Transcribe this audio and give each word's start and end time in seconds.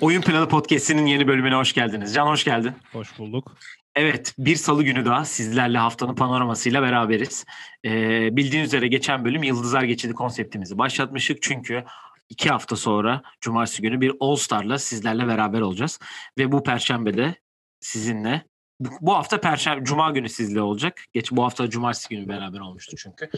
Oyun 0.00 0.22
Planı 0.22 0.48
Podcast'inin 0.48 1.06
yeni 1.06 1.28
bölümüne 1.28 1.54
hoş 1.54 1.72
geldiniz. 1.72 2.14
Can 2.14 2.26
hoş 2.26 2.44
geldin. 2.44 2.72
Hoş 2.92 3.18
bulduk. 3.18 3.56
Evet, 3.94 4.34
bir 4.38 4.56
salı 4.56 4.82
günü 4.82 5.04
daha 5.04 5.24
sizlerle 5.24 5.78
haftanın 5.78 6.14
panoramasıyla 6.14 6.82
beraberiz. 6.82 7.44
Ee, 7.84 8.36
bildiğiniz 8.36 8.68
üzere 8.68 8.88
geçen 8.88 9.24
bölüm 9.24 9.42
Yıldızlar 9.42 9.82
Geçidi 9.82 10.12
konseptimizi 10.12 10.78
başlatmıştık. 10.78 11.42
Çünkü 11.42 11.84
iki 12.28 12.50
hafta 12.50 12.76
sonra 12.76 13.22
Cumartesi 13.40 13.82
günü 13.82 14.00
bir 14.00 14.12
All 14.20 14.36
Star'la 14.36 14.78
sizlerle 14.78 15.26
beraber 15.26 15.60
olacağız. 15.60 15.98
Ve 16.38 16.52
bu 16.52 16.62
Perşembe 16.62 17.16
de 17.16 17.34
sizinle 17.80 18.53
bu, 18.80 18.88
bu 19.00 19.14
hafta 19.14 19.40
Perşembe, 19.40 19.84
Cuma 19.84 20.10
günü 20.10 20.28
sizle 20.28 20.60
olacak. 20.62 21.04
Geç 21.12 21.32
bu 21.32 21.44
hafta 21.44 21.70
Cumartesi 21.70 22.08
günü 22.08 22.28
beraber 22.28 22.60
olmuştu 22.60 22.96
çünkü. 22.96 23.30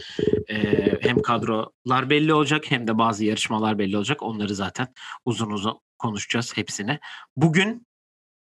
Ee, 0.49 0.97
hem 1.01 1.21
kadrolar 1.21 2.09
belli 2.09 2.33
olacak 2.33 2.71
hem 2.71 2.87
de 2.87 2.97
bazı 2.97 3.25
yarışmalar 3.25 3.79
belli 3.79 3.97
olacak. 3.97 4.23
Onları 4.23 4.55
zaten 4.55 4.87
uzun 5.25 5.51
uzun 5.51 5.79
konuşacağız 5.99 6.57
hepsini. 6.57 6.99
Bugün 7.35 7.87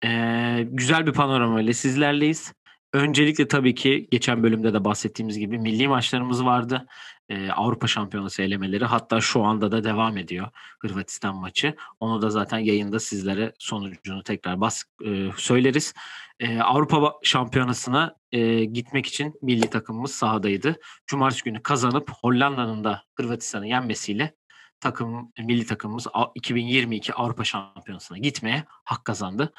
ee, 0.04 0.66
güzel 0.70 1.06
bir 1.06 1.12
panorama 1.12 1.60
ile 1.60 1.72
sizlerleyiz. 1.72 2.52
Öncelikle 2.94 3.48
tabii 3.48 3.74
ki 3.74 4.08
geçen 4.10 4.42
bölümde 4.42 4.72
de 4.74 4.84
bahsettiğimiz 4.84 5.38
gibi 5.38 5.58
milli 5.58 5.88
maçlarımız 5.88 6.44
vardı. 6.44 6.86
Ee, 7.28 7.50
Avrupa 7.50 7.86
Şampiyonası 7.86 8.42
elemeleri 8.42 8.84
hatta 8.84 9.20
şu 9.20 9.42
anda 9.42 9.72
da 9.72 9.84
devam 9.84 10.16
ediyor 10.16 10.48
Hırvatistan 10.80 11.36
maçı. 11.36 11.76
Onu 12.00 12.22
da 12.22 12.30
zaten 12.30 12.58
yayında 12.58 13.00
sizlere 13.00 13.52
sonucunu 13.58 14.22
tekrar 14.22 14.60
bas 14.60 14.82
e, 15.04 15.30
söyleriz. 15.36 15.94
Ee, 16.40 16.60
Avrupa 16.60 17.14
Şampiyonası'na 17.22 18.16
e, 18.32 18.64
gitmek 18.64 19.06
için 19.06 19.34
milli 19.42 19.70
takımımız 19.70 20.14
sahadaydı. 20.14 20.76
Cumartesi 21.06 21.44
günü 21.44 21.62
kazanıp 21.62 22.10
Hollanda'nın 22.10 22.84
da 22.84 23.02
Hırvatistan'ı 23.14 23.66
yenmesiyle 23.66 24.34
takım 24.80 25.32
milli 25.38 25.66
takımımız 25.66 26.06
2022 26.34 27.14
Avrupa 27.14 27.44
Şampiyonası'na 27.44 28.18
gitmeye 28.18 28.64
hak 28.68 29.04
kazandı. 29.04 29.52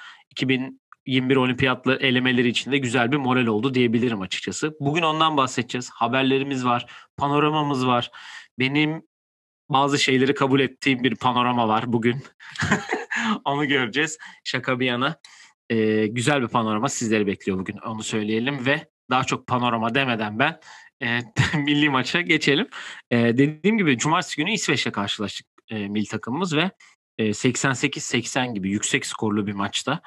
2021 1.05 1.35
olimpiyatlı 1.35 1.97
elemeleri 2.01 2.47
için 2.47 2.71
de 2.71 2.77
güzel 2.77 3.11
bir 3.11 3.17
moral 3.17 3.45
oldu 3.45 3.73
diyebilirim 3.73 4.21
açıkçası. 4.21 4.77
Bugün 4.79 5.01
ondan 5.01 5.37
bahsedeceğiz. 5.37 5.89
Haberlerimiz 5.89 6.65
var, 6.65 6.85
panoramamız 7.17 7.87
var. 7.87 8.11
Benim 8.59 9.03
bazı 9.69 9.99
şeyleri 9.99 10.33
kabul 10.33 10.59
ettiğim 10.59 11.03
bir 11.03 11.15
panorama 11.15 11.67
var 11.67 11.93
bugün. 11.93 12.23
Onu 13.45 13.67
göreceğiz. 13.67 14.17
Şaka 14.43 14.79
bir 14.79 14.85
yana. 14.85 15.19
Ee, 15.69 16.07
güzel 16.07 16.41
bir 16.41 16.47
panorama 16.47 16.89
sizleri 16.89 17.27
bekliyor 17.27 17.59
bugün. 17.59 17.77
Onu 17.77 18.03
söyleyelim 18.03 18.65
ve 18.65 18.87
daha 19.09 19.23
çok 19.23 19.47
panorama 19.47 19.95
demeden 19.95 20.39
ben 20.39 20.59
e, 21.01 21.19
milli 21.57 21.89
maça 21.89 22.21
geçelim. 22.21 22.67
E, 23.11 23.17
dediğim 23.17 23.77
gibi 23.77 23.97
cumartesi 23.97 24.37
günü 24.37 24.51
İsveç'le 24.51 24.91
karşılaştık 24.91 25.47
e, 25.69 25.87
milli 25.87 26.07
takımımız 26.07 26.55
ve 26.55 26.71
e, 27.17 27.29
88-80 27.29 28.53
gibi 28.53 28.69
yüksek 28.69 29.05
skorlu 29.05 29.47
bir 29.47 29.53
maçta 29.53 30.01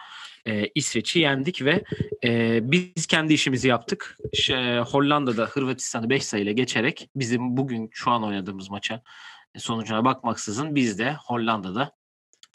e, 0.47 0.69
İsveç'i 0.75 1.19
yendik 1.19 1.65
ve 1.65 1.85
e, 2.25 2.61
biz 2.63 3.07
kendi 3.07 3.33
işimizi 3.35 3.69
yaptık. 3.69 4.17
Ş- 4.35 4.81
Hollanda'da 4.81 5.45
Hırvatistan'ı 5.45 6.11
5 6.11 6.25
sayıyla 6.25 6.53
geçerek 6.53 7.11
bizim 7.17 7.57
bugün 7.57 7.91
şu 7.93 8.11
an 8.11 8.25
oynadığımız 8.25 8.71
maça 8.71 9.03
sonucuna 9.57 10.05
bakmaksızın 10.05 10.75
biz 10.75 10.99
de 10.99 11.15
Hollanda'da 11.15 11.93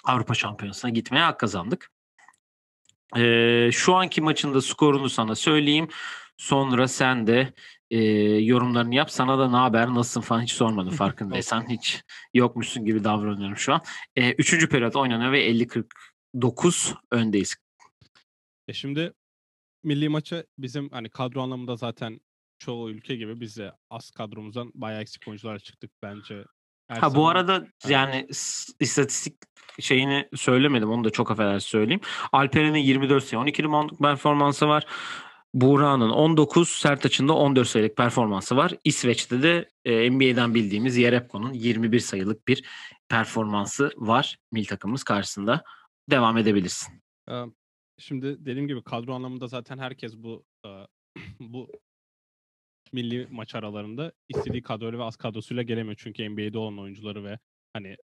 Avrupa 0.03 0.33
Şampiyonası'na 0.33 0.91
gitmeye 0.91 1.23
hak 1.23 1.39
kazandık. 1.39 1.91
E, 3.17 3.69
şu 3.71 3.95
anki 3.95 4.21
maçın 4.21 4.53
da 4.53 4.61
skorunu 4.61 5.09
sana 5.09 5.35
söyleyeyim. 5.35 5.87
Sonra 6.37 6.87
sen 6.87 7.27
de 7.27 7.53
e, 7.91 7.99
yorumlarını 8.43 8.95
yap. 8.95 9.11
Sana 9.11 9.39
da 9.39 9.49
ne 9.49 9.55
haber, 9.57 9.87
nasılsın 9.87 10.21
falan 10.21 10.41
hiç 10.41 10.51
sormadım 10.51 10.91
farkındaysan. 10.93 11.69
hiç 11.69 12.03
yokmuşsun 12.33 12.85
gibi 12.85 13.03
davranıyorum 13.03 13.57
şu 13.57 13.73
an. 13.73 13.81
E, 14.15 14.31
üçüncü 14.31 14.69
periyot 14.69 14.95
oynanıyor 14.95 15.31
ve 15.31 15.49
50-49 15.51 16.93
öndeyiz. 17.11 17.55
E 18.67 18.73
şimdi 18.73 19.13
milli 19.83 20.09
maça 20.09 20.43
bizim 20.57 20.89
hani 20.89 21.09
kadro 21.09 21.41
anlamında 21.41 21.75
zaten 21.75 22.19
çoğu 22.59 22.89
ülke 22.89 23.15
gibi 23.15 23.39
biz 23.39 23.57
de 23.57 23.71
az 23.89 24.11
kadromuzdan 24.11 24.71
bayağı 24.75 25.01
eksik 25.01 25.27
oyuncular 25.27 25.59
çıktık 25.59 25.91
bence. 26.03 26.43
Her 26.87 26.97
Ha 26.97 27.15
bu 27.15 27.27
arada 27.27 27.67
yani 27.87 28.27
istatistik 28.79 29.37
şeyini 29.79 30.29
söylemedim. 30.35 30.89
Onu 30.89 31.03
da 31.03 31.09
çok 31.09 31.31
affedersin 31.31 31.67
söyleyeyim. 31.67 32.01
Alperen'in 32.31 32.79
24 32.79 33.23
sayı 33.23 33.39
12 33.39 33.63
reboundluk 33.63 33.99
performansı 33.99 34.67
var. 34.67 34.85
Buğra'nın 35.53 36.09
19, 36.09 36.69
Sertaç'ın 36.69 37.27
da 37.27 37.33
14 37.33 37.67
sayılık 37.67 37.97
performansı 37.97 38.57
var. 38.57 38.73
İsveç'te 38.83 39.43
de 39.43 39.69
e, 39.85 40.11
NBA'den 40.11 40.53
bildiğimiz 40.53 40.95
Jerebko'nun 40.95 41.53
21 41.53 41.99
sayılık 41.99 42.47
bir 42.47 42.63
performansı 43.09 43.91
var 43.97 44.37
milli 44.51 44.65
takımımız 44.65 45.03
karşısında. 45.03 45.63
Devam 46.09 46.37
edebilirsin. 46.37 47.03
Şimdi 47.97 48.45
dediğim 48.45 48.67
gibi 48.67 48.83
kadro 48.83 49.13
anlamında 49.13 49.47
zaten 49.47 49.77
herkes 49.77 50.17
bu 50.17 50.45
bu 51.39 51.71
milli 52.93 53.27
maç 53.31 53.55
aralarında 53.55 54.11
istediği 54.29 54.61
kadroyla 54.61 54.99
ve 54.99 55.03
az 55.03 55.15
kadrosuyla 55.15 55.63
gelemiyor. 55.63 55.95
Çünkü 55.99 56.29
NBA'de 56.29 56.57
olan 56.57 56.79
oyuncuları 56.79 57.23
ve 57.23 57.39
hani 57.73 57.97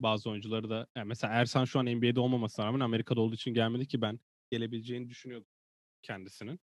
bazı 0.00 0.30
oyuncuları 0.30 0.70
da 0.70 0.86
yani 0.96 1.08
mesela 1.08 1.34
Ersan 1.34 1.64
şu 1.64 1.78
an 1.78 1.86
NBA'de 1.86 2.20
olmamasına 2.20 2.66
rağmen 2.66 2.80
Amerika'da 2.80 3.20
olduğu 3.20 3.34
için 3.34 3.54
gelmedi 3.54 3.86
ki 3.86 4.00
ben 4.00 4.20
gelebileceğini 4.50 5.08
düşünüyordum 5.08 5.48
kendisinin. 6.02 6.60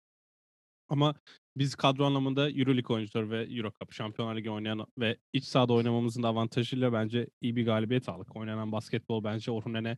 Ama 0.90 1.16
biz 1.58 1.76
kadro 1.76 2.06
anlamında 2.06 2.50
Euroleague 2.50 2.96
oyuncuları 2.96 3.30
ve 3.30 3.44
Eurocup, 3.44 3.94
Şampiyonlar 3.94 4.36
Ligi 4.36 4.52
oynayan 4.52 4.88
ve 4.98 5.18
iç 5.34 5.46
sahada 5.46 5.74
oynamamızın 5.74 6.24
da 6.24 6.28
avantajıyla 6.28 6.94
bence 6.94 7.28
iyi 7.42 7.56
bir 7.56 7.66
galibiyet 7.66 8.10
aldık. 8.10 8.36
Oynanan 8.36 8.72
basketbol 8.72 9.24
bence 9.24 9.52
Orhun 9.52 9.74
Ene 9.74 9.98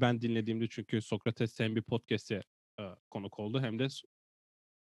ben 0.00 0.20
dinlediğimde 0.20 0.68
çünkü 0.68 1.02
Sokrates 1.02 1.60
hem 1.60 1.76
bir 1.76 1.82
podcast'e 1.82 2.42
e, 2.80 2.82
konuk 3.10 3.38
oldu 3.38 3.60
hem 3.60 3.78
de 3.78 3.86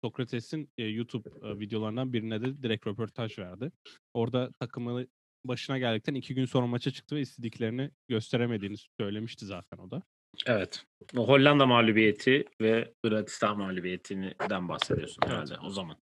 Sokrates'in 0.04 0.70
e, 0.78 0.84
YouTube 0.84 1.30
e, 1.42 1.58
videolarından 1.58 2.12
birine 2.12 2.42
de 2.42 2.62
direkt 2.62 2.86
röportaj 2.86 3.38
verdi. 3.38 3.72
Orada 4.14 4.50
takımı 4.60 5.06
başına 5.44 5.78
geldikten 5.78 6.14
iki 6.14 6.34
gün 6.34 6.44
sonra 6.44 6.66
maça 6.66 6.90
çıktı 6.90 7.16
ve 7.16 7.20
istediklerini 7.20 7.90
gösteremediğini 8.08 8.76
söylemişti 9.00 9.46
zaten 9.46 9.78
o 9.78 9.90
da. 9.90 10.02
Evet. 10.46 10.84
Hollanda 11.16 11.66
mağlubiyeti 11.66 12.44
ve 12.60 12.94
Hırvatistan 13.04 13.58
mağlubiyetinden 13.58 14.68
bahsediyorsun 14.68 15.22
Evet. 15.22 15.32
herhalde 15.32 15.58
o 15.58 15.70
zaman. 15.70 15.96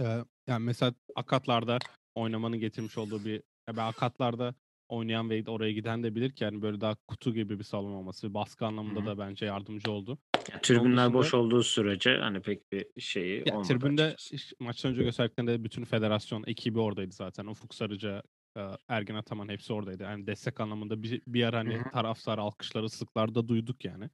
Ee, 0.00 0.24
yani 0.46 0.64
mesela 0.64 0.94
akatlarda 1.14 1.78
oynamanın 2.14 2.58
getirmiş 2.58 2.98
olduğu 2.98 3.24
bir 3.24 3.42
ya 3.68 3.76
ben 3.76 3.86
akatlarda 3.86 4.54
oynayan 4.92 5.30
ve 5.30 5.44
oraya 5.46 5.72
giden 5.72 6.02
de 6.02 6.14
bilir 6.14 6.32
ki 6.32 6.44
yani 6.44 6.62
böyle 6.62 6.80
daha 6.80 6.94
kutu 6.94 7.34
gibi 7.34 7.58
bir 7.58 7.64
salon 7.64 7.92
olması 7.92 8.34
baskı 8.34 8.66
anlamında 8.66 9.00
Hı 9.00 9.02
hı. 9.02 9.06
da 9.06 9.18
bence 9.18 9.46
yardımcı 9.46 9.90
oldu. 9.90 10.18
Yani 10.50 10.62
tribünler 10.62 10.92
dışında- 11.06 11.12
boş 11.18 11.34
olduğu 11.34 11.62
sürece 11.62 12.16
hani 12.16 12.40
pek 12.42 12.72
bir 12.72 12.86
şeyi 13.00 13.42
Ya 13.46 13.52
olmadı 13.54 13.68
tribünde 13.68 14.04
açıkçası. 14.04 14.54
maçtan 14.60 14.92
önce 14.92 15.02
gösterdiklerinde 15.04 15.64
bütün 15.64 15.84
federasyon 15.84 16.44
ekibi 16.46 16.78
oradaydı 16.80 17.14
zaten. 17.14 17.46
Ufuk 17.46 17.74
Sarıca, 17.74 18.22
e, 18.56 18.60
Ergin 18.88 19.14
Ataman 19.14 19.48
hepsi 19.48 19.72
oradaydı. 19.72 20.02
Yani 20.02 20.26
destek 20.26 20.60
anlamında 20.60 21.02
bir, 21.02 21.22
bir 21.26 21.44
ara 21.44 21.58
hani 21.58 21.74
Hı 21.74 21.78
hı. 21.78 21.90
taraftar 21.90 22.38
alkışları 22.38 22.84
ıslıklarda 22.84 23.48
duyduk 23.48 23.84
yani. 23.84 24.10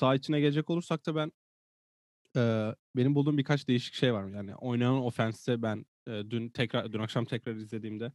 Sağ 0.00 0.14
içine 0.14 0.40
gelecek 0.40 0.70
olursak 0.70 1.06
da 1.06 1.14
ben 1.16 1.32
e, 2.36 2.74
benim 2.96 3.14
bulduğum 3.14 3.38
birkaç 3.38 3.68
değişik 3.68 3.94
şey 3.94 4.12
var. 4.14 4.28
Yani 4.28 4.54
oynanan 4.56 5.02
ofenste 5.02 5.62
ben 5.62 5.86
e, 6.08 6.22
dün 6.30 6.48
tekrar 6.48 6.92
dün 6.92 6.98
akşam 6.98 7.24
tekrar 7.24 7.54
izlediğimde 7.54 8.12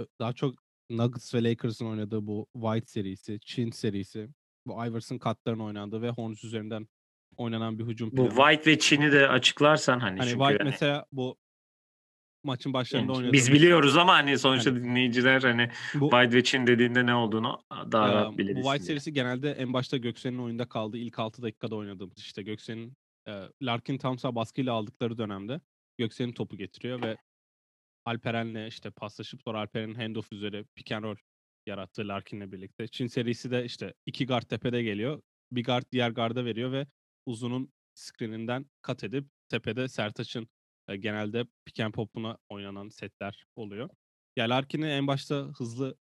e, 0.00 0.02
daha 0.20 0.32
çok 0.32 0.54
Nuggets 0.90 1.34
ve 1.34 1.44
Lakers'ın 1.44 1.86
oynadığı 1.86 2.26
bu 2.26 2.46
White 2.52 2.86
serisi, 2.86 3.40
Chin 3.40 3.70
serisi, 3.70 4.28
bu 4.66 4.86
Iverson 4.86 5.18
katların 5.18 5.58
oynandığı 5.58 6.02
ve 6.02 6.10
Hornets 6.10 6.44
üzerinden 6.44 6.88
oynanan 7.36 7.78
bir 7.78 7.84
hücum 7.84 8.10
Bu 8.10 8.16
planı. 8.16 8.28
White 8.28 8.70
ve 8.70 8.78
Çin'i 8.78 9.12
de 9.12 9.28
açıklarsan 9.28 10.00
hani, 10.00 10.18
Hani 10.18 10.30
çünkü 10.30 10.38
White 10.38 10.58
hani- 10.58 10.70
mesela 10.70 11.06
bu 11.12 11.36
maçın 12.44 12.72
başlarında 12.72 13.12
yani 13.12 13.18
oynadığı 13.18 13.32
biz 13.32 13.52
biliyoruz 13.52 13.96
ama 13.96 14.12
hani 14.12 14.38
sonuçta 14.38 14.70
Hani- 14.70 14.84
dinleyiciler 14.84 15.42
hani 15.42 15.70
bu, 15.94 16.10
White 16.10 16.36
ve 16.36 16.44
Çin 16.44 16.66
dediğinde 16.66 17.06
ne 17.06 17.14
olduğunu 17.14 17.60
daha 17.92 18.08
e, 18.08 18.12
rahat 18.14 18.32
bu 18.32 18.38
biliriz. 18.38 18.64
White 18.64 18.84
serisi 18.84 19.12
genelde 19.12 19.50
en 19.52 19.72
başta 19.72 19.96
Göksel'in 19.96 20.38
oyunda 20.38 20.68
kaldığı 20.68 20.98
ilk 20.98 21.18
6 21.18 21.42
dakikada 21.42 21.76
oynadığımız 21.76 22.18
işte 22.18 22.42
Göksel'in 22.42 22.92
e, 23.28 23.42
Larkin 23.62 23.98
Towns'a 23.98 24.34
baskıyla 24.34 24.72
aldıkları 24.72 25.18
dönemde 25.18 25.60
Göksel'in 25.98 26.32
topu 26.32 26.56
getiriyor 26.56 27.02
ve 27.02 27.16
Alperen'le 28.04 28.68
işte 28.68 28.90
paslaşıp 28.90 29.42
sonra 29.42 29.58
Alperen'in 29.58 29.94
handoff 29.94 30.32
üzere 30.32 30.64
pick 30.74 30.92
and 30.92 31.04
roll 31.04 31.16
yarattığı 31.66 32.08
Larkin'le 32.08 32.52
birlikte. 32.52 32.88
Çin 32.88 33.06
serisi 33.06 33.50
de 33.50 33.64
işte 33.64 33.94
iki 34.06 34.26
guard 34.26 34.42
tepede 34.42 34.82
geliyor. 34.82 35.22
Bir 35.52 35.64
guard 35.64 35.84
diğer 35.92 36.10
garda 36.10 36.44
veriyor 36.44 36.72
ve 36.72 36.86
uzunun 37.26 37.72
screeninden 37.94 38.66
kat 38.82 39.04
edip 39.04 39.26
tepede 39.48 39.88
Sertaç'ın 39.88 40.48
e, 40.88 40.96
genelde 40.96 41.46
pick 41.64 41.80
and 41.80 41.92
pop'una 41.92 42.38
oynanan 42.48 42.88
setler 42.88 43.44
oluyor. 43.56 43.88
Ya 44.36 44.50
Larkin'in 44.50 44.86
en 44.86 45.06
başta 45.06 45.36
hızlı 45.36 45.96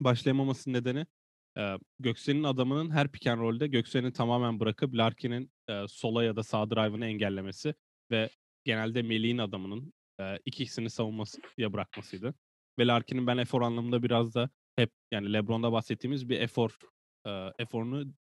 başlayamamasının 0.00 0.74
nedeni 0.74 1.06
e, 1.58 1.76
Göksel'in 1.98 2.44
adamının 2.44 2.90
her 2.90 3.08
pick 3.08 3.26
and 3.26 3.40
roll'de 3.40 3.66
Göksel'i 3.66 4.12
tamamen 4.12 4.60
bırakıp 4.60 4.94
Larkin'in 4.94 5.52
e, 5.68 5.84
sola 5.88 6.24
ya 6.24 6.36
da 6.36 6.42
sağ 6.42 6.70
drive'ını 6.70 7.06
engellemesi 7.06 7.74
ve 8.10 8.30
genelde 8.64 9.02
Melih'in 9.02 9.38
adamının 9.38 9.92
e, 10.20 10.38
ikisini 10.44 10.90
savunmasıya 10.90 11.72
bırakmasıydı. 11.72 12.34
Ve 12.78 12.86
Larkin'in 12.86 13.26
ben 13.26 13.36
efor 13.36 13.62
anlamında 13.62 14.02
biraz 14.02 14.34
da 14.34 14.50
hep 14.76 14.90
yani 15.10 15.32
LeBron'da 15.32 15.72
bahsettiğimiz 15.72 16.28
bir 16.28 16.40
efor 16.40 16.78
e, 17.26 17.30
eforunu 17.58 18.12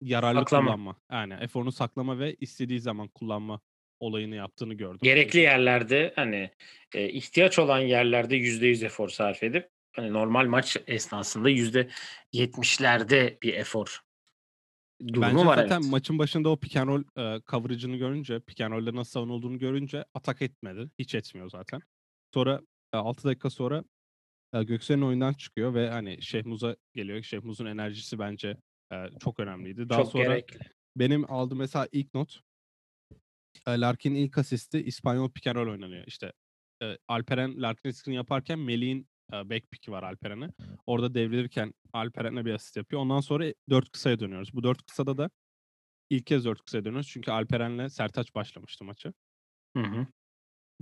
yararlı 0.00 0.40
Saklama. 0.40 0.66
kullanma. 0.66 0.96
Yani 1.12 1.34
eforunu 1.34 1.72
saklama 1.72 2.18
ve 2.18 2.34
istediği 2.34 2.80
zaman 2.80 3.08
kullanma 3.08 3.60
olayını 4.00 4.34
yaptığını 4.34 4.74
gördüm. 4.74 5.00
Gerekli 5.02 5.38
yerlerde 5.38 6.12
hani 6.16 6.50
e, 6.94 7.08
ihtiyaç 7.08 7.58
olan 7.58 7.80
yerlerde 7.80 8.36
%100 8.36 8.86
efor 8.86 9.08
sarf 9.08 9.42
edip 9.42 9.68
hani 9.92 10.12
normal 10.12 10.46
maç 10.46 10.76
esnasında 10.86 11.50
%70'lerde 11.50 13.42
bir 13.42 13.54
efor 13.54 14.00
durumu 15.08 15.22
Bence 15.26 15.46
var 15.46 15.56
zaten 15.56 15.80
evet. 15.80 15.90
maçın 15.90 16.18
başında 16.18 16.48
o 16.48 16.56
pick 16.56 16.76
and 16.76 16.88
roll 16.88 17.02
e, 17.16 17.40
coverage'ını 17.50 17.96
görünce, 17.96 18.40
pick 18.40 18.60
and 18.60 18.72
roll'de 18.72 18.94
nasıl 18.96 19.10
savunulduğunu 19.10 19.58
görünce 19.58 20.04
atak 20.14 20.42
etmedi. 20.42 20.90
Hiç 20.98 21.14
etmiyor 21.14 21.50
zaten. 21.50 21.80
Sonra 22.34 22.60
e, 22.94 22.96
6 22.96 23.28
dakika 23.28 23.50
sonra 23.50 23.84
e, 24.54 24.62
Göksel'in 24.62 25.02
oyundan 25.02 25.32
çıkıyor 25.32 25.74
ve 25.74 25.90
hani 25.90 26.22
Şehmuz'a 26.22 26.76
geliyor. 26.94 27.22
Şehmuz'un 27.22 27.66
enerjisi 27.66 28.18
bence 28.18 28.56
e, 28.92 28.96
çok 29.20 29.40
önemliydi. 29.40 29.88
Daha 29.88 30.02
Çok 30.02 30.12
sonra 30.12 30.24
gerekli. 30.24 30.58
benim 30.96 31.32
aldığım 31.32 31.58
mesela 31.58 31.88
ilk 31.92 32.14
not 32.14 32.40
e, 33.66 33.80
Larkin'in 33.80 34.16
ilk 34.16 34.38
asisti 34.38 34.82
İspanyol 34.82 35.30
pick 35.30 35.46
and 35.46 35.56
roll 35.56 35.70
oynanıyor. 35.70 36.04
İşte 36.06 36.32
e, 36.82 36.98
Alperen 37.08 37.62
Larkin 37.62 37.90
screen 37.90 38.16
yaparken 38.16 38.58
Melih'in 38.58 39.08
back 39.32 39.70
pick'i 39.70 39.92
var 39.92 40.02
Alperen'e. 40.02 40.50
Orada 40.86 41.14
devrilirken 41.14 41.74
Alperen'e 41.92 42.44
bir 42.44 42.54
asist 42.54 42.76
yapıyor. 42.76 43.02
Ondan 43.02 43.20
sonra 43.20 43.52
4 43.70 43.90
kısaya 43.92 44.20
dönüyoruz. 44.20 44.54
Bu 44.54 44.62
4 44.62 44.86
kısada 44.86 45.16
da 45.16 45.30
ilk 46.10 46.26
kez 46.26 46.44
4 46.44 46.64
kısaya 46.64 46.84
dönüyoruz. 46.84 47.08
Çünkü 47.08 47.30
Alperen'le 47.30 47.88
Sertaç 47.88 48.34
başlamıştı 48.34 48.84
maçı. 48.84 49.12
Hı 49.76 49.82
hı. 49.82 50.06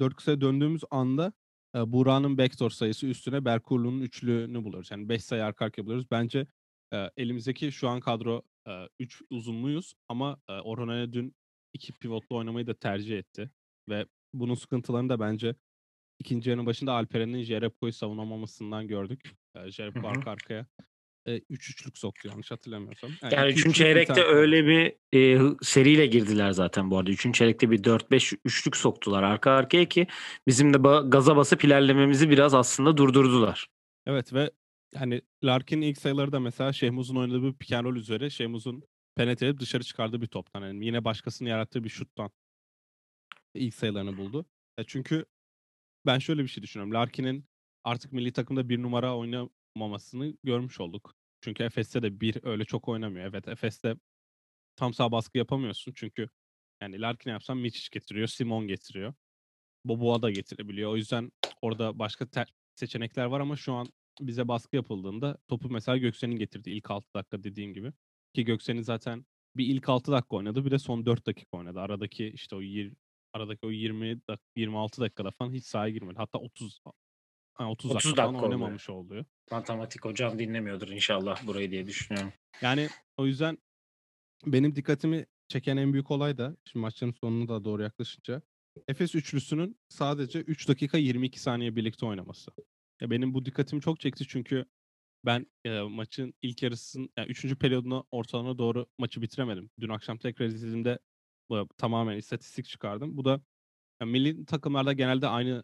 4 0.01 0.15
kısaya 0.15 0.41
döndüğümüz 0.41 0.83
anda 0.91 1.33
e, 1.77 1.93
Buğra'nın 1.93 2.39
backdoor 2.39 2.71
sayısı 2.71 3.07
üstüne 3.07 3.45
Berkurlu'nun 3.45 4.01
üçlüğünü 4.01 4.65
buluyoruz. 4.65 4.91
Yani 4.91 5.09
5 5.09 5.25
sayı 5.25 5.45
arka 5.45 5.65
arkaya 5.65 5.83
buluyoruz. 5.83 6.11
Bence 6.11 6.47
e, 6.93 7.11
elimizdeki 7.17 7.73
şu 7.73 7.89
an 7.89 8.01
kadro 8.01 8.43
3 8.99 9.23
uzunluyuz 9.31 9.95
ama 10.09 10.41
e, 10.49 10.53
Orhun 10.53 11.13
dün 11.13 11.35
iki 11.73 11.93
pivotlu 11.93 12.37
oynamayı 12.37 12.67
da 12.67 12.75
tercih 12.75 13.19
etti. 13.19 13.51
Ve 13.89 14.07
bunun 14.35 14.55
sıkıntılarını 14.55 15.09
da 15.09 15.21
bence 15.21 15.55
ikinci 16.21 16.51
yarının 16.51 16.67
başında 16.67 16.93
Alperen'in 16.93 17.43
Jerebko'yu 17.43 17.93
savunamamasından 17.93 18.87
gördük. 18.89 19.21
E, 19.57 19.59
Hı 19.59 20.01
hı. 20.01 20.07
arka 20.07 20.31
arkaya 20.31 20.67
3 21.27 21.71
üçlük 21.71 21.99
soktu 21.99 22.29
yanlış 22.29 22.51
hatırlamıyorsam. 22.51 23.11
Yani 23.23 23.35
Yani 23.35 23.51
iki 23.51 23.61
3. 23.61 23.61
üçlük, 23.61 23.75
bir 23.75 23.79
çeyrekte 23.79 24.15
tane 24.15 24.27
öyle 24.27 24.67
bir 24.67 24.97
e, 25.19 25.55
seriyle 25.63 26.07
girdiler 26.07 26.51
zaten 26.51 26.91
bu 26.91 26.99
arada. 26.99 27.11
3. 27.11 27.33
çeyrekte 27.35 27.71
bir 27.71 27.83
4-5 27.83 28.37
üçlük 28.45 28.77
soktular 28.77 29.23
arka 29.23 29.51
arkaya 29.51 29.85
ki 29.89 30.07
bizim 30.47 30.75
de 30.75 30.77
ba- 30.77 31.11
gaza 31.11 31.37
basıp 31.37 31.65
ilerlememizi 31.65 32.31
biraz 32.31 32.55
aslında 32.55 32.97
durdurdular. 32.97 33.67
Evet 34.07 34.33
ve 34.35 34.51
hani 34.97 35.21
Larkin'in 35.45 35.83
ilk 35.83 35.99
sayıları 35.99 36.33
da 36.33 36.41
mesela 36.41 36.73
Şehmuz'un 36.73 37.17
oynadığı 37.17 37.43
bir 37.43 37.53
pick 37.53 37.73
and 37.73 37.97
üzere 37.97 38.31
Şehmuz'un 38.31 38.83
penetre 39.17 39.47
edip 39.47 39.61
dışarı 39.61 39.85
çıkardığı 39.85 40.23
bir 40.23 40.27
toptan. 40.27 40.63
Yani 40.63 40.87
yine 40.87 41.05
başkasının 41.05 41.49
yarattığı 41.49 41.85
bir 41.85 41.89
şuttan 41.89 42.31
ilk 43.55 43.75
sayılarını 43.75 44.17
buldu. 44.17 44.47
Ya 44.79 44.85
çünkü 44.87 45.25
ben 46.07 46.19
şöyle 46.19 46.43
bir 46.43 46.49
şey 46.49 46.63
düşünüyorum. 46.63 46.95
Larkin'in 46.95 47.45
artık 47.85 48.13
milli 48.13 48.33
takımda 48.33 48.69
bir 48.69 48.83
numara 48.83 49.17
oynamamasını 49.17 50.37
görmüş 50.45 50.81
olduk. 50.81 51.15
Çünkü 51.41 51.63
Efes'te 51.63 52.03
de 52.03 52.21
bir 52.21 52.45
öyle 52.45 52.65
çok 52.65 52.89
oynamıyor. 52.89 53.27
Evet 53.27 53.49
Efes'te 53.49 53.97
tam 54.77 54.95
sağ 54.95 55.13
baskı 55.13 55.39
yapamıyorsun. 55.39 55.93
Çünkü 55.97 56.29
yani 56.83 57.01
Larkin 57.01 57.31
yapsan 57.31 57.57
Miçic 57.59 57.89
getiriyor, 57.93 58.27
Simon 58.29 58.69
getiriyor. 58.69 59.15
Boboa 59.85 60.23
da 60.23 60.31
getirebiliyor. 60.31 60.91
O 60.93 60.97
yüzden 60.97 61.33
orada 61.63 61.99
başka 61.99 62.27
te- 62.27 62.47
seçenekler 62.75 63.25
var 63.25 63.41
ama 63.41 63.57
şu 63.57 63.73
an 63.73 63.89
bize 64.21 64.49
baskı 64.49 64.77
yapıldığında 64.77 65.39
topu 65.49 65.71
mesela 65.71 65.99
Göksen'in 65.99 66.37
getirdi 66.37 66.71
ilk 66.71 66.91
6 66.91 67.15
dakika 67.15 67.43
dediğim 67.43 67.75
gibi. 67.75 67.93
Ki 68.35 68.45
Göksen'in 68.45 68.83
zaten 68.83 69.27
bir 69.57 69.67
ilk 69.67 69.89
6 69.89 70.13
dakika 70.13 70.37
oynadı 70.37 70.65
bir 70.65 70.71
de 70.71 70.79
son 70.79 71.07
4 71.07 71.27
dakika 71.27 71.59
oynadı. 71.59 71.81
Aradaki 71.81 72.27
işte 72.29 72.57
o 72.57 72.61
20, 72.61 72.97
aradaki 73.33 73.67
o 73.67 73.71
20 73.71 74.21
dak 74.29 74.41
26 74.57 75.01
dakikada 75.01 75.31
falan 75.31 75.53
hiç 75.53 75.65
sahaya 75.65 75.93
girmedi. 75.93 76.17
Hatta 76.17 76.39
30 76.39 76.81
ha, 77.55 77.71
30, 77.71 77.91
30 77.91 77.95
dakika 77.95 78.23
dakika 78.23 78.39
oluyor. 78.39 78.43
oynamamış 78.43 78.91
oluyor. 78.91 79.25
Matematik 79.51 80.05
hocam 80.05 80.39
dinlemiyordur 80.39 80.89
inşallah 80.89 81.47
burayı 81.47 81.71
diye 81.71 81.87
düşünüyorum. 81.87 82.33
Yani 82.63 82.89
o 83.17 83.27
yüzden 83.27 83.59
benim 84.47 84.77
dikkatimi 84.77 85.27
çeken 85.49 85.77
en 85.77 85.93
büyük 85.93 86.11
olay 86.11 86.39
da 86.39 86.57
şimdi 86.65 86.83
maçın 86.83 87.13
sonuna 87.21 87.49
da 87.49 87.65
doğru 87.65 87.83
yaklaşınca 87.83 88.43
Efes 88.89 89.15
üçlüsünün 89.15 89.79
sadece 89.89 90.41
3 90.41 90.69
dakika 90.69 90.99
22 90.99 91.41
saniye 91.41 91.77
birlikte 91.77 92.07
oynaması. 92.07 92.51
Ya 93.01 93.11
benim 93.11 93.35
bu 93.35 93.45
dikkatimi 93.45 93.83
çok 93.83 94.01
çekti 94.01 94.27
çünkü 94.29 94.65
ben 95.25 95.47
e, 95.65 95.81
maçın 95.81 96.35
ilk 96.43 96.63
yarısının 96.63 97.11
yani 97.17 97.29
3. 97.31 97.55
periyoduna 97.55 98.05
ortalarına 98.11 98.59
doğru 98.59 98.87
maçı 98.99 99.23
bitiremedim. 99.23 99.71
Dün 99.81 99.89
akşam 99.89 100.19
tekrar 100.19 100.47
izlediğimde 100.47 100.99
tamamen 101.79 102.17
istatistik 102.17 102.67
çıkardım. 102.67 103.17
Bu 103.17 103.25
da 103.25 103.41
ya, 104.01 104.07
milli 104.07 104.47
takımlarda 104.47 104.93
genelde 104.93 105.29
aynı 105.29 105.63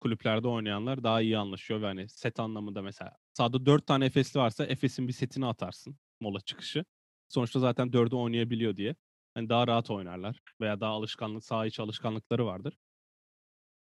kulüplerde 0.00 0.48
oynayanlar 0.48 1.04
daha 1.04 1.20
iyi 1.22 1.38
anlaşıyor 1.38 1.82
ve 1.82 1.86
hani 1.86 2.08
set 2.08 2.40
anlamında 2.40 2.82
mesela 2.82 3.16
sahada 3.34 3.66
4 3.66 3.86
tane 3.86 4.06
Efesli 4.06 4.40
varsa 4.40 4.66
Efes'in 4.66 5.08
bir 5.08 5.12
setini 5.12 5.46
atarsın 5.46 5.98
mola 6.20 6.40
çıkışı. 6.40 6.84
Sonuçta 7.28 7.60
zaten 7.60 7.92
4'ü 7.92 8.16
oynayabiliyor 8.16 8.76
diye. 8.76 8.96
Hani 9.34 9.48
daha 9.48 9.66
rahat 9.66 9.90
oynarlar 9.90 10.40
veya 10.60 10.80
daha 10.80 10.90
alışkanlık, 10.92 11.44
saha 11.44 11.66
içi 11.66 11.82
alışkanlıkları 11.82 12.46
vardır. 12.46 12.78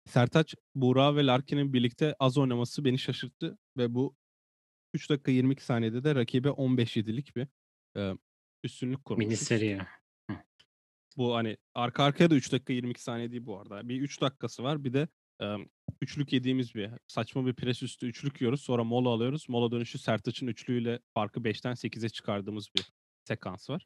Sertaç, 0.05 0.55
Buğra 0.75 1.15
ve 1.15 1.25
Larkin'in 1.25 1.73
birlikte 1.73 2.15
az 2.19 2.37
oynaması 2.37 2.85
beni 2.85 2.99
şaşırttı 2.99 3.57
ve 3.77 3.93
bu 3.95 4.15
3 4.93 5.09
dakika 5.09 5.31
22 5.31 5.65
saniyede 5.65 6.03
de 6.03 6.15
rakibe 6.15 6.49
15-7'lik 6.49 7.35
bir 7.35 7.47
e, 7.97 8.13
üstünlük 8.63 8.97
Mini 9.15 9.37
kurmuşuz. 9.37 9.47
seri. 9.47 9.79
Bu 11.17 11.35
hani 11.35 11.57
arka 11.73 12.03
arkaya 12.03 12.29
da 12.29 12.35
3 12.35 12.51
dakika 12.51 12.73
22 12.73 13.03
saniye 13.03 13.31
değil 13.31 13.45
bu 13.45 13.59
arada. 13.59 13.89
Bir 13.89 14.01
3 14.01 14.21
dakikası 14.21 14.63
var. 14.63 14.83
Bir 14.83 14.93
de 14.93 15.07
um, 15.41 15.69
üçlük 16.01 16.33
yediğimiz 16.33 16.75
bir 16.75 16.89
saçma 17.07 17.45
bir 17.45 17.53
pres 17.53 17.83
üstü 17.83 18.07
üçlük 18.07 18.41
yiyoruz. 18.41 18.61
Sonra 18.61 18.83
mola 18.83 19.09
alıyoruz. 19.09 19.49
Mola 19.49 19.71
dönüşü 19.71 19.97
sert 19.97 20.05
Sertaç'ın 20.05 20.47
üçlüğüyle 20.47 20.99
farkı 21.13 21.39
5'ten 21.39 21.73
8'e 21.73 22.09
çıkardığımız 22.09 22.69
bir 22.77 22.85
sekans 23.23 23.69
var. 23.69 23.85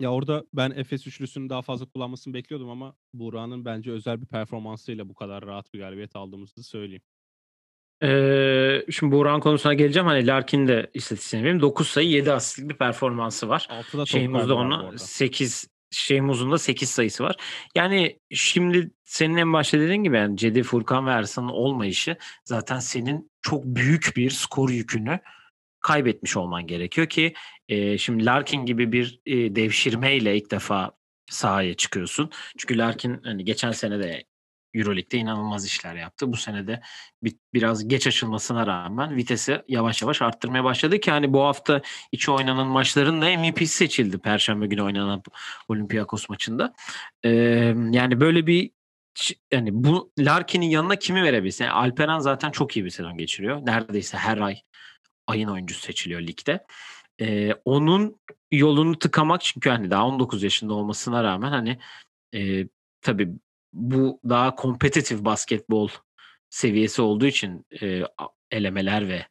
Ya 0.00 0.12
orada 0.12 0.44
ben 0.52 0.70
Efes 0.70 1.06
üçlüsünü 1.06 1.48
daha 1.48 1.62
fazla 1.62 1.86
kullanmasını 1.86 2.34
bekliyordum 2.34 2.70
ama 2.70 2.96
Buğra'nın 3.14 3.64
bence 3.64 3.90
özel 3.90 4.20
bir 4.20 4.26
performansıyla 4.26 5.08
bu 5.08 5.14
kadar 5.14 5.46
rahat 5.46 5.74
bir 5.74 5.78
galibiyet 5.78 6.16
aldığımızı 6.16 6.62
söyleyeyim. 6.62 7.02
Ee, 8.02 8.84
şimdi 8.90 9.12
Buğra'nın 9.12 9.40
konusuna 9.40 9.74
geleceğim. 9.74 10.06
Hani 10.06 10.26
Larkin 10.26 10.68
de 10.68 10.90
istatistiğini 10.94 11.44
vereyim. 11.44 11.62
9 11.62 11.88
sayı 11.88 12.08
7 12.08 12.32
asistlik 12.32 12.70
bir 12.70 12.76
performansı 12.76 13.48
var. 13.48 13.68
Şeyhimuz 14.06 14.48
da 14.48 14.54
ona 14.54 14.98
8 14.98 15.73
Şeyh 15.94 16.20
Muz'un 16.20 16.52
da 16.52 16.58
8 16.58 16.90
sayısı 16.90 17.24
var. 17.24 17.36
Yani 17.74 18.18
şimdi 18.30 18.90
senin 19.04 19.36
en 19.36 19.52
başta 19.52 19.80
dediğin 19.80 20.04
gibi 20.04 20.16
yani 20.16 20.36
Cedi, 20.36 20.62
Furkan 20.62 21.06
ve 21.06 21.10
Ersan'ın 21.10 21.48
olmayışı 21.48 22.16
zaten 22.44 22.78
senin 22.78 23.30
çok 23.42 23.64
büyük 23.64 24.12
bir 24.16 24.30
skor 24.30 24.70
yükünü 24.70 25.20
kaybetmiş 25.80 26.36
olman 26.36 26.66
gerekiyor 26.66 27.08
ki 27.08 27.34
e, 27.68 27.98
şimdi 27.98 28.24
Larkin 28.24 28.66
gibi 28.66 28.92
bir 28.92 29.20
e, 29.26 29.56
devşirmeyle 29.56 30.36
ilk 30.36 30.50
defa 30.50 30.92
sahaya 31.30 31.74
çıkıyorsun. 31.74 32.30
Çünkü 32.58 32.78
Larkin 32.78 33.20
hani 33.24 33.44
geçen 33.44 33.72
sene 33.72 33.98
de 33.98 34.24
Euroleague'de 34.74 35.18
inanılmaz 35.18 35.66
işler 35.66 35.94
yaptı. 35.94 36.32
Bu 36.32 36.36
sene 36.36 36.66
de 36.66 36.80
bir, 37.22 37.34
biraz 37.54 37.88
geç 37.88 38.06
açılmasına 38.06 38.66
rağmen 38.66 39.16
vitesi 39.16 39.62
yavaş 39.68 40.02
yavaş 40.02 40.22
arttırmaya 40.22 40.64
başladı 40.64 41.00
ki 41.00 41.10
hani 41.10 41.32
bu 41.32 41.42
hafta 41.42 41.82
içi 42.12 42.30
oynanan 42.30 42.66
maçların 42.66 43.22
da 43.22 43.38
MVP 43.38 43.68
seçildi 43.68 44.18
Perşembe 44.18 44.66
günü 44.66 44.82
oynanan 44.82 45.22
Olympiakos 45.68 46.28
maçında. 46.28 46.74
Ee, 47.24 47.30
yani 47.90 48.20
böyle 48.20 48.46
bir 48.46 48.70
yani 49.52 49.70
bu 49.72 50.12
Larkin'in 50.18 50.66
yanına 50.66 50.96
kimi 50.96 51.22
verebilirsin? 51.22 51.64
Yani 51.64 51.74
Alperen 51.74 52.18
zaten 52.18 52.50
çok 52.50 52.76
iyi 52.76 52.84
bir 52.84 52.90
sezon 52.90 53.18
geçiriyor. 53.18 53.66
Neredeyse 53.66 54.16
her 54.16 54.38
ay 54.38 54.60
ayın 55.26 55.48
oyuncusu 55.48 55.80
seçiliyor 55.80 56.20
ligde. 56.20 56.66
Ee, 57.20 57.52
onun 57.64 58.20
yolunu 58.50 58.98
tıkamak 58.98 59.40
çünkü 59.40 59.70
hani 59.70 59.90
daha 59.90 60.06
19 60.06 60.42
yaşında 60.42 60.74
olmasına 60.74 61.24
rağmen 61.24 61.50
hani 61.50 61.78
e, 62.34 62.68
tabii 63.00 63.28
bu 63.74 64.20
daha 64.28 64.54
kompetitif 64.54 65.24
basketbol 65.24 65.88
seviyesi 66.50 67.02
olduğu 67.02 67.26
için 67.26 67.66
e, 67.82 68.02
elemeler 68.50 69.08
ve 69.08 69.26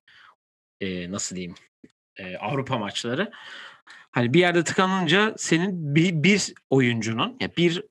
e, 0.81 1.11
nasıl 1.11 1.35
diyeyim 1.35 1.55
e, 2.17 2.37
Avrupa 2.37 2.77
maçları 2.77 3.31
hani 4.11 4.33
bir 4.33 4.39
yerde 4.39 4.63
tıkanınca 4.63 5.33
senin 5.37 5.95
bir, 5.95 6.23
bir 6.23 6.53
oyuncunun 6.69 7.37
ya 7.39 7.49
bir 7.57 7.83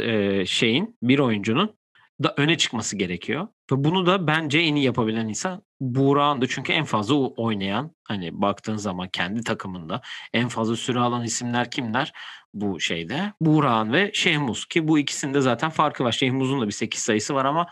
e, 0.00 0.46
şeyin 0.46 0.96
bir 1.02 1.18
oyuncunun 1.18 1.78
da 2.22 2.34
öne 2.36 2.58
çıkması 2.58 2.96
gerekiyor. 2.96 3.48
Ve 3.72 3.84
bunu 3.84 4.06
da 4.06 4.26
bence 4.26 4.58
en 4.58 4.74
iyi 4.74 4.84
yapabilen 4.84 5.28
insan 5.28 5.62
Buğra'ndı 5.80 6.48
çünkü 6.48 6.72
en 6.72 6.84
fazla 6.84 7.14
oynayan 7.14 7.94
hani 8.04 8.42
baktığın 8.42 8.76
zaman 8.76 9.08
kendi 9.08 9.44
takımında 9.44 10.00
en 10.32 10.48
fazla 10.48 10.76
süre 10.76 10.98
alan 10.98 11.24
isimler 11.24 11.70
kimler 11.70 12.12
bu 12.54 12.80
şeyde? 12.80 13.32
Buğra'nın 13.40 13.92
ve 13.92 14.10
Şehmuz 14.14 14.66
ki 14.66 14.88
bu 14.88 14.98
ikisinde 14.98 15.40
zaten 15.40 15.70
farkı 15.70 16.04
var. 16.04 16.12
Şehmuz'un 16.12 16.60
da 16.60 16.66
bir 16.66 16.72
8 16.72 17.00
sayısı 17.00 17.34
var 17.34 17.44
ama 17.44 17.66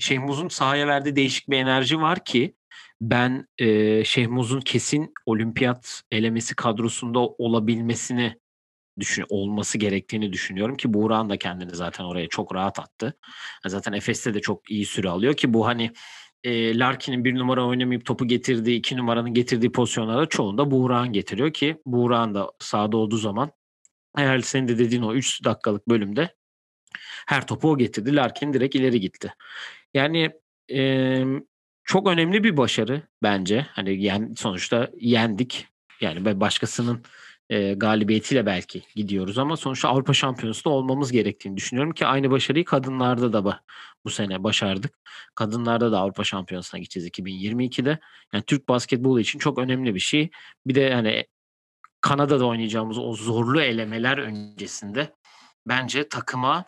Şehmuz'un 0.00 0.48
sahaya 0.48 0.86
verdiği 0.86 1.16
değişik 1.16 1.50
bir 1.50 1.58
enerji 1.58 2.00
var 2.00 2.24
ki 2.24 2.54
ben 3.00 3.48
e, 3.58 4.04
Şehmuz'un 4.04 4.60
kesin 4.60 5.12
olimpiyat 5.26 6.02
elemesi 6.10 6.56
kadrosunda 6.56 7.18
olabilmesini 7.18 8.38
düşün 9.00 9.24
olması 9.28 9.78
gerektiğini 9.78 10.32
düşünüyorum 10.32 10.76
ki 10.76 10.94
Buğra'nın 10.94 11.30
da 11.30 11.36
kendini 11.36 11.74
zaten 11.74 12.04
oraya 12.04 12.28
çok 12.28 12.54
rahat 12.54 12.78
attı. 12.78 13.18
Zaten 13.66 13.92
Efes'te 13.92 14.34
de 14.34 14.40
çok 14.40 14.70
iyi 14.70 14.86
süre 14.86 15.08
alıyor 15.08 15.34
ki 15.34 15.54
bu 15.54 15.66
hani 15.66 15.92
e, 16.44 16.78
Larkin'in 16.78 17.24
bir 17.24 17.34
numara 17.34 17.66
oynamayıp 17.66 18.04
topu 18.04 18.28
getirdiği, 18.28 18.78
iki 18.78 18.96
numaranın 18.96 19.34
getirdiği 19.34 19.72
pozisyonlarda 19.72 20.26
çoğunda 20.26 20.70
Buğra'nın 20.70 21.12
getiriyor 21.12 21.52
ki 21.52 21.76
Buğra'nın 21.86 22.34
da 22.34 22.52
sahada 22.58 22.96
olduğu 22.96 23.16
zaman 23.16 23.52
eğer 24.18 24.38
senin 24.38 24.68
de 24.68 24.78
dediğin 24.78 25.02
o 25.02 25.14
3 25.14 25.44
dakikalık 25.44 25.88
bölümde 25.88 26.34
her 27.26 27.46
topu 27.46 27.70
o 27.70 27.78
getirdi. 27.78 28.16
Larkin 28.16 28.52
direkt 28.52 28.74
ileri 28.74 29.00
gitti. 29.00 29.34
Yani 29.94 30.30
e, 30.72 31.24
çok 31.84 32.08
önemli 32.08 32.44
bir 32.44 32.56
başarı 32.56 33.02
bence. 33.22 33.66
Hani 33.70 34.02
yen, 34.02 34.34
sonuçta 34.36 34.90
yendik. 35.00 35.66
Yani 36.00 36.40
başkasının 36.40 37.02
e, 37.50 37.74
galibiyetiyle 37.74 38.46
belki 38.46 38.82
gidiyoruz 38.94 39.38
ama 39.38 39.56
sonuçta 39.56 39.88
Avrupa 39.88 40.14
Şampiyonası 40.14 40.70
olmamız 40.70 41.12
gerektiğini 41.12 41.56
düşünüyorum 41.56 41.92
ki 41.92 42.06
aynı 42.06 42.30
başarıyı 42.30 42.64
kadınlarda 42.64 43.32
da 43.32 43.60
bu 44.04 44.10
sene 44.10 44.44
başardık. 44.44 44.98
Kadınlarda 45.34 45.92
da 45.92 45.98
Avrupa 45.98 46.24
Şampiyonası'na 46.24 46.80
gideceğiz 46.80 47.08
2022'de. 47.08 47.98
Yani 48.32 48.44
Türk 48.46 48.68
basketbolu 48.68 49.20
için 49.20 49.38
çok 49.38 49.58
önemli 49.58 49.94
bir 49.94 50.00
şey. 50.00 50.30
Bir 50.66 50.74
de 50.74 50.94
hani 50.94 51.26
Kanada'da 52.00 52.46
oynayacağımız 52.46 52.98
o 52.98 53.14
zorlu 53.14 53.60
elemeler 53.60 54.18
öncesinde 54.18 55.14
bence 55.66 56.08
takıma 56.08 56.64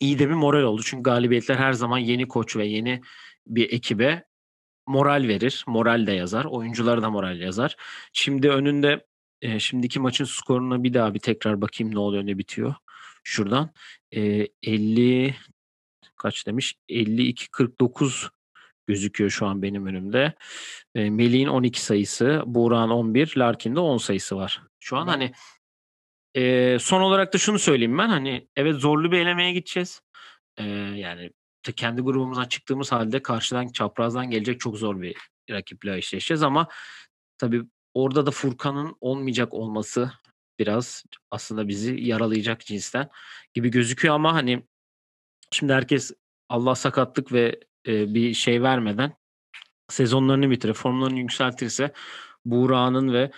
iyi 0.00 0.18
de 0.18 0.28
bir 0.28 0.34
moral 0.34 0.62
oldu. 0.62 0.82
Çünkü 0.84 1.02
galibiyetler 1.02 1.56
her 1.56 1.72
zaman 1.72 1.98
yeni 1.98 2.28
koç 2.28 2.56
ve 2.56 2.66
yeni 2.66 3.00
bir 3.46 3.72
ekibe 3.72 4.24
moral 4.86 5.28
verir. 5.28 5.64
Moral 5.66 6.06
de 6.06 6.12
yazar. 6.12 6.44
Oyunculara 6.44 7.02
da 7.02 7.10
moral 7.10 7.40
yazar. 7.40 7.76
Şimdi 8.12 8.50
önünde 8.50 9.07
e, 9.42 9.58
şimdiki 9.58 10.00
maçın 10.00 10.24
skoruna 10.24 10.82
bir 10.82 10.94
daha 10.94 11.14
bir 11.14 11.20
tekrar 11.20 11.60
bakayım 11.60 11.94
ne 11.94 11.98
oluyor 11.98 12.26
ne 12.26 12.38
bitiyor. 12.38 12.74
Şuradan 13.24 13.70
e, 14.12 14.46
50 14.62 15.34
kaç 16.16 16.46
demiş? 16.46 16.74
52-49 16.88 18.28
gözüküyor 18.86 19.30
şu 19.30 19.46
an 19.46 19.62
benim 19.62 19.86
önümde. 19.86 20.34
E, 20.94 21.10
Melih'in 21.10 21.46
12 21.46 21.82
sayısı, 21.82 22.42
Buğra'nın 22.46 22.90
11, 22.90 23.34
Larkin'de 23.36 23.80
10 23.80 23.96
sayısı 23.96 24.36
var. 24.36 24.62
Şu 24.80 24.96
an 24.96 25.06
hani 25.06 25.32
e, 26.34 26.76
son 26.80 27.00
olarak 27.00 27.34
da 27.34 27.38
şunu 27.38 27.58
söyleyeyim 27.58 27.98
ben 27.98 28.08
hani 28.08 28.48
evet 28.56 28.74
zorlu 28.74 29.12
bir 29.12 29.18
elemeye 29.18 29.52
gideceğiz. 29.52 30.00
E, 30.56 30.64
yani 30.96 31.30
kendi 31.76 32.02
grubumuzdan 32.02 32.44
çıktığımız 32.44 32.92
halde 32.92 33.22
karşıdan 33.22 33.68
çaprazdan 33.68 34.30
gelecek 34.30 34.60
çok 34.60 34.76
zor 34.78 35.00
bir 35.00 35.16
rakiple 35.50 35.96
eşleşeceğiz 35.96 36.42
ama 36.42 36.68
tabii 37.38 37.62
orada 37.98 38.26
da 38.26 38.30
Furkan'ın 38.30 38.96
olmayacak 39.00 39.54
olması 39.54 40.12
biraz 40.58 41.04
aslında 41.30 41.68
bizi 41.68 42.00
yaralayacak 42.00 42.60
cinsten 42.60 43.08
gibi 43.54 43.70
gözüküyor 43.70 44.14
ama 44.14 44.34
hani 44.34 44.62
şimdi 45.52 45.72
herkes 45.72 46.12
Allah 46.48 46.74
sakatlık 46.74 47.32
ve 47.32 47.60
e, 47.86 48.14
bir 48.14 48.34
şey 48.34 48.62
vermeden 48.62 49.12
sezonlarını 49.88 50.50
bitirir, 50.50 50.74
formlarını 50.74 51.18
yükseltirse 51.18 51.92
Buğra'nın 52.44 53.12
ve 53.12 53.30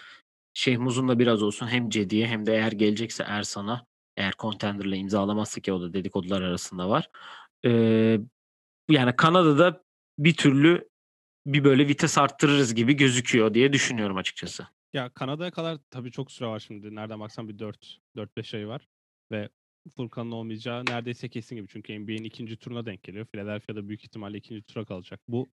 Şehmuz'un 0.54 1.08
da 1.08 1.18
biraz 1.18 1.42
olsun 1.42 1.66
hem 1.66 1.90
Cedi'ye 1.90 2.26
hem 2.26 2.46
de 2.46 2.52
eğer 2.52 2.72
gelecekse 2.72 3.24
Ersan'a 3.26 3.86
eğer 4.16 4.34
Contender'la 4.38 4.96
imzalamazsa 4.96 5.60
ki 5.60 5.72
o 5.72 5.80
da 5.80 5.92
dedikodular 5.92 6.42
arasında 6.42 6.88
var. 6.88 7.10
Ee, 7.64 8.20
yani 8.90 9.16
Kanada'da 9.16 9.84
bir 10.18 10.34
türlü 10.36 10.90
bir 11.46 11.64
böyle 11.64 11.88
vites 11.88 12.18
arttırırız 12.18 12.74
gibi 12.74 12.96
gözüküyor 12.96 13.54
diye 13.54 13.72
düşünüyorum 13.72 14.16
açıkçası. 14.16 14.66
Ya 14.92 15.10
Kanada'ya 15.10 15.50
kadar 15.50 15.78
tabii 15.90 16.10
çok 16.10 16.32
süre 16.32 16.48
var 16.48 16.58
şimdi. 16.58 16.94
Nereden 16.94 17.20
baksan 17.20 17.48
bir 17.48 17.58
4 17.58 17.98
4-5 18.16 18.56
ay 18.56 18.68
var 18.68 18.88
ve 19.32 19.48
Furkan'ın 19.96 20.30
olmayacağı 20.30 20.84
neredeyse 20.84 21.28
kesin 21.28 21.56
gibi. 21.56 21.68
Çünkü 21.68 21.98
NBA'in 21.98 22.24
ikinci 22.24 22.56
turuna 22.56 22.86
denk 22.86 23.02
geliyor. 23.02 23.26
Philadelphia'da 23.26 23.88
büyük 23.88 24.04
ihtimalle 24.04 24.38
ikinci 24.38 24.62
tura 24.62 24.84
kalacak. 24.84 25.20
Bu 25.28 25.48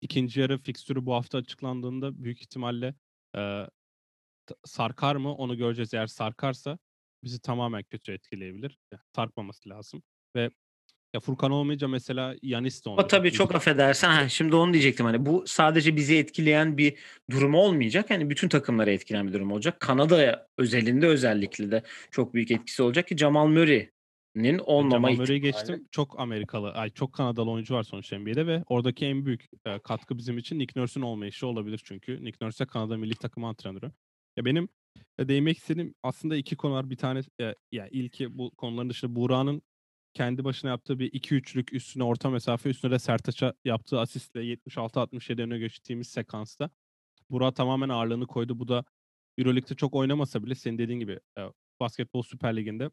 ikinci 0.00 0.40
yarı 0.40 0.58
fikstürü 0.58 1.06
bu 1.06 1.14
hafta 1.14 1.38
açıklandığında 1.38 2.24
büyük 2.24 2.40
ihtimalle 2.40 2.94
e, 3.36 3.66
sarkar 4.64 5.16
mı 5.16 5.34
onu 5.34 5.56
göreceğiz. 5.56 5.94
Eğer 5.94 6.06
sarkarsa 6.06 6.78
bizi 7.24 7.40
tamamen 7.40 7.82
kötü 7.82 8.12
etkileyebilir. 8.12 8.78
Sarkmaması 9.16 9.68
lazım. 9.68 10.02
Ve 10.36 10.50
ya 11.14 11.20
Furkan 11.20 11.50
olmayınca 11.50 11.88
mesela 11.88 12.34
Yanis 12.42 12.86
de 12.86 12.90
O 12.90 13.06
tabii 13.06 13.32
çok 13.32 13.54
affedersen 13.54 14.10
ha, 14.10 14.28
şimdi 14.28 14.56
onu 14.56 14.72
diyecektim 14.72 15.06
hani 15.06 15.26
bu 15.26 15.44
sadece 15.46 15.96
bizi 15.96 16.16
etkileyen 16.16 16.78
bir 16.78 16.94
durum 17.30 17.54
olmayacak. 17.54 18.10
Yani 18.10 18.30
bütün 18.30 18.48
takımları 18.48 18.90
etkileyen 18.90 19.28
bir 19.28 19.32
durum 19.32 19.52
olacak. 19.52 19.80
Kanada 19.80 20.46
özelinde 20.58 21.06
özellikle 21.06 21.70
de 21.70 21.82
çok 22.10 22.34
büyük 22.34 22.50
etkisi 22.50 22.82
olacak 22.82 23.08
ki 23.08 23.16
Jamal 23.16 23.46
Murray'nin 23.46 24.58
olmama 24.58 25.08
Jamal 25.08 25.20
Murray'i 25.22 25.40
geçtim. 25.40 25.88
Çok 25.90 26.20
Amerikalı, 26.20 26.72
ay 26.72 26.90
çok 26.90 27.12
Kanadalı 27.12 27.50
oyuncu 27.50 27.74
var 27.74 27.82
sonuçta 27.82 28.18
NBA'de 28.18 28.46
ve 28.46 28.64
oradaki 28.66 29.06
en 29.06 29.26
büyük 29.26 29.48
e, 29.66 29.78
katkı 29.78 30.18
bizim 30.18 30.38
için 30.38 30.58
Nick 30.58 30.80
Nurse'un 30.80 31.04
olmayışı 31.04 31.46
olabilir 31.46 31.80
çünkü. 31.84 32.24
Nick 32.24 32.46
Nurse 32.46 32.66
Kanada 32.66 32.96
milli 32.96 33.14
takımı 33.14 33.46
antrenörü. 33.46 33.92
Ya 34.36 34.44
benim 34.44 34.68
değinmek 35.20 35.58
istediğim 35.58 35.94
aslında 36.02 36.36
iki 36.36 36.56
konu 36.56 36.74
var. 36.74 36.90
Bir 36.90 36.96
tane 36.96 37.20
e, 37.40 37.54
ya 37.72 37.88
ilki 37.90 38.38
bu 38.38 38.50
konuların 38.50 38.90
dışında 38.90 39.14
Buğra'nın 39.14 39.62
kendi 40.14 40.44
başına 40.44 40.70
yaptığı 40.70 40.98
bir 40.98 41.12
2-3'lük 41.12 41.74
üstüne 41.74 42.04
orta 42.04 42.30
mesafe 42.30 42.68
üstüne 42.68 42.90
de 42.90 42.98
Sertaç'a 42.98 43.54
yaptığı 43.64 44.00
asistle 44.00 44.40
76-67 44.40 45.42
öne 45.42 45.58
geçtiğimiz 45.58 46.08
sekansta 46.08 46.70
Burak 47.30 47.56
tamamen 47.56 47.88
ağırlığını 47.88 48.26
koydu. 48.26 48.58
Bu 48.58 48.68
da 48.68 48.84
Euroleague'de 49.38 49.74
çok 49.74 49.94
oynamasa 49.94 50.42
bile 50.42 50.54
senin 50.54 50.78
dediğin 50.78 51.00
gibi 51.00 51.20
e, 51.38 51.40
Basketbol 51.80 52.22
Süper 52.22 52.56
Ligi'nde 52.56 52.90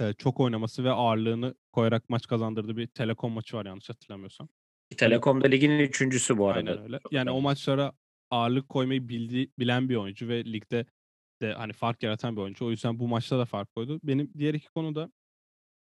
e, 0.00 0.12
çok 0.12 0.40
oynaması 0.40 0.84
ve 0.84 0.90
ağırlığını 0.90 1.54
koyarak 1.72 2.08
maç 2.08 2.26
kazandırdığı 2.26 2.76
bir 2.76 2.86
Telekom 2.86 3.32
maçı 3.32 3.56
var 3.56 3.66
yanlış 3.66 3.88
hatırlamıyorsam. 3.88 4.48
Telekom'da 4.96 5.46
ligin 5.46 5.70
üçüncüsü 5.70 6.38
bu 6.38 6.48
arada. 6.48 6.70
Aynen 6.70 6.84
öyle. 6.84 7.00
Yani 7.10 7.30
o 7.30 7.40
maçlara 7.40 7.92
ağırlık 8.30 8.68
koymayı 8.68 9.08
bildi, 9.08 9.50
bilen 9.58 9.88
bir 9.88 9.96
oyuncu 9.96 10.28
ve 10.28 10.44
ligde 10.44 10.86
de 11.42 11.52
hani 11.52 11.72
fark 11.72 12.02
yaratan 12.02 12.36
bir 12.36 12.40
oyuncu. 12.40 12.66
O 12.66 12.70
yüzden 12.70 12.98
bu 12.98 13.08
maçta 13.08 13.38
da 13.38 13.44
fark 13.44 13.74
koydu. 13.74 14.00
Benim 14.04 14.32
diğer 14.38 14.54
iki 14.54 14.68
konu 14.68 14.94
da 14.94 15.12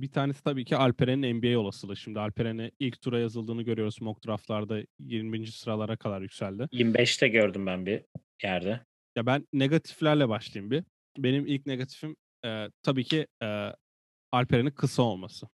bir 0.01 0.11
tanesi 0.11 0.43
tabii 0.43 0.65
ki 0.65 0.77
Alperen'in 0.77 1.35
NBA 1.35 1.59
olasılığı. 1.59 1.97
Şimdi 1.97 2.19
Alperen'e 2.19 2.71
ilk 2.79 3.01
tura 3.01 3.19
yazıldığını 3.19 3.61
görüyoruz. 3.61 4.01
Mock 4.01 4.27
draftlarda 4.27 4.83
20. 4.99 5.47
sıralara 5.47 5.97
kadar 5.97 6.21
yükseldi. 6.21 6.63
25'te 6.63 7.27
gördüm 7.27 7.65
ben 7.65 7.85
bir 7.85 8.03
yerde. 8.43 8.81
Ya 9.15 9.25
ben 9.25 9.47
negatiflerle 9.53 10.29
başlayayım 10.29 10.71
bir. 10.71 10.83
Benim 11.17 11.47
ilk 11.47 11.65
negatifim 11.65 12.15
e, 12.45 12.69
tabii 12.83 13.03
ki 13.03 13.27
e, 13.43 13.71
Alperen'in 14.31 14.71
kısa 14.71 15.03
olması. 15.03 15.47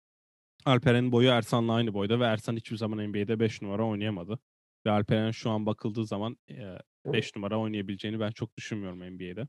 Alperen'in 0.66 1.12
boyu 1.12 1.30
Ersan'la 1.30 1.74
aynı 1.74 1.94
boyda 1.94 2.20
ve 2.20 2.24
Ersan 2.24 2.56
hiçbir 2.56 2.78
zaman 2.78 3.10
NBA'de 3.10 3.40
5 3.40 3.62
numara 3.62 3.88
oynayamadı. 3.88 4.40
Ve 4.86 4.92
Alperen 4.92 5.32
şu 5.32 5.50
an 5.50 5.66
bakıldığı 5.66 6.06
zaman 6.06 6.38
5 7.06 7.36
numara 7.36 7.60
oynayabileceğini 7.60 8.20
ben 8.20 8.32
çok 8.32 8.58
düşünmüyorum 8.58 9.00
NBA'de. 9.00 9.48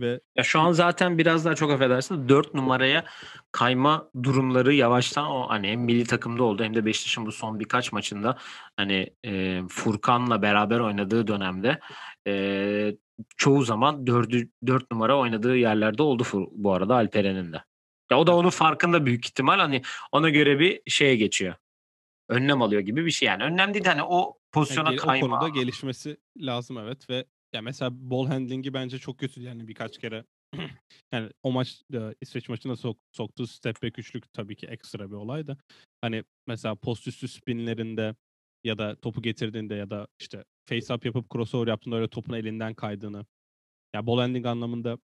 Ve 0.00 0.20
ya 0.36 0.44
şu 0.44 0.60
an 0.60 0.72
zaten 0.72 1.18
biraz 1.18 1.44
daha 1.44 1.54
çok 1.54 1.70
affedersin 1.70 2.28
4 2.28 2.54
numaraya 2.54 3.04
kayma 3.52 4.10
durumları 4.22 4.74
yavaştan 4.74 5.26
o 5.26 5.48
hani 5.48 5.68
hem 5.68 5.80
milli 5.80 6.04
takımda 6.04 6.42
oldu 6.42 6.64
hem 6.64 6.74
de 6.74 6.84
Beşiktaş'ın 6.84 7.26
bu 7.26 7.32
son 7.32 7.60
birkaç 7.60 7.92
maçında 7.92 8.38
hani 8.76 9.10
e, 9.24 9.62
Furkan'la 9.68 10.42
beraber 10.42 10.80
oynadığı 10.80 11.26
dönemde 11.26 11.80
e, 12.26 12.96
çoğu 13.36 13.62
zaman 13.62 14.06
4 14.06 14.32
4 14.66 14.90
numara 14.90 15.18
oynadığı 15.18 15.56
yerlerde 15.56 16.02
oldu 16.02 16.24
bu 16.52 16.72
arada 16.72 16.94
Alperen'in 16.94 17.52
de. 17.52 17.62
Ya 18.10 18.18
o 18.18 18.26
da 18.26 18.36
onun 18.36 18.50
farkında 18.50 19.06
büyük 19.06 19.26
ihtimal 19.26 19.58
hani 19.58 19.82
ona 20.12 20.30
göre 20.30 20.58
bir 20.58 20.80
şeye 20.86 21.16
geçiyor. 21.16 21.54
Önlem 22.28 22.62
alıyor 22.62 22.80
gibi 22.80 23.06
bir 23.06 23.10
şey 23.10 23.26
yani. 23.26 23.44
Önlem 23.44 23.74
değil 23.74 23.84
hani 23.84 24.02
o 24.02 24.38
pozisyona 24.52 24.88
yani, 24.88 24.96
kayma. 24.96 25.26
O 25.26 25.30
konuda 25.30 25.48
gelişmesi 25.48 26.16
lazım 26.36 26.78
evet 26.78 27.10
ve 27.10 27.24
ya 27.52 27.62
mesela 27.62 27.90
ball 27.92 28.26
handling'i 28.26 28.74
bence 28.74 28.98
çok 28.98 29.18
kötü 29.18 29.42
yani 29.42 29.68
birkaç 29.68 29.98
kere 29.98 30.24
yani 31.12 31.30
o 31.42 31.52
maç 31.52 31.82
e, 31.94 32.14
İsveç 32.20 32.48
maçında 32.48 32.76
sok, 32.76 32.98
soktuğu 33.12 33.46
step 33.46 33.82
back 33.82 33.98
üçlük 33.98 34.32
tabii 34.32 34.56
ki 34.56 34.66
ekstra 34.66 35.10
bir 35.10 35.14
olay 35.14 35.46
da 35.46 35.56
hani 36.00 36.24
mesela 36.46 36.74
post 36.74 37.08
üstü 37.08 37.28
spinlerinde 37.28 38.14
ya 38.64 38.78
da 38.78 38.96
topu 38.96 39.22
getirdiğinde 39.22 39.74
ya 39.74 39.90
da 39.90 40.06
işte 40.20 40.44
face 40.68 40.94
up 40.94 41.04
yapıp 41.04 41.30
crossover 41.32 41.66
yaptığında 41.66 41.96
öyle 41.96 42.08
topun 42.08 42.34
elinden 42.34 42.74
kaydığını 42.74 43.26
ya 43.94 44.06
ball 44.06 44.18
handling 44.18 44.46
anlamında 44.46 44.98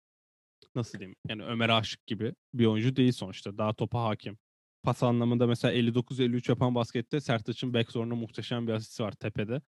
nasıl 0.75 0.99
diyeyim 0.99 1.16
yani 1.28 1.44
Ömer 1.44 1.68
Aşık 1.68 2.06
gibi 2.06 2.34
bir 2.54 2.66
oyuncu 2.66 2.96
değil 2.96 3.12
sonuçta 3.12 3.58
daha 3.58 3.72
topa 3.72 4.02
hakim. 4.04 4.38
Pas 4.82 5.02
anlamında 5.02 5.46
mesela 5.46 5.75
59-53 5.75 6.49
yapan 6.49 6.75
baskette 6.75 7.20
Sertaç'ın 7.20 7.75
backzone'una 7.75 8.14
muhteşem 8.14 8.66
bir 8.68 8.72
asisti 8.72 9.02
var 9.02 9.12
tepede. 9.12 9.62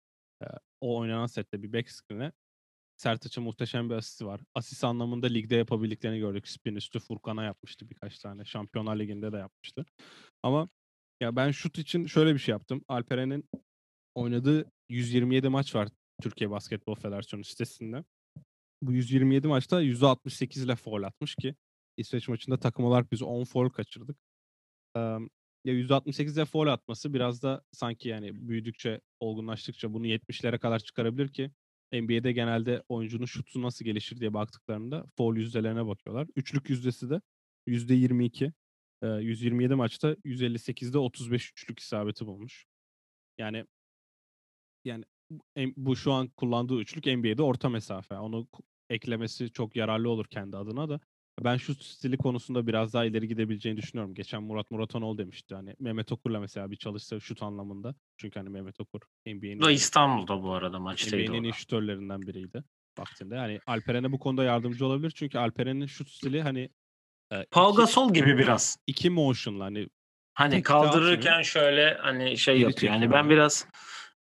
o 0.80 0.98
oynanan 0.98 1.26
sette 1.26 1.62
bir 1.62 1.72
back 1.72 1.90
screen'e 1.90 2.32
Sertaç'a 2.96 3.40
muhteşem 3.40 3.90
bir 3.90 3.94
asisti 3.94 4.26
var. 4.26 4.40
Asist 4.54 4.84
anlamında 4.84 5.26
ligde 5.26 5.56
yapabildiklerini 5.56 6.18
gördük. 6.18 6.48
Spin 6.48 6.76
üstü 6.76 6.98
Furkan'a 6.98 7.44
yapmıştı 7.44 7.90
birkaç 7.90 8.18
tane. 8.18 8.44
Şampiyonlar 8.44 8.96
Ligi'nde 8.96 9.32
de 9.32 9.36
yapmıştı. 9.36 9.84
Ama 10.42 10.68
ya 11.20 11.36
ben 11.36 11.50
şut 11.50 11.78
için 11.78 12.06
şöyle 12.06 12.34
bir 12.34 12.38
şey 12.38 12.52
yaptım. 12.52 12.84
Alperen'in 12.88 13.44
oynadığı 14.14 14.70
127 14.88 15.48
maç 15.48 15.74
var 15.74 15.88
Türkiye 16.22 16.50
Basketbol 16.50 16.94
Federasyonu 16.94 17.44
sitesinde. 17.44 18.04
Bu 18.82 18.92
127 18.92 19.46
maçta 19.46 19.82
%68 19.82 20.64
ile 20.64 20.76
foul 20.76 21.02
atmış 21.02 21.34
ki 21.34 21.54
İsveç 21.96 22.28
maçında 22.28 22.58
takım 22.60 22.84
olarak 22.84 23.12
biz 23.12 23.22
10 23.22 23.44
foul 23.44 23.68
kaçırdık. 23.68 24.16
Ee, 24.96 25.00
ya 25.64 25.74
%68 25.74 26.34
ile 26.34 26.44
foul 26.44 26.66
atması 26.66 27.14
biraz 27.14 27.42
da 27.42 27.62
sanki 27.72 28.08
yani 28.08 28.48
büyüdükçe, 28.48 29.00
olgunlaştıkça 29.20 29.92
bunu 29.92 30.06
70'lere 30.06 30.58
kadar 30.58 30.78
çıkarabilir 30.78 31.28
ki 31.28 31.50
NBA'de 31.92 32.32
genelde 32.32 32.82
oyuncunun 32.88 33.24
şutu 33.24 33.62
nasıl 33.62 33.84
gelişir 33.84 34.20
diye 34.20 34.34
baktıklarında 34.34 35.06
foul 35.16 35.36
yüzdelerine 35.36 35.86
bakıyorlar. 35.86 36.28
Üçlük 36.36 36.70
yüzdesi 36.70 37.10
de 37.10 37.20
%22. 37.66 38.52
Ee, 39.02 39.06
127 39.06 39.74
maçta 39.74 40.12
158'de 40.24 40.98
35 40.98 41.50
üçlük 41.50 41.78
isabeti 41.80 42.26
bulmuş. 42.26 42.66
Yani 43.38 43.64
yani 44.84 45.04
bu 45.76 45.96
şu 45.96 46.12
an 46.12 46.28
kullandığı 46.28 46.80
üçlük 46.80 47.06
NBA'de 47.06 47.42
orta 47.42 47.68
mesafe. 47.68 48.14
Onu 48.14 48.48
eklemesi 48.90 49.52
çok 49.52 49.76
yararlı 49.76 50.10
olur 50.10 50.26
kendi 50.26 50.56
adına 50.56 50.88
da. 50.88 51.00
Ben 51.40 51.56
şu 51.56 51.74
stili 51.74 52.16
konusunda 52.16 52.66
biraz 52.66 52.94
daha 52.94 53.04
ileri 53.04 53.28
gidebileceğini 53.28 53.78
düşünüyorum. 53.78 54.14
Geçen 54.14 54.42
Murat 54.42 54.70
Muratanoğlu 54.70 55.18
demişti. 55.18 55.54
Hani 55.54 55.74
Mehmet 55.80 56.12
Okur'la 56.12 56.40
mesela 56.40 56.70
bir 56.70 56.76
çalışsa 56.76 57.20
şut 57.20 57.42
anlamında. 57.42 57.94
Çünkü 58.16 58.40
hani 58.40 58.48
Mehmet 58.48 58.80
Okur 58.80 59.00
NBA'nin... 59.26 59.62
Da 59.62 59.70
İstanbul'da 59.70 60.42
bu 60.42 60.52
arada 60.52 60.78
maçtaydı 60.78 61.30
NBA'nin 61.30 61.44
en 61.44 61.52
şutörlerinden 61.52 62.22
biriydi. 62.22 62.64
Baktığında 62.98 63.34
yani 63.34 63.60
Alperen'e 63.66 64.12
bu 64.12 64.18
konuda 64.18 64.44
yardımcı 64.44 64.86
olabilir. 64.86 65.12
Çünkü 65.14 65.38
Alperen'in 65.38 65.86
şut 65.86 66.08
stili 66.08 66.42
hani... 66.42 66.70
E, 67.32 67.46
Pau 67.50 67.74
Gasol 67.74 68.14
gibi 68.14 68.38
biraz. 68.38 68.76
İki 68.86 69.10
motion'la 69.10 69.64
hani... 69.64 69.88
Hani 70.34 70.62
kaldırırken 70.62 71.42
şöyle 71.42 71.94
hani 71.94 72.38
şey 72.38 72.60
yapıyor. 72.60 72.92
Yani 72.92 73.10
ben 73.10 73.30
biraz 73.30 73.66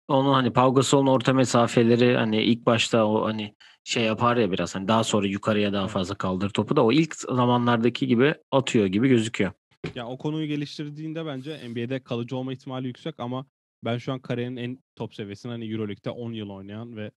onun 0.08 0.34
hani 0.34 0.52
Pau 0.52 0.74
Gasol'un 0.74 1.06
orta 1.06 1.32
mesafeleri 1.32 2.16
hani 2.16 2.42
ilk 2.42 2.66
başta 2.66 3.06
o 3.06 3.24
hani 3.26 3.54
şey 3.84 4.04
yapar 4.04 4.36
ya 4.36 4.52
biraz 4.52 4.74
hani 4.74 4.88
daha 4.88 5.04
sonra 5.04 5.26
yukarıya 5.26 5.72
daha 5.72 5.88
fazla 5.88 6.14
kaldır 6.14 6.50
topu 6.50 6.76
da 6.76 6.84
o 6.84 6.92
ilk 6.92 7.14
zamanlardaki 7.14 8.06
gibi 8.06 8.34
atıyor 8.50 8.86
gibi 8.86 9.08
gözüküyor. 9.08 9.52
Ya 9.94 10.06
o 10.06 10.18
konuyu 10.18 10.46
geliştirdiğinde 10.46 11.26
bence 11.26 11.68
NBA'de 11.68 12.02
kalıcı 12.02 12.36
olma 12.36 12.52
ihtimali 12.52 12.86
yüksek 12.86 13.14
ama 13.18 13.46
ben 13.84 13.98
şu 13.98 14.12
an 14.12 14.20
kariyerinin 14.20 14.56
en 14.56 14.78
top 14.96 15.14
seviyesinde 15.14 15.52
hani 15.52 15.70
EuroLeague'de 15.72 16.10
10 16.10 16.32
yıl 16.32 16.50
oynayan 16.50 16.96
ve 16.96 17.10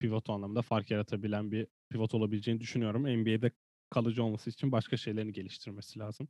pivot 0.00 0.30
anlamda 0.30 0.62
fark 0.62 0.90
yaratabilen 0.90 1.52
bir 1.52 1.66
pivot 1.90 2.14
olabileceğini 2.14 2.60
düşünüyorum. 2.60 3.02
NBA'de 3.02 3.50
kalıcı 3.90 4.24
olması 4.24 4.50
için 4.50 4.72
başka 4.72 4.96
şeylerini 4.96 5.32
geliştirmesi 5.32 5.98
lazım. 5.98 6.28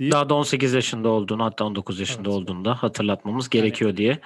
Deyip, 0.00 0.12
Daha 0.12 0.28
da 0.28 0.34
18 0.34 0.74
yaşında 0.74 1.08
olduğunu 1.08 1.44
hatta 1.44 1.64
19 1.64 2.00
yaşında 2.00 2.28
evet. 2.28 2.28
olduğunda 2.28 2.82
hatırlatmamız 2.82 3.48
gerekiyor 3.48 3.90
yani, 3.90 3.96
diye. 3.96 4.20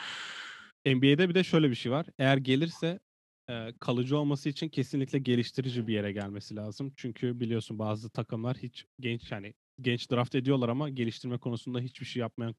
NBA'de 0.87 1.29
bir 1.29 1.35
de 1.35 1.45
şöyle 1.45 1.71
bir 1.71 1.75
şey 1.75 1.93
var. 1.93 2.07
Eğer 2.19 2.37
gelirse 2.37 3.01
e, 3.51 3.73
kalıcı 3.81 4.19
olması 4.19 4.49
için 4.49 4.69
kesinlikle 4.69 5.19
geliştirici 5.19 5.87
bir 5.87 5.95
yere 5.95 6.13
gelmesi 6.13 6.57
lazım. 6.57 6.93
Çünkü 6.97 7.41
biliyorsun 7.41 7.79
bazı 7.79 8.11
takımlar 8.11 8.57
hiç 8.57 8.85
genç 9.01 9.33
yani 9.33 9.55
genç 9.81 10.11
draft 10.11 10.35
ediyorlar 10.35 10.69
ama 10.69 10.89
geliştirme 10.89 11.39
konusunda 11.39 11.81
hiçbir 11.81 12.07
şey 12.07 12.21
yapmayan 12.21 12.55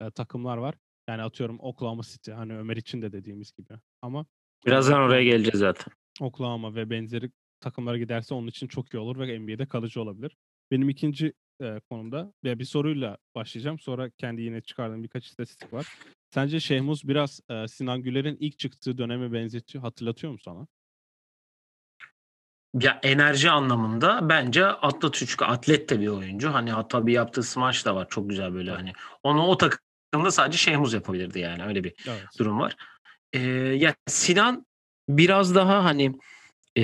e, 0.00 0.10
takımlar 0.10 0.56
var. 0.56 0.74
Yani 1.08 1.22
atıyorum 1.22 1.60
Oklahoma 1.60 2.02
City 2.02 2.30
hani 2.30 2.58
Ömer 2.58 2.76
için 2.76 3.02
de 3.02 3.12
dediğimiz 3.12 3.52
gibi. 3.52 3.74
Ama 4.02 4.26
birazdan 4.66 5.00
oraya 5.00 5.24
geleceğiz 5.24 5.58
zaten. 5.58 5.94
Oklahoma 6.20 6.74
ve 6.74 6.90
benzeri 6.90 7.30
takımlara 7.60 7.98
giderse 7.98 8.34
onun 8.34 8.46
için 8.46 8.66
çok 8.66 8.94
iyi 8.94 8.98
olur 8.98 9.18
ve 9.18 9.38
NBA'de 9.38 9.66
kalıcı 9.66 10.02
olabilir. 10.02 10.36
Benim 10.70 10.88
ikinci 10.88 11.32
e, 11.60 11.80
konumda 11.90 12.32
ve 12.44 12.58
bir 12.58 12.64
soruyla 12.64 13.16
başlayacağım. 13.34 13.78
Sonra 13.78 14.10
kendi 14.10 14.42
yine 14.42 14.60
çıkardığım 14.60 15.02
birkaç 15.02 15.26
istatistik 15.26 15.72
var. 15.72 15.86
Sence 16.30 16.60
Şehmuz 16.60 17.08
biraz 17.08 17.40
e, 17.50 17.68
Sinan 17.68 18.02
Güler'in 18.02 18.36
ilk 18.40 18.58
çıktığı 18.58 18.98
döneme 18.98 19.32
benzetiyor, 19.32 19.84
hatırlatıyor 19.84 20.32
mu 20.32 20.38
sana? 20.38 20.66
Ya 22.74 23.00
enerji 23.02 23.50
anlamında 23.50 24.28
bence 24.28 24.66
atlet 24.66 25.14
çünkü 25.14 25.44
atlet 25.44 25.90
de 25.90 26.00
bir 26.00 26.08
oyuncu. 26.08 26.54
Hani 26.54 26.72
hatta 26.72 27.06
bir 27.06 27.12
yaptığı 27.12 27.42
smash 27.42 27.86
da 27.86 27.94
var 27.94 28.06
çok 28.10 28.30
güzel 28.30 28.54
böyle 28.54 28.70
hani. 28.70 28.92
Onu 29.22 29.46
o 29.46 29.56
takımda 29.56 30.30
sadece 30.30 30.58
Şehmuz 30.58 30.92
yapabilirdi 30.92 31.38
yani 31.38 31.64
öyle 31.64 31.84
bir 31.84 31.94
evet. 32.08 32.26
durum 32.38 32.60
var. 32.60 32.76
Ee, 33.32 33.40
ya 33.58 33.94
Sinan 34.06 34.66
biraz 35.08 35.54
daha 35.54 35.84
hani 35.84 36.12
e, 36.76 36.82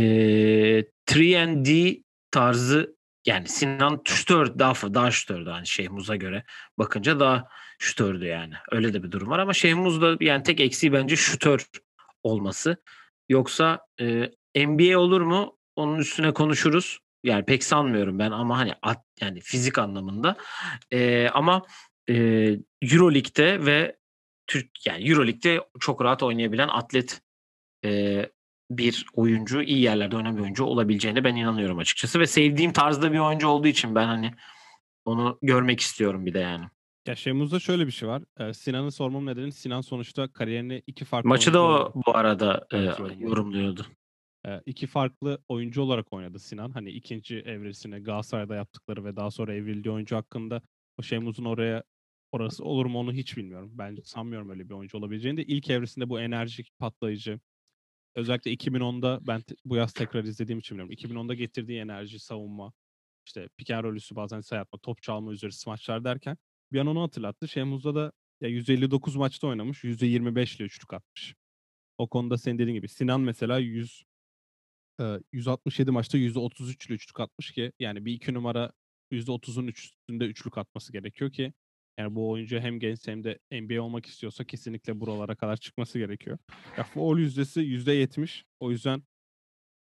3D 1.09 2.03
tarzı 2.31 2.96
yani 3.27 3.49
Sinan 3.49 4.03
şütör 4.05 4.59
daha 4.59 4.95
daha 4.95 5.11
şütördü 5.11 5.51
hani 5.51 5.67
Şehmuz'a 5.67 6.17
göre 6.17 6.45
bakınca 6.79 7.21
daha 7.21 7.49
şütördü 7.79 8.25
yani. 8.25 8.55
Öyle 8.73 8.93
de 8.93 9.03
bir 9.03 9.13
durum 9.13 9.31
var 9.31 9.39
ama 9.39 9.53
Şehmuz'da 9.53 10.17
yani 10.21 10.43
tek 10.43 10.61
eksiği 10.61 10.93
bence 10.93 11.17
şütör 11.17 11.67
olması. 12.23 12.77
Yoksa 13.29 13.87
e, 14.01 14.67
NBA 14.67 14.99
olur 14.99 15.21
mu? 15.21 15.59
Onun 15.77 15.99
üstüne 15.99 16.33
konuşuruz. 16.33 16.99
Yani 17.25 17.45
pek 17.45 17.65
sanmıyorum 17.65 18.19
ben 18.19 18.31
ama 18.31 18.59
hani 18.59 18.75
at, 18.83 19.05
yani 19.21 19.41
fizik 19.41 19.79
anlamında. 19.79 20.37
E, 20.91 21.29
ama 21.29 21.63
e, 22.09 22.15
EuroLeague'de 22.83 23.67
ve 23.67 23.97
Türk 24.47 24.87
yani 24.87 25.09
EuroLeague'de 25.09 25.61
çok 25.81 26.05
rahat 26.05 26.23
oynayabilen 26.23 26.69
atlet 26.69 27.21
e, 27.85 28.23
bir 28.71 29.07
oyuncu, 29.15 29.63
iyi 29.63 29.81
yerlerde 29.81 30.17
oynayan 30.17 30.37
bir 30.37 30.43
oyuncu 30.43 30.65
olabileceğine 30.65 31.25
ben 31.25 31.37
inanıyorum 31.37 31.79
açıkçası 31.79 32.21
ve 32.21 32.27
sevdiğim 32.27 32.73
tarzda 32.73 33.13
bir 33.13 33.19
oyuncu 33.19 33.49
olduğu 33.49 33.69
için 33.69 33.95
ben 33.95 34.07
hani 34.07 34.35
onu 35.05 35.39
görmek 35.43 35.81
istiyorum 35.81 36.27
bir 36.27 36.35
de 36.35 36.39
yani. 36.39 36.65
Ya 37.07 37.17
Şemuz'da 37.17 37.61
şöyle 37.61 37.87
bir 37.87 37.93
şey 37.93 38.09
var. 38.09 38.23
Ee, 38.39 38.53
Sinan'ı 38.53 38.93
sormam 38.93 39.27
nedeni 39.27 39.53
Sinan 39.53 39.81
sonuçta 39.81 40.33
kariyerini 40.33 40.83
iki 40.87 41.05
farklı 41.05 41.29
Maçı 41.29 41.55
da 41.55 41.63
o 41.63 41.93
bu 42.07 42.17
arada 42.17 42.67
e, 42.73 42.79
yorumluyordu. 43.19 43.87
E, 44.47 44.61
iki 44.67 44.87
farklı 44.87 45.39
oyuncu 45.49 45.83
olarak 45.83 46.13
oynadı 46.13 46.39
Sinan. 46.39 46.71
Hani 46.71 46.91
ikinci 46.91 47.37
evresine 47.37 47.99
Galatasaray'da 47.99 48.55
yaptıkları 48.55 49.05
ve 49.05 49.17
daha 49.17 49.31
sonra 49.31 49.55
evrildiği 49.55 49.95
oyuncu 49.95 50.17
hakkında 50.17 50.63
o 50.99 51.03
Şemuz'un 51.03 51.45
oraya 51.45 51.83
orası 52.33 52.65
olur 52.65 52.87
mu 52.87 52.99
onu 52.99 53.13
hiç 53.13 53.37
bilmiyorum. 53.37 53.71
Ben 53.75 53.99
sanmıyorum 54.05 54.51
öyle 54.51 54.69
bir 54.69 54.75
oyuncu 54.75 54.99
olabileceğini 54.99 55.37
de. 55.37 55.45
ilk 55.45 55.71
evresinde 55.71 56.09
bu 56.09 56.21
enerjik, 56.21 56.79
patlayıcı, 56.79 57.41
özellikle 58.17 58.53
2010'da 58.53 59.21
ben 59.27 59.43
bu 59.65 59.77
yaz 59.77 59.93
tekrar 59.93 60.25
izlediğim 60.25 60.59
için 60.59 60.79
biliyorum. 60.79 60.93
2010'da 60.93 61.35
getirdiği 61.35 61.81
enerji, 61.81 62.19
savunma, 62.19 62.73
işte 63.27 63.49
pick 63.57 63.71
and 63.71 63.99
bazen 64.13 64.41
sayı 64.41 64.63
atma, 64.63 64.79
top 64.79 65.03
çalma 65.03 65.33
üzeri 65.33 65.53
smaçlar 65.53 66.05
derken 66.05 66.37
bir 66.73 66.79
an 66.79 66.87
onu 66.87 67.03
hatırlattı. 67.03 67.49
Şehmuz'da 67.49 67.95
da 67.95 68.13
ya 68.41 68.49
159 68.49 69.17
maçta 69.17 69.47
oynamış. 69.47 69.85
%25 69.85 70.57
ile 70.57 70.65
üçlük 70.65 70.95
atmış. 70.95 71.35
O 71.99 72.09
konuda 72.09 72.39
senin 72.39 72.59
dediğin 72.59 72.77
gibi. 72.77 72.89
Sinan 72.89 73.21
mesela 73.21 73.59
100 73.59 74.05
167 75.33 75.91
maçta 75.91 76.19
%33 76.19 76.87
ile 76.87 76.95
üçlük 76.95 77.21
atmış 77.21 77.53
ki 77.53 77.73
yani 77.79 78.05
bir 78.05 78.13
iki 78.13 78.35
numara 78.35 78.73
%30'un 79.13 79.67
üstünde 79.67 80.27
üçlük 80.27 80.59
atması 80.59 80.93
gerekiyor 80.93 81.33
ki 81.33 81.53
yani 81.99 82.15
bu 82.15 82.31
oyuncu 82.31 82.61
hem 82.61 82.79
genç 82.79 83.09
hem 83.09 83.25
de 83.25 83.39
NBA 83.53 83.83
olmak 83.83 84.07
istiyorsa 84.07 84.45
kesinlikle 84.45 85.01
buralara 85.01 85.35
kadar 85.35 85.57
çıkması 85.57 85.99
gerekiyor. 85.99 86.39
Ya 86.79 86.85
foul 86.85 87.19
yüzdesi 87.19 87.61
%70. 87.61 88.45
O 88.61 88.71
yüzden 88.71 89.03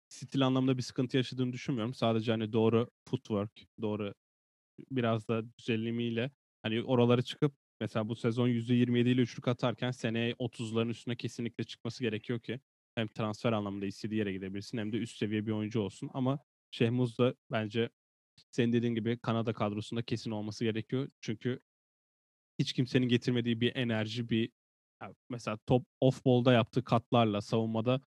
stil 0.08 0.46
anlamında 0.46 0.76
bir 0.76 0.82
sıkıntı 0.82 1.16
yaşadığını 1.16 1.52
düşünmüyorum. 1.52 1.94
Sadece 1.94 2.32
hani 2.32 2.52
doğru 2.52 2.90
footwork, 3.08 3.50
doğru 3.82 4.14
biraz 4.90 5.28
da 5.28 5.42
düzenlemiyle 5.58 6.30
hani 6.62 6.82
oralara 6.82 7.22
çıkıp 7.22 7.54
mesela 7.80 8.08
bu 8.08 8.16
sezon 8.16 8.48
%27 8.48 9.08
ile 9.08 9.20
üçlük 9.20 9.48
atarken 9.48 9.90
seneye 9.90 10.32
30'ların 10.32 10.88
üstüne 10.88 11.16
kesinlikle 11.16 11.64
çıkması 11.64 12.02
gerekiyor 12.02 12.40
ki 12.40 12.60
hem 12.94 13.08
transfer 13.08 13.52
anlamında 13.52 13.86
istediği 13.86 14.18
yere 14.18 14.32
gidebilsin 14.32 14.78
hem 14.78 14.92
de 14.92 14.96
üst 14.96 15.16
seviye 15.18 15.46
bir 15.46 15.52
oyuncu 15.52 15.80
olsun. 15.80 16.10
Ama 16.14 16.38
Şehmuz 16.70 17.18
da 17.18 17.34
bence 17.50 17.90
senin 18.50 18.72
dediğin 18.72 18.94
gibi 18.94 19.18
Kanada 19.18 19.52
kadrosunda 19.52 20.02
kesin 20.02 20.30
olması 20.30 20.64
gerekiyor. 20.64 21.08
Çünkü 21.20 21.60
hiç 22.60 22.72
kimsenin 22.72 23.08
getirmediği 23.08 23.60
bir 23.60 23.76
enerji, 23.76 24.28
bir 24.28 24.50
mesela 25.30 25.58
top 25.66 25.86
off 26.00 26.24
ball'da 26.24 26.52
yaptığı 26.52 26.84
katlarla 26.84 27.40
savunmada 27.40 28.00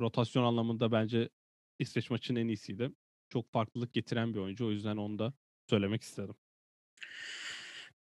rotasyon 0.00 0.44
anlamında 0.44 0.92
bence 0.92 1.28
İsveç 1.78 2.10
maçının 2.10 2.40
en 2.40 2.48
iyisiydi. 2.48 2.90
Çok 3.28 3.52
farklılık 3.52 3.92
getiren 3.92 4.34
bir 4.34 4.38
oyuncu. 4.38 4.66
O 4.66 4.70
yüzden 4.70 4.96
onu 4.96 5.18
da 5.18 5.32
söylemek 5.70 6.02
istedim. 6.02 6.34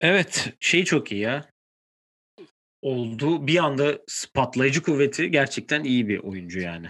Evet, 0.02 0.54
şey 0.60 0.84
çok 0.84 1.12
iyi 1.12 1.22
ya. 1.22 1.52
Oldu. 2.82 3.48
Bir 3.48 3.64
anda 3.64 4.00
patlayıcı 4.34 4.84
kuvveti 4.84 5.32
gerçekten 5.32 5.84
iyi 5.84 6.08
bir 6.08 6.20
oyuncu 6.20 6.60
yani. 6.60 6.88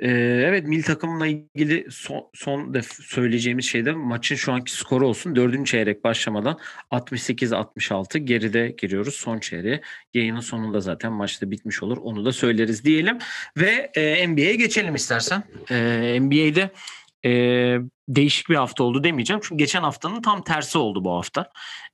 Evet 0.00 0.66
milli 0.66 0.82
takımla 0.82 1.26
ilgili 1.26 1.86
son, 1.90 2.30
son 2.34 2.74
def 2.74 2.92
söyleyeceğimiz 2.92 3.64
şey 3.64 3.84
de 3.84 3.92
maçın 3.92 4.34
şu 4.34 4.52
anki 4.52 4.72
skoru 4.72 5.06
olsun. 5.06 5.36
Dördüncü 5.36 5.70
çeyrek 5.70 6.04
başlamadan 6.04 6.58
68-66 6.90 8.18
geride 8.18 8.74
giriyoruz 8.78 9.14
son 9.14 9.38
çeyreğe. 9.38 9.80
Yayının 10.14 10.40
sonunda 10.40 10.80
zaten 10.80 11.12
maçta 11.12 11.50
bitmiş 11.50 11.82
olur. 11.82 11.96
Onu 11.96 12.24
da 12.24 12.32
söyleriz 12.32 12.84
diyelim. 12.84 13.18
Ve 13.56 13.90
e, 13.94 14.28
NBA'ye 14.28 14.56
geçelim 14.56 14.94
istersen. 14.94 15.42
E, 15.70 16.18
NBA'de 16.20 16.70
e, 17.24 17.30
değişik 18.08 18.48
bir 18.48 18.54
hafta 18.54 18.84
oldu 18.84 19.04
demeyeceğim. 19.04 19.40
Çünkü 19.44 19.58
geçen 19.58 19.82
haftanın 19.82 20.22
tam 20.22 20.44
tersi 20.44 20.78
oldu 20.78 21.04
bu 21.04 21.12
hafta. 21.16 21.50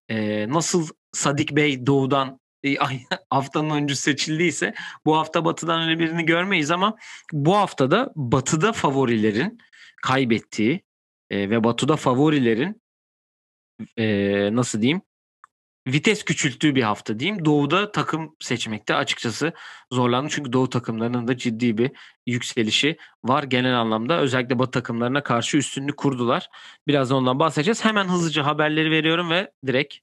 E, 0.09 0.49
nasıl 0.49 0.89
Sadik 1.13 1.57
Bey 1.57 1.87
doğudan 1.87 2.42
haftanın 3.31 3.71
oyuncusu 3.71 4.03
seçildiyse 4.03 4.75
bu 5.05 5.17
hafta 5.17 5.45
Batı'dan 5.45 5.83
öyle 5.83 5.99
birini 5.99 6.25
görmeyiz 6.25 6.71
ama 6.71 6.97
bu 7.33 7.57
haftada 7.57 8.13
Batı'da 8.17 8.73
favorilerin 8.73 9.59
kaybettiği 10.03 10.83
e, 11.31 11.51
ve 11.51 11.65
Batı'da 11.65 11.97
favorilerin 11.97 12.83
e, 13.97 14.07
nasıl 14.57 14.83
diyeyim 14.83 15.03
vites 15.87 16.25
küçülttüğü 16.25 16.75
bir 16.75 16.83
hafta 16.83 17.19
diyeyim. 17.19 17.45
Doğu'da 17.45 17.93
takım 17.93 18.37
seçmekte 18.41 18.95
açıkçası 18.95 19.53
zorlandı. 19.93 20.29
Çünkü 20.31 20.53
Doğu 20.53 20.71
takımlarının 20.71 21.29
da 21.29 21.37
ciddi 21.37 21.79
bir 21.79 21.91
yükselişi 22.27 22.97
var 23.25 23.43
genel 23.43 23.81
anlamda. 23.81 24.21
Özellikle 24.21 24.59
Batı 24.59 24.71
takımlarına 24.71 25.23
karşı 25.23 25.57
üstünlük 25.57 25.97
kurdular. 25.97 26.49
Biraz 26.87 27.13
ondan 27.13 27.39
bahsedeceğiz. 27.39 27.85
Hemen 27.85 28.09
hızlıca 28.09 28.47
haberleri 28.47 28.91
veriyorum 28.91 29.31
ve 29.31 29.53
direkt 29.67 29.95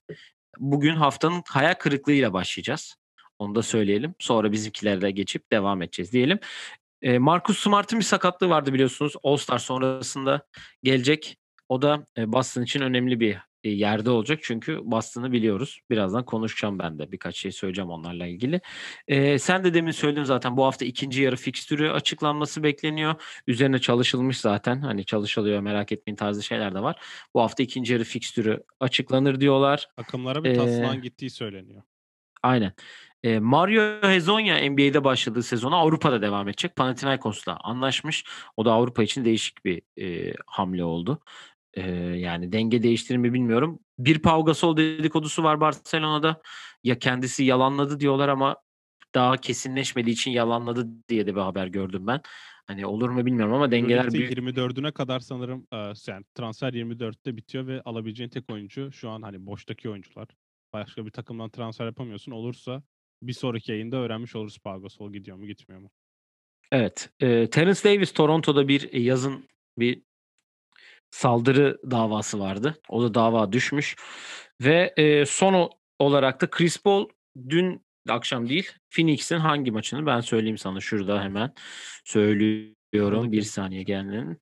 bugün 0.58 0.96
haftanın 0.96 1.42
hayal 1.48 1.74
kırıklığıyla 1.74 2.32
başlayacağız. 2.32 2.96
Onu 3.38 3.54
da 3.54 3.62
söyleyelim. 3.62 4.14
Sonra 4.18 4.52
bizimkilere 4.52 5.10
geçip 5.10 5.52
devam 5.52 5.82
edeceğiz 5.82 6.12
diyelim. 6.12 6.38
E, 7.02 7.18
Marcus 7.18 7.58
Smart'ın 7.58 7.98
bir 7.98 8.04
sakatlığı 8.04 8.48
vardı 8.48 8.72
biliyorsunuz. 8.72 9.14
All-Star 9.22 9.58
sonrasında 9.58 10.46
gelecek. 10.82 11.36
O 11.68 11.82
da 11.82 12.06
Boston 12.18 12.62
için 12.62 12.80
önemli 12.80 13.20
bir 13.20 13.38
yerde 13.64 14.10
olacak. 14.10 14.38
Çünkü 14.42 14.80
Boston'ı 14.84 15.32
biliyoruz. 15.32 15.80
Birazdan 15.90 16.24
konuşacağım 16.24 16.78
ben 16.78 16.98
de. 16.98 17.12
Birkaç 17.12 17.36
şey 17.36 17.52
söyleyeceğim 17.52 17.90
onlarla 17.90 18.26
ilgili. 18.26 18.60
E, 19.08 19.38
sen 19.38 19.64
de 19.64 19.74
demin 19.74 19.90
söyledin 19.90 20.24
zaten 20.24 20.56
bu 20.56 20.64
hafta 20.64 20.84
ikinci 20.84 21.22
yarı 21.22 21.36
fikstürü 21.36 21.90
açıklanması 21.90 22.62
bekleniyor. 22.62 23.14
Üzerine 23.46 23.78
çalışılmış 23.78 24.40
zaten. 24.40 24.80
Hani 24.80 25.04
çalışılıyor 25.04 25.60
merak 25.60 25.92
etmeyin 25.92 26.16
tarzı 26.16 26.42
şeyler 26.42 26.74
de 26.74 26.82
var. 26.82 26.96
Bu 27.34 27.40
hafta 27.40 27.62
ikinci 27.62 27.92
yarı 27.92 28.04
fikstürü 28.04 28.62
açıklanır 28.80 29.40
diyorlar. 29.40 29.88
Takımlara 29.96 30.44
bir 30.44 30.54
taslağın 30.54 30.96
ee, 30.96 31.00
gittiği 31.00 31.30
söyleniyor. 31.30 31.82
Aynen. 32.42 32.72
E, 33.22 33.38
Mario 33.38 34.08
Hezonya 34.08 34.70
NBA'de 34.70 35.04
başladığı 35.04 35.42
sezona 35.42 35.76
Avrupa'da 35.76 36.22
devam 36.22 36.48
edecek. 36.48 36.76
Panathinaikos'la 36.76 37.56
anlaşmış. 37.56 38.24
O 38.56 38.64
da 38.64 38.72
Avrupa 38.72 39.02
için 39.02 39.24
değişik 39.24 39.64
bir 39.64 39.82
e, 39.98 40.34
hamle 40.46 40.84
oldu. 40.84 41.20
E, 41.74 41.90
yani 42.00 42.52
denge 42.52 42.82
değiştirir 42.82 43.18
mi 43.18 43.32
bilmiyorum. 43.34 43.80
Bir 43.98 44.18
Pau 44.18 44.44
Gasol 44.44 44.76
dedikodusu 44.76 45.42
var 45.42 45.60
Barcelona'da. 45.60 46.40
Ya 46.84 46.98
kendisi 46.98 47.44
yalanladı 47.44 48.00
diyorlar 48.00 48.28
ama 48.28 48.56
daha 49.14 49.36
kesinleşmediği 49.36 50.14
için 50.14 50.30
yalanladı 50.30 50.88
diye 51.08 51.26
de 51.26 51.34
bir 51.34 51.40
haber 51.40 51.66
gördüm 51.66 52.06
ben. 52.06 52.20
Hani 52.66 52.86
olur 52.86 53.08
mu 53.08 53.26
bilmiyorum 53.26 53.54
ama 53.54 53.70
dengeler 53.70 54.12
büyük. 54.12 54.32
24'üne 54.38 54.92
kadar 54.92 55.20
sanırım 55.20 55.66
yani 56.06 56.24
transfer 56.34 56.72
24'te 56.72 57.36
bitiyor 57.36 57.66
ve 57.66 57.82
alabileceğin 57.82 58.30
tek 58.30 58.50
oyuncu 58.50 58.92
şu 58.92 59.10
an 59.10 59.22
hani 59.22 59.46
boştaki 59.46 59.90
oyuncular. 59.90 60.28
Başka 60.72 61.06
bir 61.06 61.10
takımdan 61.10 61.50
transfer 61.50 61.86
yapamıyorsun. 61.86 62.32
Olursa 62.32 62.82
bir 63.22 63.32
sonraki 63.32 63.72
yayında 63.72 63.96
öğrenmiş 63.96 64.36
oluruz 64.36 64.58
Pau 64.58 64.82
Gasol 64.82 65.12
gidiyor 65.12 65.36
mu 65.36 65.46
gitmiyor 65.46 65.82
mu? 65.82 65.90
Evet. 66.72 67.10
E, 67.20 67.50
Terence 67.50 67.80
Davis 67.84 68.12
Toronto'da 68.12 68.68
bir 68.68 68.92
yazın 68.92 69.48
bir 69.78 70.02
saldırı 71.10 71.78
davası 71.90 72.40
vardı. 72.40 72.80
O 72.88 73.02
da 73.02 73.14
dava 73.14 73.52
düşmüş. 73.52 73.96
Ve 74.60 74.94
e, 74.96 75.26
son 75.26 75.70
olarak 75.98 76.40
da 76.40 76.50
Chris 76.50 76.82
Paul 76.82 77.08
dün 77.48 77.82
akşam 78.08 78.48
değil 78.48 78.70
Phoenix'in 78.90 79.38
hangi 79.38 79.70
maçını 79.70 80.06
ben 80.06 80.20
söyleyeyim 80.20 80.58
sana 80.58 80.80
şurada 80.80 81.22
hemen 81.22 81.52
söylüyorum. 82.04 83.32
Bir 83.32 83.42
saniye 83.42 83.82
gelin. 83.82 84.38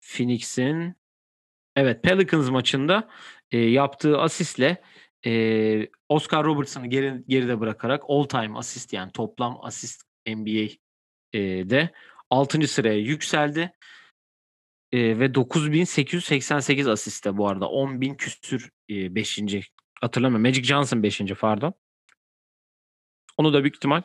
Phoenix'in 0.00 0.94
evet 1.76 2.02
Pelicans 2.02 2.50
maçında 2.50 3.08
e, 3.50 3.58
yaptığı 3.58 4.18
asistle 4.18 4.82
e, 5.26 5.88
Oscar 6.08 6.44
Robertson'ı 6.44 6.86
geri, 6.86 7.24
geride 7.28 7.60
bırakarak 7.60 8.02
all 8.08 8.24
time 8.24 8.58
asist 8.58 8.92
yani 8.92 9.12
toplam 9.12 9.58
asist 9.62 10.02
NBA'de 10.26 11.90
6. 12.30 12.68
sıraya 12.68 12.98
yükseldi. 12.98 13.72
E, 14.94 15.18
ve 15.18 15.34
9888 15.34 16.88
asiste 16.88 17.36
bu 17.36 17.48
arada. 17.48 17.64
10.000 17.64 18.16
küsür 18.16 18.70
5. 18.90 19.38
E, 19.38 19.60
hatırlamıyorum. 20.00 20.42
Magic 20.42 20.64
Johnson 20.64 21.02
5. 21.02 21.20
pardon. 21.40 21.74
Onu 23.36 23.52
da 23.52 23.62
büyük 23.62 23.76
ihtimal 23.76 24.02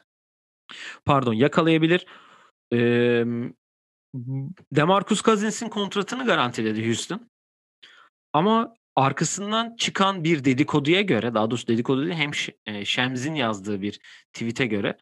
pardon 1.06 1.34
yakalayabilir. 1.34 2.06
E, 2.74 2.78
Demarcus 4.72 5.24
Cousins'in 5.24 5.70
kontratını 5.70 6.26
garantiledi 6.26 6.86
Houston. 6.86 7.30
Ama 8.34 8.76
arkasından 8.96 9.76
çıkan 9.76 10.24
bir 10.24 10.44
dedikoduya 10.44 11.02
göre 11.02 11.34
daha 11.34 11.52
doğrusu 11.52 11.68
dedikodu 11.68 12.06
değil 12.06 12.18
hem 12.66 12.86
Shems'in 12.86 13.36
yazdığı 13.36 13.82
bir 13.82 14.00
tweet'e 14.34 14.66
göre 14.66 14.98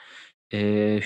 e, 0.54 0.60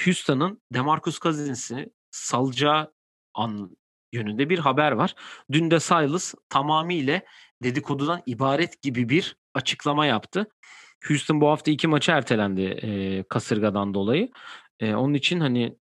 Houston'ın 0.05 0.61
Demarcus 0.73 1.19
Cousins'i 1.19 1.91
salacağı 2.11 2.93
an 3.33 3.77
yönünde 4.11 4.49
bir 4.49 4.59
haber 4.59 4.91
var. 4.91 5.15
Dün 5.51 5.71
de 5.71 5.79
Silas 5.79 6.33
tamamıyla 6.49 7.21
dedikodudan 7.63 8.23
ibaret 8.25 8.81
gibi 8.81 9.09
bir 9.09 9.35
açıklama 9.53 10.05
yaptı. 10.05 10.47
Houston 11.07 11.41
bu 11.41 11.49
hafta 11.49 11.71
iki 11.71 11.87
maçı 11.87 12.11
ertelendi 12.11 12.61
e, 12.61 13.23
kasırgadan 13.23 13.93
dolayı. 13.93 14.29
E, 14.79 14.93
onun 14.93 15.13
için 15.13 15.39
hani 15.39 15.77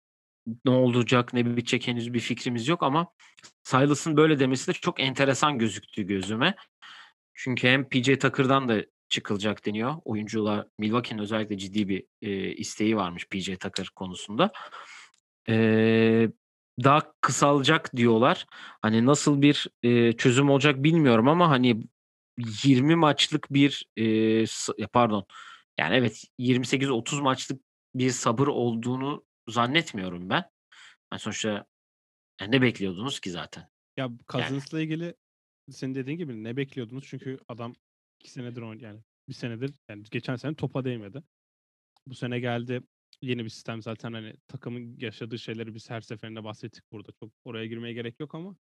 ne 0.65 0.71
olacak 0.71 1.33
ne 1.33 1.57
bitecek 1.57 1.87
henüz 1.89 2.15
bir 2.15 2.21
fikrimiz 2.21 2.69
yok 2.69 2.83
ama 2.83 3.07
Silas'ın 3.62 4.17
böyle 4.17 4.39
demesi 4.39 4.69
de 4.69 4.73
çok 4.73 5.01
enteresan 5.01 5.59
gözüktü 5.59 6.03
gözüme. 6.03 6.55
Çünkü 7.35 7.69
hem 7.69 7.89
PJ 7.89 8.19
Tucker'dan 8.19 8.69
da 8.69 8.85
çıkılacak 9.09 9.67
deniyor. 9.67 9.95
Oyuncular 10.05 10.67
Milwaukee'nin 10.79 11.23
özellikle 11.23 11.59
ciddi 11.59 11.89
bir 11.89 12.05
e, 12.23 12.53
isteği 12.53 12.97
varmış 12.97 13.29
PJ 13.29 13.59
Tucker 13.59 13.89
konusunda. 13.95 14.53
E, 15.49 16.29
daha 16.85 17.12
kısalacak 17.21 17.97
diyorlar. 17.97 18.47
Hani 18.83 19.07
nasıl 19.07 19.43
bir 19.43 19.67
e, 19.83 20.12
çözüm 20.12 20.51
olacak 20.51 20.83
bilmiyorum 20.83 21.29
ama 21.29 21.51
hani 21.51 21.83
20 22.65 22.97
maçlık 22.97 23.53
bir 23.53 23.87
e, 24.79 24.87
pardon 24.87 25.27
yani 25.79 25.95
evet 25.95 26.25
28-30 26.39 27.23
maçlık 27.23 27.61
bir 27.95 28.11
sabır 28.11 28.47
olduğunu 28.47 29.25
zannetmiyorum 29.49 30.31
ben. 30.31 30.45
Yani 31.12 31.21
sonuçta 31.21 31.67
yani 32.41 32.53
ne 32.53 32.62
bekliyordunuz 32.62 33.21
ki 33.21 33.31
zaten? 33.31 33.69
Ya 33.97 34.11
Cousins'la 34.29 34.81
yani. 34.81 34.85
ilgili 34.85 35.15
senin 35.71 35.95
dediğin 35.95 36.19
gibi 36.19 36.45
ne 36.45 36.57
bekliyordunuz? 36.57 37.05
Çünkü 37.09 37.39
adam 37.49 37.75
iki 38.21 38.31
senedir 38.31 38.62
oynuyor 38.62 38.91
yani 38.91 39.01
bir 39.29 39.35
senedir 39.35 39.75
yani 39.89 40.03
geçen 40.11 40.37
sene 40.37 40.55
topa 40.55 40.85
değmedi. 40.85 41.23
Bu 42.07 42.15
sene 42.15 42.41
geldi 42.41 42.83
yeni 43.23 43.45
bir 43.45 43.49
sistem 43.49 43.83
zaten 43.83 44.12
hani 44.12 44.35
takımın 44.49 44.97
yaşadığı 44.99 45.38
şeyleri 45.38 45.75
biz 45.75 45.90
her 45.90 46.01
seferinde 46.01 46.45
bahsettik 46.45 46.92
burada. 46.92 47.12
Çok 47.21 47.33
oraya 47.45 47.66
girmeye 47.66 47.92
gerek 47.92 48.21
yok 48.21 48.35
ama 48.35 48.57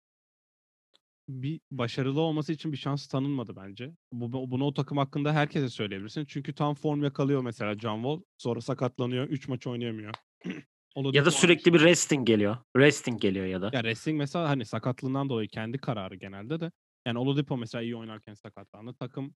bir 1.29 1.59
başarılı 1.71 2.21
olması 2.21 2.53
için 2.53 2.71
bir 2.71 2.77
şans 2.77 3.07
tanınmadı 3.07 3.55
bence. 3.55 3.91
Bu, 4.11 4.51
bunu 4.51 4.65
o 4.65 4.73
takım 4.73 4.97
hakkında 4.97 5.33
herkese 5.33 5.69
söyleyebilirsin. 5.69 6.25
Çünkü 6.25 6.55
tam 6.55 6.75
form 6.75 7.03
yakalıyor 7.03 7.41
mesela 7.41 7.73
John 7.79 7.95
Wall. 7.95 8.21
Sonra 8.37 8.61
sakatlanıyor. 8.61 9.27
3 9.27 9.47
maç 9.47 9.67
oynayamıyor. 9.67 10.13
ya 11.13 11.25
da 11.25 11.31
sürekli 11.31 11.73
bir 11.73 11.79
resting 11.79 12.27
geliyor. 12.27 12.57
Resting 12.77 13.21
geliyor 13.21 13.45
ya 13.45 13.61
da. 13.61 13.69
Ya 13.73 13.83
resting 13.83 14.17
mesela 14.17 14.49
hani 14.49 14.65
sakatlığından 14.65 15.29
dolayı 15.29 15.47
kendi 15.47 15.77
kararı 15.77 16.15
genelde 16.15 16.59
de. 16.59 16.71
Yani 17.05 17.19
Oladipo 17.19 17.57
mesela 17.57 17.81
iyi 17.81 17.95
oynarken 17.95 18.33
sakatlandı. 18.33 18.93
Takım 18.93 19.35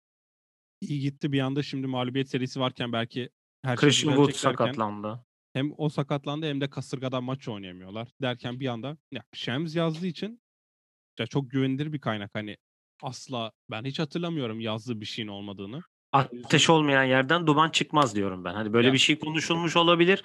iyi 0.81 0.99
gitti 0.99 1.31
bir 1.31 1.39
anda 1.39 1.63
şimdi 1.63 1.87
mağlubiyet 1.87 2.29
serisi 2.29 2.59
varken 2.59 2.93
belki 2.93 3.29
her 3.61 3.77
şey 3.77 3.89
Christian 3.89 4.15
Wood 4.15 4.31
sakatlandı. 4.31 5.25
Hem 5.53 5.71
o 5.77 5.89
sakatlandı 5.89 6.45
hem 6.45 6.61
de 6.61 6.69
kasırgadan 6.69 7.23
maç 7.23 7.47
oynayamıyorlar. 7.47 8.07
Derken 8.21 8.59
bir 8.59 8.67
anda 8.67 8.97
ya 9.11 9.23
Shams 9.33 9.75
yazdığı 9.75 10.07
için 10.07 10.41
ya 11.19 11.27
çok 11.27 11.51
güvenilir 11.51 11.93
bir 11.93 12.01
kaynak. 12.01 12.29
Hani 12.33 12.57
asla 13.01 13.51
ben 13.71 13.85
hiç 13.85 13.99
hatırlamıyorum 13.99 14.59
yazdığı 14.59 15.01
bir 15.01 15.05
şeyin 15.05 15.27
olmadığını. 15.27 15.81
Ateş 16.11 16.69
olmayan 16.69 17.03
yerden 17.03 17.47
duman 17.47 17.69
çıkmaz 17.69 18.15
diyorum 18.15 18.43
ben. 18.43 18.53
Hani 18.53 18.73
böyle 18.73 18.87
ya. 18.87 18.93
bir 18.93 18.97
şey 18.97 19.19
konuşulmuş 19.19 19.75
olabilir 19.75 20.23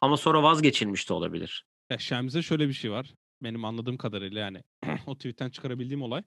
ama 0.00 0.16
sonra 0.16 0.42
vazgeçilmiş 0.42 1.08
de 1.08 1.14
olabilir. 1.14 1.64
Ya 1.90 1.98
Şems'e 1.98 2.42
şöyle 2.42 2.68
bir 2.68 2.72
şey 2.72 2.90
var. 2.90 3.14
Benim 3.42 3.64
anladığım 3.64 3.96
kadarıyla 3.96 4.40
yani 4.40 4.62
o 5.06 5.14
tweetten 5.14 5.50
çıkarabildiğim 5.50 6.02
olay. 6.02 6.22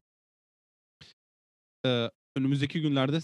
Ee, 1.86 2.10
önümüzdeki 2.36 2.82
günlerde 2.82 3.20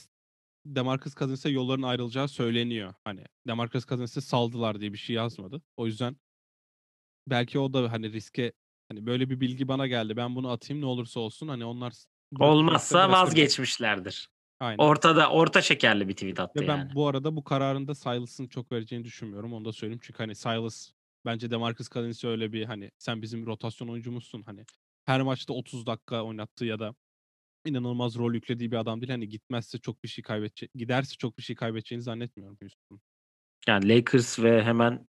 Demarcus 0.65 1.15
Cousins'e 1.15 1.49
yolların 1.49 1.81
ayrılacağı 1.81 2.27
söyleniyor. 2.27 2.93
Hani 3.03 3.23
Demarcus 3.47 3.85
Cousins'e 3.85 4.21
saldılar 4.21 4.79
diye 4.79 4.93
bir 4.93 4.97
şey 4.97 5.15
yazmadı. 5.15 5.61
O 5.77 5.85
yüzden 5.85 6.17
belki 7.27 7.59
o 7.59 7.73
da 7.73 7.91
hani 7.91 8.13
riske 8.13 8.53
hani 8.89 9.05
böyle 9.05 9.29
bir 9.29 9.39
bilgi 9.39 9.67
bana 9.67 9.87
geldi. 9.87 10.17
Ben 10.17 10.35
bunu 10.35 10.49
atayım 10.49 10.81
ne 10.81 10.85
olursa 10.85 11.19
olsun 11.19 11.47
hani 11.47 11.65
onlar 11.65 11.93
Olmazsa 12.39 13.11
vazgeçmişlerdir. 13.11 14.29
Aynen. 14.59 14.83
Ortada 14.83 15.29
orta 15.29 15.61
şekerli 15.61 16.07
bir 16.07 16.13
tweet 16.13 16.39
attı 16.39 16.61
Ve 16.61 16.67
ben 16.67 16.77
yani. 16.77 16.95
bu 16.95 17.07
arada 17.07 17.35
bu 17.35 17.43
kararında 17.43 17.95
Silas'ın 17.95 18.47
çok 18.47 18.71
vereceğini 18.71 19.05
düşünmüyorum. 19.05 19.53
Onu 19.53 19.65
da 19.65 19.73
söyleyeyim. 19.73 19.99
Çünkü 20.03 20.17
hani 20.17 20.35
Silas 20.35 20.91
bence 21.25 21.51
DeMarcus 21.51 21.89
Cousins'e 21.89 22.27
öyle 22.27 22.53
bir 22.53 22.65
hani 22.65 22.91
sen 22.97 23.21
bizim 23.21 23.45
rotasyon 23.45 23.87
oyuncumuzsun. 23.87 24.41
Hani 24.43 24.65
her 25.05 25.21
maçta 25.21 25.53
30 25.53 25.85
dakika 25.85 26.23
oynattığı 26.23 26.65
ya 26.65 26.79
da 26.79 26.95
inanılmaz 27.65 28.15
rol 28.15 28.33
yüklediği 28.33 28.71
bir 28.71 28.77
adam 28.77 29.01
değil. 29.01 29.11
Hani 29.11 29.29
gitmezse 29.29 29.77
çok 29.77 30.03
bir 30.03 30.09
şey 30.09 30.23
kaybedecek, 30.23 30.71
giderse 30.75 31.15
çok 31.15 31.37
bir 31.37 31.43
şey 31.43 31.55
kaybedeceğini 31.55 32.03
zannetmiyorum 32.03 32.57
Houston'un. 32.61 33.01
Yani 33.67 33.89
Lakers 33.89 34.39
ve 34.39 34.63
hemen 34.63 35.07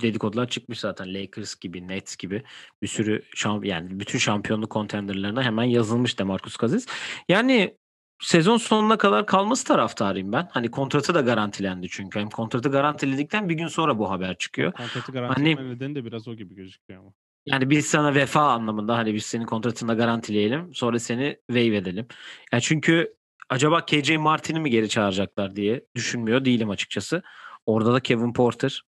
dedikodular 0.00 0.48
çıkmış 0.48 0.80
zaten. 0.80 1.14
Lakers 1.14 1.54
gibi, 1.54 1.88
Nets 1.88 2.16
gibi 2.16 2.42
bir 2.82 2.86
sürü 2.86 3.22
şamp 3.34 3.66
yani 3.66 4.00
bütün 4.00 4.18
şampiyonluk 4.18 4.70
kontenderlarına 4.70 5.42
hemen 5.42 5.64
yazılmış 5.64 6.18
DeMarcus 6.18 6.56
Cousins. 6.56 6.86
Yani 7.28 7.76
sezon 8.20 8.56
sonuna 8.56 8.98
kadar 8.98 9.26
kalması 9.26 9.66
taraftarıyım 9.66 10.32
ben. 10.32 10.48
Hani 10.50 10.70
kontratı 10.70 11.14
da 11.14 11.20
garantilendi 11.20 11.88
çünkü. 11.90 12.20
Hem 12.20 12.30
kontratı 12.30 12.68
garantiledikten 12.68 13.48
bir 13.48 13.54
gün 13.54 13.66
sonra 13.66 13.98
bu 13.98 14.10
haber 14.10 14.38
çıkıyor. 14.38 14.72
Kontratı 14.72 15.12
Hani 15.12 15.12
garantileme 15.12 15.70
nedeni 15.70 15.94
de 15.94 16.04
biraz 16.04 16.28
o 16.28 16.34
gibi 16.34 16.54
gözüküyor 16.54 17.00
ama. 17.00 17.12
Yani 17.46 17.70
biz 17.70 17.86
sana 17.86 18.14
vefa 18.14 18.52
anlamında 18.52 18.96
hani 18.96 19.14
biz 19.14 19.26
senin 19.26 19.46
kontratını 19.46 19.88
da 19.88 19.94
garantileyelim. 19.94 20.74
Sonra 20.74 20.98
seni 20.98 21.36
waive 21.46 21.76
edelim. 21.76 22.06
Yani 22.52 22.62
çünkü 22.62 23.14
acaba 23.48 23.84
KJ 23.84 24.10
Martin'i 24.10 24.60
mi 24.60 24.70
geri 24.70 24.88
çağıracaklar 24.88 25.56
diye 25.56 25.84
düşünmüyor 25.94 26.44
değilim 26.44 26.70
açıkçası. 26.70 27.22
Orada 27.66 27.92
da 27.92 28.00
Kevin 28.00 28.32
Porter 28.32 28.82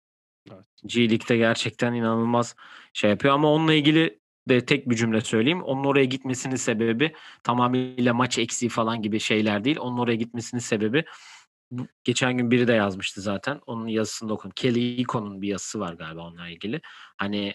Evet. 0.52 0.64
G 0.86 1.00
League'de 1.00 1.36
gerçekten 1.36 1.94
inanılmaz 1.94 2.56
şey 2.92 3.10
yapıyor 3.10 3.34
ama 3.34 3.52
onunla 3.52 3.74
ilgili 3.74 4.20
de 4.48 4.66
tek 4.66 4.90
bir 4.90 4.96
cümle 4.96 5.20
söyleyeyim. 5.20 5.62
Onun 5.62 5.84
oraya 5.84 6.04
gitmesinin 6.04 6.56
sebebi 6.56 7.14
tamamıyla 7.42 8.14
maç 8.14 8.38
eksiği 8.38 8.68
falan 8.68 9.02
gibi 9.02 9.20
şeyler 9.20 9.64
değil. 9.64 9.76
Onun 9.80 9.98
oraya 9.98 10.16
gitmesinin 10.16 10.60
sebebi 10.60 11.04
geçen 12.04 12.36
gün 12.36 12.50
biri 12.50 12.68
de 12.68 12.72
yazmıştı 12.72 13.20
zaten. 13.20 13.60
Onun 13.66 13.86
yazısını 13.86 14.28
da 14.28 14.34
okudum. 14.34 14.52
Kelly 14.56 15.00
Ikon'un 15.00 15.42
bir 15.42 15.48
yazısı 15.48 15.80
var 15.80 15.94
galiba 15.94 16.20
onunla 16.20 16.48
ilgili. 16.48 16.80
Hani 17.16 17.54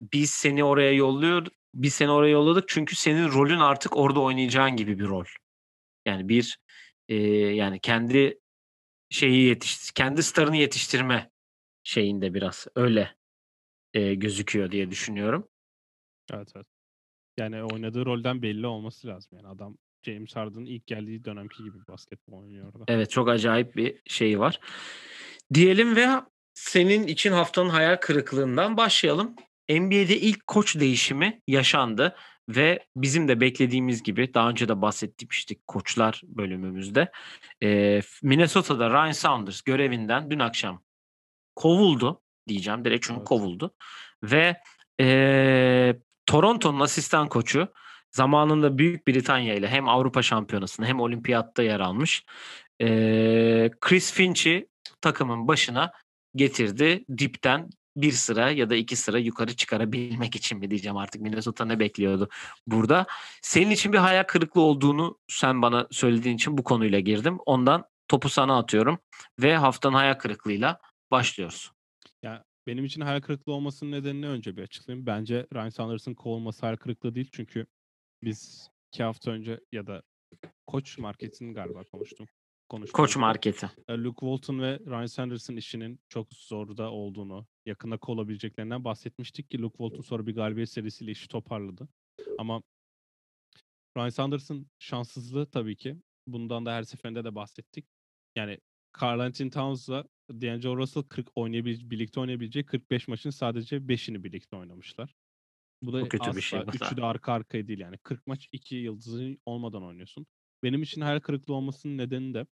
biz 0.00 0.30
seni 0.30 0.64
oraya 0.64 0.92
yolluyor, 0.92 1.46
biz 1.74 1.94
seni 1.94 2.10
oraya 2.10 2.30
yolladık 2.30 2.68
çünkü 2.68 2.96
senin 2.96 3.28
rolün 3.28 3.58
artık 3.58 3.96
orada 3.96 4.20
oynayacağın 4.20 4.76
gibi 4.76 4.98
bir 4.98 5.06
rol. 5.06 5.24
Yani 6.06 6.28
bir 6.28 6.58
e, 7.08 7.16
yani 7.34 7.80
kendi 7.80 8.38
şeyi 9.10 9.48
yetiş 9.48 9.90
kendi 9.90 10.22
starını 10.22 10.56
yetiştirme 10.56 11.30
şeyinde 11.82 12.34
biraz 12.34 12.66
öyle 12.74 13.16
e, 13.94 14.14
gözüküyor 14.14 14.70
diye 14.70 14.90
düşünüyorum. 14.90 15.48
Evet 16.32 16.52
evet. 16.56 16.66
Yani 17.38 17.62
oynadığı 17.62 18.06
rolden 18.06 18.42
belli 18.42 18.66
olması 18.66 19.08
lazım. 19.08 19.38
Yani 19.38 19.48
adam 19.48 19.78
James 20.02 20.36
Harden'ın 20.36 20.66
ilk 20.66 20.86
geldiği 20.86 21.24
dönemki 21.24 21.62
gibi 21.62 21.86
basketbol 21.88 22.38
oynuyor 22.38 22.66
orada. 22.66 22.84
Evet 22.88 23.10
çok 23.10 23.28
acayip 23.28 23.76
bir 23.76 24.02
şey 24.06 24.38
var. 24.38 24.60
Diyelim 25.54 25.96
ve 25.96 26.08
senin 26.54 27.06
için 27.06 27.32
haftanın 27.32 27.68
hayal 27.68 27.96
kırıklığından 27.96 28.76
başlayalım. 28.76 29.36
NBA'de 29.70 30.20
ilk 30.20 30.46
koç 30.46 30.76
değişimi 30.80 31.40
yaşandı 31.46 32.16
ve 32.48 32.86
bizim 32.96 33.28
de 33.28 33.40
beklediğimiz 33.40 34.02
gibi 34.02 34.34
daha 34.34 34.50
önce 34.50 34.68
de 34.68 34.82
bahsetmiştik 34.82 35.66
koçlar 35.66 36.22
bölümümüzde. 36.24 37.10
Minnesota'da 38.22 38.90
Ryan 38.90 39.12
Saunders 39.12 39.62
görevinden 39.62 40.30
dün 40.30 40.38
akşam 40.38 40.82
kovuldu 41.56 42.22
diyeceğim 42.48 42.84
direkt 42.84 43.06
çünkü 43.06 43.18
Evet. 43.18 43.28
kovuldu 43.28 43.74
ve 44.22 44.56
ee, 45.00 45.96
Toronto'nun 46.26 46.80
asistan 46.80 47.28
koçu 47.28 47.68
zamanında 48.10 48.78
Büyük 48.78 49.08
Britanya 49.08 49.54
ile 49.54 49.68
hem 49.68 49.88
Avrupa 49.88 50.22
Şampiyonası'nda 50.22 50.86
hem 50.86 51.00
Olimpiyatta 51.00 51.62
yer 51.62 51.80
almış 51.80 52.24
ee, 52.80 53.70
Chris 53.80 54.12
Finch'i 54.12 54.68
takımın 55.00 55.48
başına 55.48 55.92
getirdi. 56.34 57.04
Dipten 57.18 57.70
bir 57.96 58.12
sıra 58.12 58.50
ya 58.50 58.70
da 58.70 58.76
iki 58.76 58.96
sıra 58.96 59.18
yukarı 59.18 59.56
çıkarabilmek 59.56 60.36
için 60.36 60.58
mi 60.58 60.70
diyeceğim 60.70 60.96
artık 60.96 61.22
Minnesota 61.22 61.64
ne 61.64 61.78
bekliyordu 61.78 62.28
burada. 62.66 63.06
Senin 63.42 63.70
için 63.70 63.92
bir 63.92 63.98
hayal 63.98 64.24
kırıklığı 64.24 64.60
olduğunu 64.60 65.18
sen 65.28 65.62
bana 65.62 65.86
söylediğin 65.90 66.36
için 66.36 66.58
bu 66.58 66.64
konuyla 66.64 67.00
girdim. 67.00 67.38
Ondan 67.46 67.84
topu 68.08 68.28
sana 68.28 68.58
atıyorum 68.58 68.98
ve 69.40 69.56
haftanın 69.56 69.94
hayal 69.94 70.14
kırıklığıyla 70.14 70.80
başlıyoruz. 71.10 71.72
Ya 72.22 72.44
benim 72.66 72.84
için 72.84 73.00
hayal 73.00 73.20
kırıklığı 73.20 73.52
olmasının 73.52 73.92
nedenini 73.92 74.28
önce 74.28 74.56
bir 74.56 74.62
açıklayayım. 74.62 75.06
Bence 75.06 75.46
Ryan 75.54 75.68
Saunders'ın 75.68 76.14
kovulması 76.14 76.60
hayal 76.60 76.76
kırıklığı 76.76 77.14
değil. 77.14 77.28
Çünkü 77.32 77.66
biz 78.22 78.68
iki 78.92 79.02
hafta 79.02 79.30
önce 79.30 79.60
ya 79.72 79.86
da 79.86 80.02
Koç 80.66 80.98
marketini 80.98 81.54
galiba 81.54 81.82
konuştum. 81.84 82.26
Koç 82.92 83.16
konuştuğumuzda, 83.16 83.18
marketi. 83.20 83.70
e, 83.88 83.92
Luke 83.94 84.20
Walton 84.20 84.60
ve 84.60 84.78
Ryan 84.86 85.06
Sanders'ın 85.06 85.56
işinin 85.56 86.00
çok 86.08 86.32
zorda 86.34 86.90
olduğunu, 86.90 87.46
yakında 87.66 87.98
kolabileceklerinden 87.98 88.84
bahsetmiştik 88.84 89.50
ki 89.50 89.58
Luke 89.62 89.76
Walton 89.78 90.02
sonra 90.02 90.26
bir 90.26 90.34
galibiyet 90.34 90.70
serisiyle 90.70 91.10
işi 91.10 91.28
toparladı. 91.28 91.88
Ama 92.38 92.62
Ryan 93.96 94.08
Sanders'ın 94.08 94.70
şanssızlığı 94.78 95.50
tabii 95.50 95.76
ki. 95.76 95.96
Bundan 96.26 96.66
da 96.66 96.72
her 96.74 96.82
seferinde 96.82 97.24
de 97.24 97.34
bahsettik. 97.34 97.86
Yani 98.36 98.58
Karl 98.92 99.20
Anthony 99.20 99.50
Towns'la 99.50 100.04
D'Angelo 100.30 100.76
Russell 100.76 101.02
40 101.02 101.28
oynayabil 101.34 101.90
birlikte 101.90 102.20
oynayabileceği 102.20 102.66
45 102.66 103.08
maçın 103.08 103.30
sadece 103.30 103.76
5'ini 103.76 104.24
birlikte 104.24 104.56
oynamışlar. 104.56 105.14
Bu 105.82 105.92
da 105.92 106.00
Bu 106.00 106.08
kötü 106.08 106.36
bir 106.36 106.40
şey 106.40 106.60
üçü 106.74 106.96
de 106.96 107.04
arka 107.04 107.32
arkaya 107.32 107.68
değil 107.68 107.78
yani. 107.78 107.98
40 107.98 108.26
maç 108.26 108.48
2 108.52 108.76
yıldızı 108.76 109.36
olmadan 109.46 109.84
oynuyorsun. 109.84 110.26
Benim 110.62 110.82
için 110.82 111.00
hayal 111.00 111.20
kırıklığı 111.20 111.54
olmasının 111.54 111.98
nedeni 111.98 112.34
de 112.34 112.46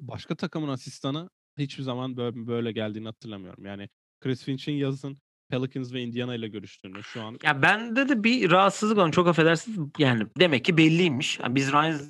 başka 0.00 0.34
takımın 0.34 0.68
asistanı 0.68 1.30
hiçbir 1.58 1.82
zaman 1.82 2.16
böyle, 2.16 2.46
böyle 2.46 2.72
geldiğini 2.72 3.06
hatırlamıyorum. 3.06 3.64
Yani 3.64 3.88
Chris 4.20 4.44
Finch'in 4.44 4.72
yazın 4.72 5.18
Pelicans 5.50 5.92
ve 5.92 6.02
Indiana 6.02 6.34
ile 6.34 6.48
görüştüğünü 6.48 7.02
şu 7.02 7.22
an 7.22 7.38
Ya 7.42 7.62
bende 7.62 8.08
de 8.08 8.24
bir 8.24 8.50
rahatsızlık 8.50 8.98
var. 8.98 9.12
Çok 9.12 9.28
affedersiniz. 9.28 9.78
Yani 9.98 10.26
demek 10.38 10.64
ki 10.64 10.76
belliymiş. 10.76 11.38
Yani 11.38 11.54
biz 11.54 11.72
Ryan 11.72 12.00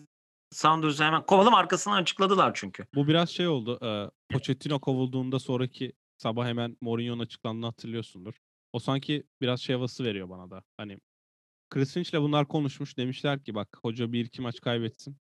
Saunders'ı 0.51 1.05
hemen 1.05 1.23
kovalım 1.23 1.55
arkasından 1.55 1.97
açıkladılar 2.03 2.53
çünkü. 2.55 2.87
Bu 2.95 3.09
biraz 3.09 3.31
şey 3.31 3.49
oldu. 3.49 3.79
E, 3.83 4.11
Pochettino 4.33 4.81
kovulduğunda 4.81 5.39
sonraki 5.39 5.93
sabah 6.19 6.47
hemen 6.47 6.77
Mourinho'nun 6.81 7.23
açıklandığını 7.23 7.67
hatırlıyorsundur. 7.67 8.35
O 8.73 8.79
sanki 8.79 9.25
biraz 9.41 9.61
şey 9.61 9.77
havası 9.77 10.05
veriyor 10.05 10.29
bana 10.29 10.51
da. 10.51 10.63
Hani 10.77 10.99
Chris 11.71 11.95
Finch'le 11.95 12.15
bunlar 12.15 12.49
konuşmuş. 12.49 12.97
Demişler 12.97 13.45
ki 13.45 13.55
bak 13.55 13.79
hoca 13.83 14.13
bir 14.13 14.25
iki 14.25 14.43
maç 14.43 14.61
kaybetsin. 14.61 15.17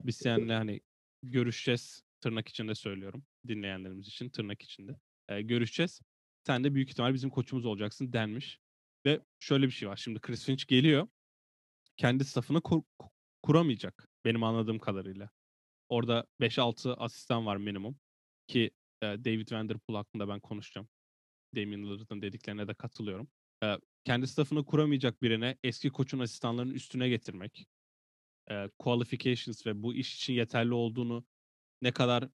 Biz 0.00 0.16
seninle 0.16 0.54
hani 0.54 0.80
görüşeceğiz. 1.22 2.02
Tırnak 2.20 2.48
içinde 2.48 2.74
söylüyorum. 2.74 3.24
Dinleyenlerimiz 3.48 4.08
için 4.08 4.28
tırnak 4.28 4.62
içinde. 4.62 4.96
E, 5.28 5.42
görüşeceğiz. 5.42 6.00
Sen 6.46 6.64
de 6.64 6.74
büyük 6.74 6.90
ihtimal 6.90 7.14
bizim 7.14 7.30
koçumuz 7.30 7.64
olacaksın 7.66 8.12
denmiş. 8.12 8.58
Ve 9.06 9.20
şöyle 9.38 9.66
bir 9.66 9.70
şey 9.70 9.88
var. 9.88 9.96
Şimdi 9.96 10.20
Chris 10.20 10.44
Finch 10.44 10.66
geliyor. 10.66 11.08
Kendi 11.96 12.24
staffını 12.24 12.60
kur- 12.60 12.84
kuramayacak. 13.42 14.08
Benim 14.24 14.44
anladığım 14.44 14.78
kadarıyla. 14.78 15.30
Orada 15.88 16.26
5-6 16.40 16.94
asistan 16.94 17.46
var 17.46 17.56
minimum. 17.56 17.98
Ki 18.46 18.70
e, 19.02 19.06
David 19.06 19.52
Vanderpool 19.52 19.96
hakkında 19.96 20.28
ben 20.28 20.40
konuşacağım. 20.40 20.88
Damian 21.56 21.82
Lillard'ın 21.82 22.22
dediklerine 22.22 22.68
de 22.68 22.74
katılıyorum. 22.74 23.28
E, 23.64 23.76
kendi 24.04 24.26
staffını 24.26 24.64
kuramayacak 24.64 25.22
birine 25.22 25.58
eski 25.64 25.90
koçun 25.90 26.18
asistanlarının 26.18 26.74
üstüne 26.74 27.08
getirmek. 27.08 27.66
E, 28.50 28.68
qualifications 28.78 29.66
ve 29.66 29.82
bu 29.82 29.94
iş 29.94 30.16
için 30.16 30.32
yeterli 30.32 30.74
olduğunu 30.74 31.24
ne 31.82 31.92
kadar 31.92 32.28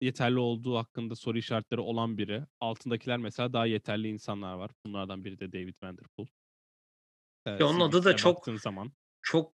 yeterli 0.00 0.38
olduğu 0.38 0.76
hakkında 0.76 1.16
soru 1.16 1.38
işaretleri 1.38 1.80
olan 1.80 2.18
biri. 2.18 2.42
Altındakiler 2.60 3.18
mesela 3.18 3.52
daha 3.52 3.66
yeterli 3.66 4.08
insanlar 4.08 4.54
var. 4.54 4.70
Bunlardan 4.86 5.24
biri 5.24 5.38
de 5.38 5.52
David 5.52 5.74
Vanderpool. 5.82 6.26
E, 7.46 7.50
Ya 7.50 7.66
onun 7.66 7.80
adı 7.80 8.04
da 8.04 8.16
çok- 8.16 8.46
zaman. 8.60 8.92
Çok 9.22 9.52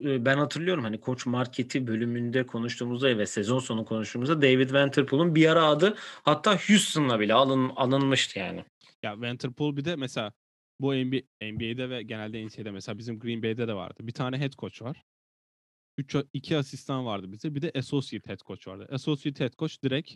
ben 0.00 0.36
hatırlıyorum 0.38 0.84
hani 0.84 1.00
koç 1.00 1.26
marketi 1.26 1.86
bölümünde 1.86 2.46
konuştuğumuzda 2.46 3.18
ve 3.18 3.26
sezon 3.26 3.58
sonu 3.58 3.84
konuştuğumuzda 3.84 4.42
David 4.42 4.70
Vanderpool'un 4.70 5.34
bir 5.34 5.48
ara 5.48 5.64
adı 5.66 5.94
hatta 5.98 6.50
Houston'la 6.68 7.20
bile 7.20 7.34
alın, 7.34 7.68
alınmıştı 7.68 8.38
yani. 8.38 8.64
Ya 9.02 9.20
Vanderpool 9.20 9.76
bir 9.76 9.84
de 9.84 9.96
mesela 9.96 10.32
bu 10.80 10.94
NBA, 10.94 11.20
NBA'de 11.42 11.90
ve 11.90 12.02
genelde 12.02 12.46
NCAA'de 12.46 12.70
mesela 12.70 12.98
bizim 12.98 13.18
Green 13.18 13.42
Bay'de 13.42 13.68
de 13.68 13.74
vardı. 13.74 14.06
Bir 14.06 14.12
tane 14.12 14.38
head 14.38 14.52
coach 14.52 14.82
var. 14.82 15.02
Üç, 15.96 16.16
iki 16.32 16.56
asistan 16.56 17.06
vardı 17.06 17.32
bize. 17.32 17.54
Bir 17.54 17.62
de 17.62 17.72
associate 17.74 18.30
head 18.30 18.40
coach 18.40 18.68
vardı. 18.68 18.88
Associate 18.90 19.44
head 19.44 19.52
coach 19.52 19.82
direkt 19.82 20.14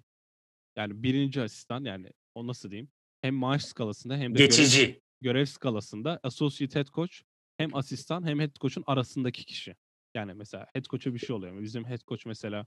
yani 0.77 1.03
birinci 1.03 1.43
asistan 1.43 1.85
yani 1.85 2.11
o 2.35 2.47
nasıl 2.47 2.71
diyeyim? 2.71 2.91
Hem 3.23 3.35
maaş 3.35 3.65
skalasında 3.65 4.17
hem 4.17 4.35
de 4.35 4.39
görev, 4.39 4.49
Geçici. 4.49 5.01
görev 5.21 5.45
skalasında 5.45 6.21
associate 6.23 6.79
head 6.79 6.89
coach 6.89 7.23
hem 7.57 7.75
asistan 7.77 8.27
hem 8.27 8.41
head 8.41 8.57
coach'un 8.61 8.85
arasındaki 8.87 9.45
kişi. 9.45 9.77
Yani 10.15 10.35
mesela 10.35 10.67
head 10.73 10.85
coach'a 10.85 11.15
bir 11.15 11.19
şey 11.19 11.37
oluyor. 11.37 11.63
Bizim 11.63 11.85
head 11.85 12.01
coach 12.01 12.27
mesela 12.27 12.67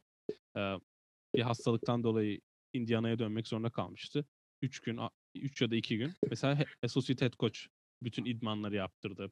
bir 1.36 1.42
hastalıktan 1.42 2.04
dolayı 2.04 2.42
Indiana'ya 2.74 3.20
dönmek 3.20 3.48
zorunda 3.48 3.70
kalmıştı. 3.70 4.26
3 4.62 4.80
gün 4.80 5.00
3 5.36 5.62
ya 5.62 5.72
da 5.72 5.76
2 5.76 5.98
gün 5.98 6.14
mesela 6.30 6.66
associate 6.84 7.26
head 7.26 7.34
coach 7.40 7.60
bütün 8.04 8.26
idmanları 8.26 8.76
yaptırdı. 8.76 9.32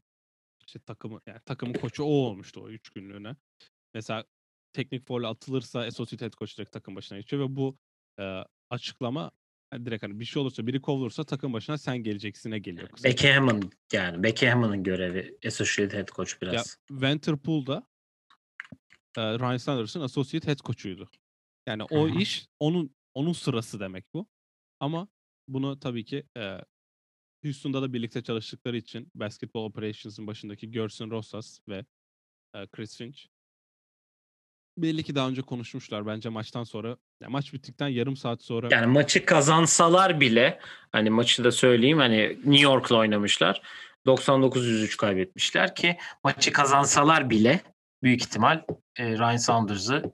İşte 0.68 0.80
takımı 0.80 1.22
yani 1.28 1.40
takımın 1.46 1.74
koçu 1.74 2.04
o 2.04 2.08
olmuştu 2.08 2.62
o 2.62 2.70
3 2.70 2.90
günlüğüne. 2.90 3.36
Mesela 3.94 4.26
teknik 4.74 5.08
foul 5.08 5.24
atılırsa 5.24 5.80
associate 5.80 6.26
head 6.26 6.34
coach 6.34 6.58
direkt 6.58 6.72
takım 6.72 6.96
başına 6.96 7.18
geçiyor 7.18 7.50
ve 7.50 7.56
bu 7.56 7.78
e, 8.20 8.44
açıklama 8.70 9.32
yani 9.74 9.86
direkt 9.86 10.04
hani 10.04 10.20
bir 10.20 10.26
şey 10.26 10.42
olursa 10.42 10.68
biri 10.68 10.82
kovulursa 10.82 11.24
takım 11.24 11.54
başına 11.54 11.78
sen 11.78 11.98
geleceksine 11.98 12.60
geliyor. 12.60 12.90
kısaca. 12.90 13.10
Becky 13.10 13.34
Hammond 13.34 13.64
yani 13.94 14.24
Becky 14.24 14.52
Hammond'ın 14.52 14.84
görevi 14.84 15.38
Associate 15.48 15.98
Head 15.98 16.08
Coach 16.08 16.34
Ya 16.34 16.42
biraz. 16.42 16.78
Vanderpool'da 16.92 17.88
e, 19.18 19.22
Ryan 19.22 19.58
Sanders'ın 19.58 20.02
associate 20.02 20.48
head 20.48 20.60
coach'uydu. 20.60 21.10
Yani 21.68 21.84
o 21.84 22.08
iş 22.08 22.48
onun 22.60 22.96
onun 23.14 23.34
sırası 23.34 23.80
demek 23.80 24.14
bu. 24.14 24.28
Ama 24.80 25.08
bunu 25.48 25.80
tabii 25.80 26.06
ki 26.06 26.24
e, 26.38 26.58
Houston'da 27.44 27.82
da 27.82 27.94
birlikte 27.94 28.24
çalıştıkları 28.24 28.78
için 28.78 29.12
Basketball 29.16 29.64
Operations'ın 29.64 30.28
başındaki 30.28 30.72
Gerson 30.72 31.12
Rosas 31.12 31.60
ve 31.68 31.86
e, 32.56 32.68
Chris 32.68 32.98
Finch 32.98 33.26
belli 34.78 35.04
ki 35.04 35.16
daha 35.16 35.30
önce 35.30 35.42
konuşmuşlar 35.42 36.08
bence 36.08 36.30
maçtan 36.30 36.64
sonra. 36.64 36.98
Ya 37.22 37.30
maç 37.30 37.54
bittikten 37.54 37.88
yarım 37.88 38.18
saat 38.18 38.42
sonra 38.42 38.68
Yani 38.72 38.86
maçı 38.86 39.26
kazansalar 39.26 40.20
bile 40.20 40.60
hani 40.92 41.10
maçı 41.10 41.44
da 41.44 41.52
söyleyeyim 41.52 41.98
hani 41.98 42.30
New 42.30 42.62
York'la 42.62 42.98
oynamışlar. 42.98 43.62
99-103 44.06 44.98
kaybetmişler 44.98 45.76
ki 45.76 45.98
maçı 46.24 46.52
kazansalar 46.54 47.30
bile 47.30 47.62
büyük 48.04 48.22
ihtimal 48.22 48.64
e, 48.96 49.18
Ryan 49.18 49.38
Saunders'ı 49.38 50.12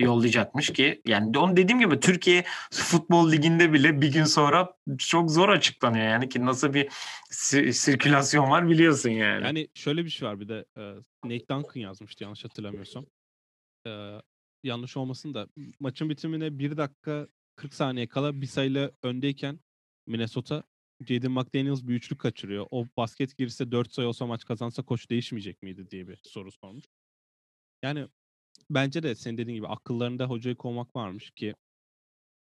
yollayacakmış 0.00 0.72
ki 0.72 1.02
yani 1.06 1.38
onu 1.38 1.56
dediğim 1.56 1.80
gibi 1.80 2.00
Türkiye 2.00 2.44
Futbol 2.72 3.32
Ligi'nde 3.32 3.72
bile 3.72 4.00
bir 4.00 4.12
gün 4.12 4.24
sonra 4.24 4.76
çok 4.98 5.30
zor 5.30 5.48
açıklanıyor 5.48 6.04
yani 6.04 6.28
ki 6.28 6.46
nasıl 6.46 6.74
bir 6.74 6.88
sir- 7.30 7.72
sirkülasyon 7.72 8.50
var 8.50 8.68
biliyorsun 8.68 9.10
yani. 9.10 9.44
Yani 9.44 9.68
şöyle 9.74 10.04
bir 10.04 10.10
şey 10.10 10.28
var 10.28 10.40
bir 10.40 10.48
de 10.48 10.64
e, 10.76 10.82
Nate 11.24 11.48
Duncan 11.48 11.80
yazmıştı 11.80 12.24
yanlış 12.24 12.44
hatırlamıyorsam. 12.44 13.06
E, 13.86 13.90
yanlış 14.62 14.96
olmasın 14.96 15.34
da 15.34 15.48
maçın 15.80 16.10
bitimine 16.10 16.58
1 16.58 16.76
dakika 16.76 17.28
40 17.56 17.74
saniye 17.74 18.06
kala 18.06 18.40
bir 18.40 18.46
sayıyla 18.46 18.90
öndeyken 19.02 19.60
Minnesota 20.06 20.62
Jaden 21.06 21.30
McDaniels 21.30 21.82
bir 21.82 21.94
üçlük 21.94 22.20
kaçırıyor. 22.20 22.66
O 22.70 22.86
basket 22.96 23.38
girse 23.38 23.72
4 23.72 23.92
sayı 23.92 24.08
olsa 24.08 24.26
maç 24.26 24.44
kazansa 24.44 24.82
koç 24.82 25.10
değişmeyecek 25.10 25.62
miydi 25.62 25.90
diye 25.90 26.08
bir 26.08 26.20
soru 26.22 26.52
sormuş. 26.52 26.84
Yani 27.82 28.06
bence 28.70 29.02
de 29.02 29.14
senin 29.14 29.38
dediğin 29.38 29.56
gibi 29.56 29.68
akıllarında 29.68 30.26
hocayı 30.26 30.56
kovmak 30.56 30.96
varmış 30.96 31.30
ki 31.30 31.54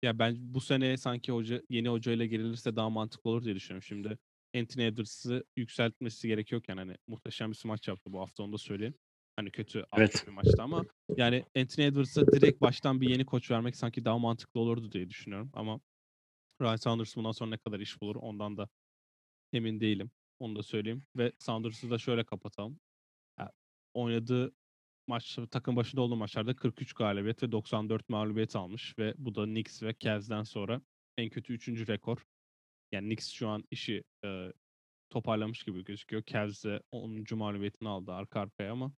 ya 0.03 0.19
ben 0.19 0.37
bu 0.55 0.61
sene 0.61 0.97
sanki 0.97 1.33
hoca 1.33 1.63
yeni 1.71 1.89
hocayla 1.89 2.27
girilirse 2.27 2.77
daha 2.77 2.91
mantıklı 2.91 3.31
olur 3.31 3.45
diye 3.45 3.55
düşünüyorum. 3.55 3.83
Şimdi 3.83 4.19
Anthony 4.57 4.87
Edwards'ı 4.87 5.45
yükseltmesi 5.57 6.29
gerekiyorken 6.29 6.77
hani 6.77 6.97
muhteşem 7.07 7.53
bir 7.53 7.63
maç 7.65 7.89
yaptı 7.89 8.13
bu 8.13 8.21
hafta 8.21 8.43
onu 8.43 8.53
da 8.53 8.59
söyleyeyim. 8.59 8.95
Hani 9.37 9.51
kötü 9.51 9.85
Evet. 9.97 10.27
bir 10.27 10.33
maçtı 10.33 10.63
ama 10.63 10.85
yani 11.17 11.45
Anthony 11.57 11.87
Edwards'a 11.87 12.33
direkt 12.33 12.63
baştan 12.63 13.01
bir 13.01 13.09
yeni 13.11 13.27
koç 13.27 13.51
vermek 13.51 13.77
sanki 13.77 14.05
daha 14.05 14.19
mantıklı 14.19 14.61
olurdu 14.61 14.93
diye 14.93 15.11
düşünüyorum. 15.11 15.51
Ama 15.55 15.81
Ryan 16.63 16.77
Saunders 16.77 17.17
bundan 17.17 17.33
sonra 17.33 17.51
ne 17.51 17.59
kadar 17.59 17.81
iş 17.81 18.01
bulur 18.01 18.17
ondan 18.17 18.57
da 18.57 18.69
emin 19.53 19.81
değilim. 19.81 20.11
Onu 20.39 20.57
da 20.57 20.63
söyleyeyim. 20.63 21.07
Ve 21.17 21.33
Saunders'ı 21.39 21.91
da 21.91 21.99
şöyle 21.99 22.25
kapatalım. 22.25 22.81
Ya, 23.39 23.53
oynadığı 23.95 24.53
maç 25.07 25.39
takım 25.51 25.77
başında 25.77 26.01
olduğu 26.01 26.17
maçlarda 26.17 26.57
43 26.57 26.93
galibiyet 26.93 27.43
ve 27.43 27.53
94 27.53 28.09
mağlubiyet 28.09 28.57
almış 28.57 28.99
ve 28.99 29.15
bu 29.19 29.35
da 29.35 29.45
Knicks 29.45 29.83
ve 29.83 29.95
Cavs'den 30.01 30.43
sonra 30.43 30.81
en 31.19 31.29
kötü 31.29 31.53
3. 31.53 31.69
rekor. 31.69 32.27
Yani 32.93 33.07
Knicks 33.07 33.31
şu 33.31 33.49
an 33.49 33.65
işi 33.71 34.05
e, 34.25 34.53
toparlamış 35.11 35.63
gibi 35.63 35.85
gözüküyor. 35.85 36.23
Cavs 36.27 36.65
de 36.65 36.83
10. 36.91 37.25
mağlubiyetini 37.33 37.89
aldı 37.89 38.13
arka 38.13 38.41
arkaya 38.41 38.73
ama 38.73 38.93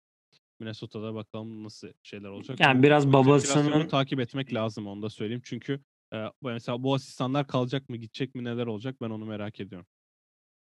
Minnesota'da 0.60 1.14
bakalım 1.14 1.64
nasıl 1.64 1.88
şeyler 2.02 2.28
olacak. 2.28 2.60
Yani 2.60 2.82
biraz 2.82 3.12
babasının 3.12 3.88
takip 3.88 4.20
etmek 4.20 4.54
lazım 4.54 4.86
onu 4.86 5.02
da 5.02 5.10
söyleyeyim. 5.10 5.42
Çünkü 5.44 5.80
e, 6.14 6.24
mesela 6.42 6.82
bu 6.82 6.94
asistanlar 6.94 7.46
kalacak 7.46 7.88
mı 7.88 7.96
gidecek 7.96 8.34
mi 8.34 8.44
neler 8.44 8.66
olacak 8.66 8.96
ben 9.00 9.10
onu 9.10 9.24
merak 9.24 9.60
ediyorum. 9.60 9.86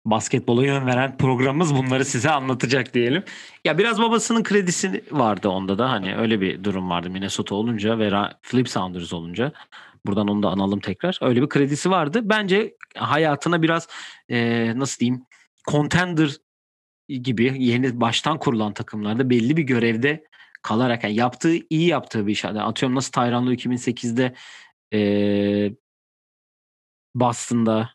Basketbola 0.05 0.65
yön 0.65 0.85
veren 0.85 1.17
programımız 1.17 1.75
bunları 1.75 2.05
size 2.05 2.29
anlatacak 2.29 2.93
diyelim. 2.93 3.23
Ya 3.65 3.77
biraz 3.77 4.01
babasının 4.01 4.43
kredisi 4.43 5.03
vardı 5.11 5.49
onda 5.49 5.77
da 5.77 5.89
hani 5.89 6.15
öyle 6.15 6.41
bir 6.41 6.63
durum 6.63 6.89
vardı 6.89 7.09
Minnesota 7.09 7.55
olunca 7.55 7.99
ve 7.99 8.11
Flip 8.41 8.69
Saunders 8.69 9.13
olunca. 9.13 9.51
Buradan 10.05 10.27
onu 10.27 10.43
da 10.43 10.49
analım 10.49 10.79
tekrar. 10.79 11.19
Öyle 11.21 11.41
bir 11.41 11.49
kredisi 11.49 11.91
vardı. 11.91 12.21
Bence 12.23 12.75
hayatına 12.97 13.61
biraz 13.61 13.87
e, 14.29 14.71
nasıl 14.79 14.99
diyeyim 14.99 15.23
contender 15.71 16.31
gibi 17.07 17.53
yeni 17.57 18.01
baştan 18.01 18.39
kurulan 18.39 18.73
takımlarda 18.73 19.29
belli 19.29 19.57
bir 19.57 19.63
görevde 19.63 20.23
kalarak 20.61 21.03
yani 21.03 21.15
yaptığı 21.15 21.55
iyi 21.69 21.87
yaptığı 21.87 22.27
bir 22.27 22.31
iş. 22.31 22.43
Yani 22.43 22.61
atıyorum 22.61 22.95
nasıl 22.95 23.11
Tyronn 23.11 23.47
Lue 23.47 23.53
2008'de 23.53 24.35
e, 24.93 25.71
Boston'da 27.15 27.89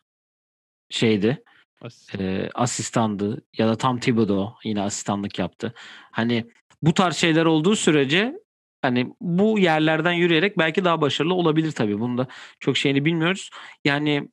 şeydi 0.89 1.43
Asistan. 1.85 2.19
e, 2.19 2.49
asistandı 2.55 3.41
ya 3.57 3.67
da 3.67 3.77
Tom 3.77 3.99
Thibodeau 3.99 4.55
yine 4.63 4.81
asistanlık 4.81 5.39
yaptı. 5.39 5.73
Hani 6.11 6.45
bu 6.81 6.93
tarz 6.93 7.15
şeyler 7.15 7.45
olduğu 7.45 7.75
sürece 7.75 8.39
hani 8.81 9.13
bu 9.21 9.59
yerlerden 9.59 10.11
yürüyerek 10.11 10.57
belki 10.57 10.85
daha 10.85 11.01
başarılı 11.01 11.33
olabilir 11.33 11.71
tabii. 11.71 11.99
Bunu 11.99 12.17
da 12.17 12.27
çok 12.59 12.77
şeyini 12.77 13.05
bilmiyoruz. 13.05 13.49
Yani 13.85 14.29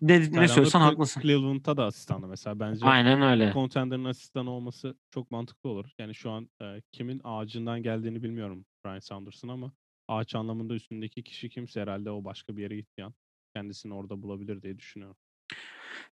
ne, 0.00 0.20
ne 0.20 0.30
Tyronn 0.30 0.42
Lue 0.42 0.48
söylesen 0.48 0.80
haklısın. 0.80 1.20
Cleveland'da 1.20 1.76
da 1.76 1.84
asistandı 1.84 2.26
mesela. 2.26 2.60
Bence 2.60 2.86
Aynen 2.86 3.22
öyle. 3.22 3.50
Contender'ın 3.52 4.04
asistanı 4.04 4.50
olması 4.50 4.94
çok 5.10 5.30
mantıklı 5.30 5.70
olur. 5.70 5.90
Yani 5.98 6.14
şu 6.14 6.30
an 6.30 6.50
e, 6.62 6.82
kimin 6.92 7.20
ağacından 7.24 7.82
geldiğini 7.82 8.22
bilmiyorum 8.22 8.64
Brian 8.84 8.98
Saunders'ın 8.98 9.48
ama 9.48 9.72
ağaç 10.08 10.34
anlamında 10.34 10.74
üstündeki 10.74 11.22
kişi 11.22 11.48
kimse 11.48 11.80
herhalde 11.80 12.10
o 12.10 12.24
başka 12.24 12.56
bir 12.56 12.62
yere 12.62 12.76
gitti 12.76 13.04
an. 13.04 13.14
Kendisini 13.54 13.94
orada 13.94 14.22
bulabilir 14.22 14.62
diye 14.62 14.78
düşünüyorum. 14.78 15.16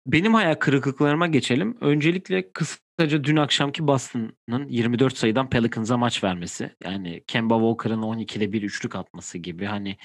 Benim 0.06 0.34
hayal 0.34 0.54
kırıklıklarıma 0.54 1.26
geçelim. 1.26 1.76
Öncelikle 1.80 2.52
kısaca 2.52 3.24
dün 3.24 3.36
akşamki 3.36 3.86
Boston'ın 3.86 4.68
24 4.68 5.16
sayıdan 5.16 5.50
Pelicans'a 5.50 5.96
maç 5.96 6.24
vermesi. 6.24 6.70
Yani 6.84 7.24
Kemba 7.26 7.54
Walker'ın 7.54 8.02
12'de 8.02 8.52
bir 8.52 8.62
üçlük 8.62 8.96
atması 8.96 9.38
gibi. 9.38 9.64
Hani 9.64 9.96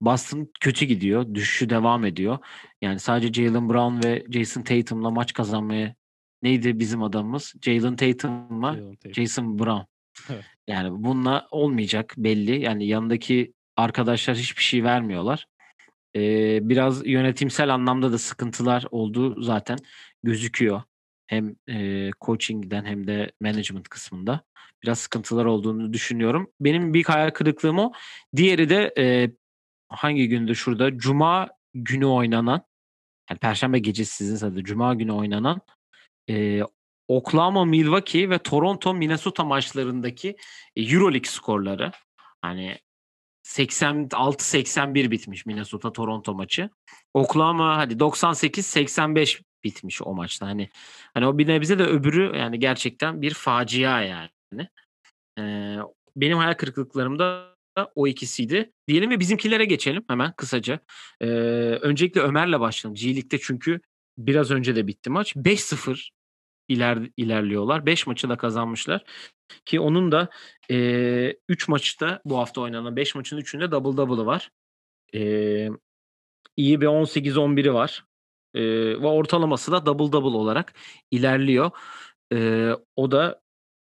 Boston 0.00 0.52
kötü 0.60 0.84
gidiyor. 0.84 1.34
Düşüşü 1.34 1.70
devam 1.70 2.04
ediyor. 2.04 2.38
Yani 2.82 2.98
sadece 2.98 3.42
Jalen 3.42 3.68
Brown 3.68 4.08
ve 4.08 4.24
Jason 4.30 4.62
Tatum'la 4.62 5.10
maç 5.10 5.32
kazanmaya 5.32 5.94
neydi 6.42 6.78
bizim 6.78 7.02
adamımız? 7.02 7.54
Jalen 7.62 7.96
Tatum'la 7.96 8.72
Tatum. 8.74 9.14
Jason 9.14 9.58
Brown. 9.58 9.82
Evet. 10.30 10.44
Yani 10.68 11.04
bununla 11.04 11.48
olmayacak 11.50 12.14
belli. 12.16 12.60
Yani 12.60 12.86
yanındaki 12.86 13.52
arkadaşlar 13.76 14.36
hiçbir 14.36 14.62
şey 14.62 14.84
vermiyorlar. 14.84 15.46
Ee, 16.16 16.68
biraz 16.68 17.06
yönetimsel 17.06 17.74
anlamda 17.74 18.12
da 18.12 18.18
sıkıntılar 18.18 18.86
olduğu 18.90 19.42
zaten 19.42 19.78
gözüküyor. 20.22 20.82
Hem 21.26 21.56
e, 21.68 22.10
coaching'den 22.20 22.84
hem 22.84 23.06
de 23.06 23.32
management 23.40 23.88
kısmında 23.88 24.40
biraz 24.82 24.98
sıkıntılar 24.98 25.44
olduğunu 25.44 25.92
düşünüyorum. 25.92 26.50
Benim 26.60 26.94
büyük 26.94 27.08
hayal 27.08 27.30
kırıklığım 27.30 27.78
o. 27.78 27.92
Diğeri 28.36 28.68
de 28.68 28.94
e, 28.98 29.30
hangi 29.88 30.28
gündü 30.28 30.54
şurada? 30.56 30.98
Cuma 30.98 31.48
günü 31.74 32.06
oynanan 32.06 32.62
yani 33.30 33.38
Perşembe 33.38 33.78
gecesi 33.78 34.16
sizin 34.16 34.36
sadece 34.36 34.64
Cuma 34.64 34.94
günü 34.94 35.12
oynanan 35.12 35.60
e, 36.30 36.62
Oklahoma, 37.08 37.64
Milwaukee 37.64 38.30
ve 38.30 38.38
Toronto, 38.38 38.94
Minnesota 38.94 39.44
maçlarındaki 39.44 40.36
e, 40.76 40.82
Euroleague 40.82 41.30
skorları. 41.30 41.92
Hani 42.42 42.78
86-81 43.44 45.10
bitmiş 45.10 45.46
Minnesota 45.46 45.92
Toronto 45.92 46.34
maçı. 46.34 46.70
Oklahoma 47.14 47.76
hadi 47.76 47.94
98-85 47.94 49.42
bitmiş 49.64 50.02
o 50.02 50.14
maçta. 50.14 50.46
Hani 50.46 50.70
hani 51.14 51.26
o 51.26 51.38
bir 51.38 51.46
nebze 51.46 51.78
de 51.78 51.82
öbürü 51.84 52.36
yani 52.36 52.58
gerçekten 52.58 53.22
bir 53.22 53.34
facia 53.34 54.02
yani. 54.02 54.68
Ee, 55.38 55.76
benim 56.16 56.38
hayal 56.38 56.54
kırıklıklarım 56.54 57.18
da 57.18 57.54
o 57.94 58.06
ikisiydi. 58.06 58.72
Diyelim 58.88 59.10
ve 59.10 59.20
bizimkilere 59.20 59.64
geçelim 59.64 60.04
hemen 60.08 60.32
kısaca. 60.36 60.80
Ee, 61.20 61.26
öncelikle 61.80 62.20
Ömer'le 62.20 62.60
başlayalım. 62.60 62.94
G 62.94 63.06
League'de 63.06 63.38
çünkü 63.38 63.80
biraz 64.18 64.50
önce 64.50 64.76
de 64.76 64.86
bitti 64.86 65.10
maç. 65.10 65.36
5-0 65.36 66.10
iler, 66.68 66.98
ilerliyorlar. 67.16 67.86
5 67.86 68.06
maçı 68.06 68.28
da 68.28 68.36
kazanmışlar. 68.36 69.04
Ki 69.64 69.80
onun 69.80 70.12
da 70.12 70.28
3 71.48 71.68
maçta 71.68 72.20
bu 72.24 72.38
hafta 72.38 72.60
oynanan 72.60 72.96
5 72.96 73.14
maçın 73.14 73.38
3'ünde 73.38 73.70
double 73.70 73.96
double'ı 73.96 74.26
var. 74.26 74.50
E, 75.14 75.68
iyi 76.56 76.80
bir 76.80 76.86
18-11'i 76.86 77.74
var. 77.74 78.04
E, 78.54 78.62
ve 79.02 79.06
ortalaması 79.06 79.72
da 79.72 79.86
double 79.86 80.12
double 80.12 80.36
olarak 80.36 80.74
ilerliyor. 81.10 81.70
E, 82.32 82.70
o 82.96 83.10
da 83.10 83.40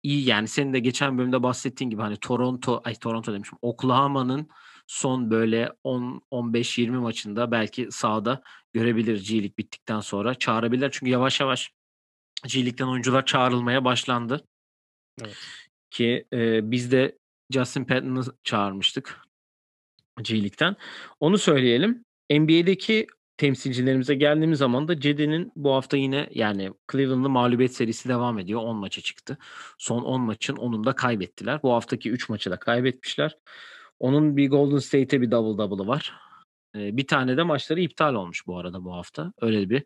iyi 0.03 0.29
yani 0.29 0.49
senin 0.49 0.73
de 0.73 0.79
geçen 0.79 1.19
bölümde 1.19 1.43
bahsettiğin 1.43 1.91
gibi 1.91 2.03
hani 2.03 2.17
Toronto 2.17 2.81
ay 2.85 2.95
Toronto 2.95 3.33
demişim 3.33 3.59
Oklahoma'nın 3.63 4.49
son 4.87 5.31
böyle 5.31 5.73
10 5.85 6.23
15-20 6.31 6.91
maçında 6.91 7.51
belki 7.51 7.89
sahada 7.91 8.43
görebilir 8.73 9.27
G 9.29 9.57
bittikten 9.59 10.01
sonra 10.01 10.35
çağırabilir. 10.35 10.91
Çünkü 10.93 11.13
yavaş 11.13 11.41
yavaş 11.41 11.73
G 12.47 12.85
oyuncular 12.85 13.27
çağrılmaya 13.27 13.85
başlandı. 13.85 14.45
Ki 15.91 16.27
e, 16.33 16.71
biz 16.71 16.93
de 16.93 17.19
Justin 17.51 17.85
Patton'ı 17.85 18.25
çağırmıştık 18.45 19.21
G 20.23 20.35
League'den. 20.35 20.77
Onu 21.21 21.39
söyleyelim. 21.39 22.05
NBA'deki 22.31 23.07
temsilcilerimize 23.37 24.15
geldiğimiz 24.15 24.59
zaman 24.59 24.89
da 24.89 25.01
Cedi'nin 25.01 25.53
bu 25.57 25.75
hafta 25.75 25.97
yine 25.97 26.29
yani 26.35 26.73
Cleveland'lı 26.93 27.31
mağlubiyet 27.31 27.75
serisi 27.75 28.09
devam 28.09 28.39
ediyor. 28.39 28.61
10 28.61 28.77
maça 28.77 29.01
çıktı. 29.01 29.39
Son 29.79 30.03
10 30.03 30.21
maçın 30.21 30.57
10'unu 30.57 30.85
da 30.85 30.95
kaybettiler. 30.95 31.63
Bu 31.63 31.73
haftaki 31.73 32.11
3 32.11 32.29
maçı 32.29 32.51
da 32.51 32.59
kaybetmişler. 32.59 33.37
Onun 33.99 34.37
bir 34.37 34.51
Golden 34.51 34.79
State'e 34.79 35.21
bir 35.21 35.31
double 35.31 35.59
double'ı 35.63 35.87
var. 35.87 36.15
Bir 36.75 37.07
tane 37.07 37.37
de 37.37 37.43
maçları 37.43 37.81
iptal 37.81 38.15
olmuş 38.15 38.47
bu 38.47 38.59
arada 38.59 38.85
bu 38.85 38.95
hafta. 38.95 39.33
Öyle 39.41 39.71
bir 39.71 39.85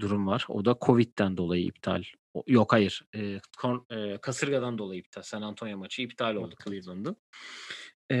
durum 0.00 0.26
var. 0.26 0.44
O 0.48 0.64
da 0.64 0.76
Covid'den 0.80 1.36
dolayı 1.36 1.64
iptal. 1.64 2.02
Yok 2.46 2.72
hayır. 2.72 3.02
E, 3.14 3.40
kon, 3.58 3.86
e, 3.90 4.18
kasırgadan 4.18 4.78
dolayı 4.78 5.00
iptal. 5.00 5.22
San 5.22 5.42
Antonio 5.42 5.78
maçı 5.78 6.02
iptal 6.02 6.34
oldu 6.34 6.54
Cleveland'ın. 6.64 7.16
E, 8.10 8.16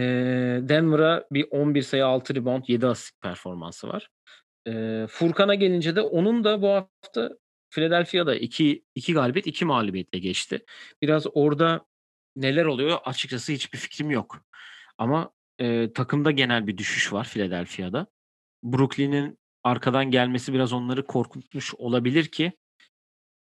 Denver'a 0.68 1.26
bir 1.30 1.46
11 1.50 1.82
sayı 1.82 2.06
6 2.06 2.34
rebound 2.34 2.64
7 2.68 2.86
asist 2.86 3.20
performansı 3.20 3.88
var. 3.88 4.10
E, 4.68 5.06
Furkan'a 5.10 5.54
gelince 5.54 5.96
de 5.96 6.00
onun 6.00 6.44
da 6.44 6.62
bu 6.62 6.68
hafta 6.68 7.30
Philadelphia'da 7.70 8.34
2 8.34 8.84
2 8.94 9.14
galibiyet 9.14 9.46
2 9.46 9.64
mağlubiyetle 9.64 10.18
geçti. 10.18 10.64
Biraz 11.02 11.26
orada 11.34 11.86
neler 12.36 12.64
oluyor 12.64 12.98
açıkçası 13.04 13.52
hiçbir 13.52 13.78
fikrim 13.78 14.10
yok. 14.10 14.44
Ama 14.98 15.30
e, 15.58 15.92
takımda 15.92 16.30
genel 16.30 16.66
bir 16.66 16.78
düşüş 16.78 17.12
var 17.12 17.28
Philadelphia'da. 17.28 18.06
Brooklyn'in 18.62 19.38
arkadan 19.64 20.10
gelmesi 20.10 20.52
biraz 20.52 20.72
onları 20.72 21.06
korkutmuş 21.06 21.74
olabilir 21.74 22.24
ki 22.24 22.52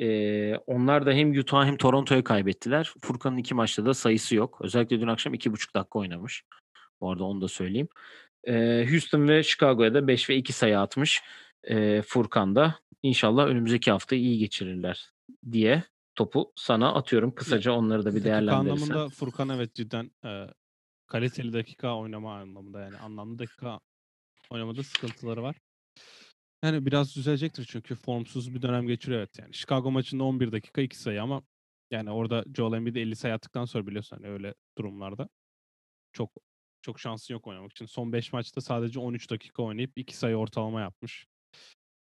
e, 0.02 0.56
onlar 0.56 1.06
da 1.06 1.12
hem 1.12 1.40
Utah 1.40 1.66
hem 1.66 1.78
Toronto'ya 1.78 2.24
kaybettiler. 2.24 2.94
Furkan'ın 3.02 3.38
iki 3.38 3.54
maçta 3.54 3.86
da 3.86 3.94
sayısı 3.94 4.36
yok. 4.36 4.60
Özellikle 4.62 5.02
dün 5.02 5.08
akşam 5.08 5.34
iki 5.34 5.54
buçuk 5.54 5.74
dakika 5.74 6.00
oynamış. 6.00 6.44
Bu 7.02 7.12
arada 7.12 7.24
onu 7.24 7.42
da 7.42 7.48
söyleyeyim. 7.48 7.88
E, 8.44 8.86
Houston 8.90 9.28
ve 9.28 9.44
Chicago'ya 9.44 9.94
da 9.94 10.08
5 10.08 10.30
ve 10.30 10.36
2 10.36 10.54
sayı 10.54 10.80
atmış 10.80 11.22
e, 11.64 12.02
Furkan 12.02 12.56
da. 12.56 12.80
İnşallah 13.04 13.48
önümüzdeki 13.48 13.92
hafta 13.92 14.16
iyi 14.16 14.38
geçirirler 14.38 15.12
diye 15.52 15.84
topu 16.16 16.54
sana 16.56 16.94
atıyorum. 16.94 17.36
Kısaca 17.36 17.72
onları 17.72 18.06
da 18.06 18.16
bir 18.16 18.24
değerlendirirsen. 18.24 18.94
anlamında 18.94 19.10
Furkan 19.10 19.50
evet 19.50 19.76
cidden 19.76 20.12
e, 20.26 20.48
kaliteli 21.08 21.54
dakika 21.54 21.98
oynama 21.98 22.36
anlamında 22.36 22.80
yani 22.82 22.98
anlamlı 22.98 23.40
dakika 23.40 23.80
oynamada 24.50 24.84
sıkıntıları 24.84 25.44
var. 25.44 25.56
Yani 26.66 26.86
biraz 26.86 27.16
düzelecektir 27.16 27.66
çünkü 27.70 27.96
formsuz 27.96 28.56
bir 28.56 28.62
dönem 28.62 28.88
geçiriyor 28.88 29.20
evet 29.20 29.40
yani. 29.40 29.54
Chicago 29.54 29.92
maçında 29.92 30.24
11 30.24 30.52
dakika 30.52 30.82
2 30.82 30.98
sayı 30.98 31.22
ama 31.22 31.44
yani 31.92 32.12
orada 32.12 32.46
Joel 32.56 32.78
Embiid 32.78 32.96
50 32.96 33.16
sayı 33.16 33.34
attıktan 33.34 33.66
sonra 33.66 33.88
biliyorsun 33.88 34.18
hani 34.18 34.28
öyle 34.28 34.54
durumlarda 34.78 35.30
çok 36.14 36.32
çok 36.82 37.00
şansı 37.00 37.34
yok 37.34 37.48
oynamak 37.48 37.72
için. 37.72 37.86
Son 37.86 38.14
5 38.14 38.34
maçta 38.34 38.62
sadece 38.62 39.00
13 39.00 39.30
dakika 39.32 39.64
oynayıp 39.64 39.92
2 39.96 40.18
sayı 40.18 40.36
ortalama 40.36 40.82
yapmış. 40.82 41.28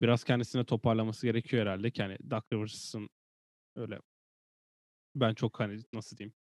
Biraz 0.02 0.24
kendisine 0.24 0.66
toparlaması 0.66 1.28
gerekiyor 1.28 1.66
herhalde 1.66 1.92
yani 1.98 2.18
Doug 2.32 2.44
Rivers'ın 2.54 3.10
öyle 3.76 4.00
ben 5.16 5.34
çok 5.34 5.60
hani 5.60 5.82
nasıl 5.94 6.18
diyeyim 6.18 6.34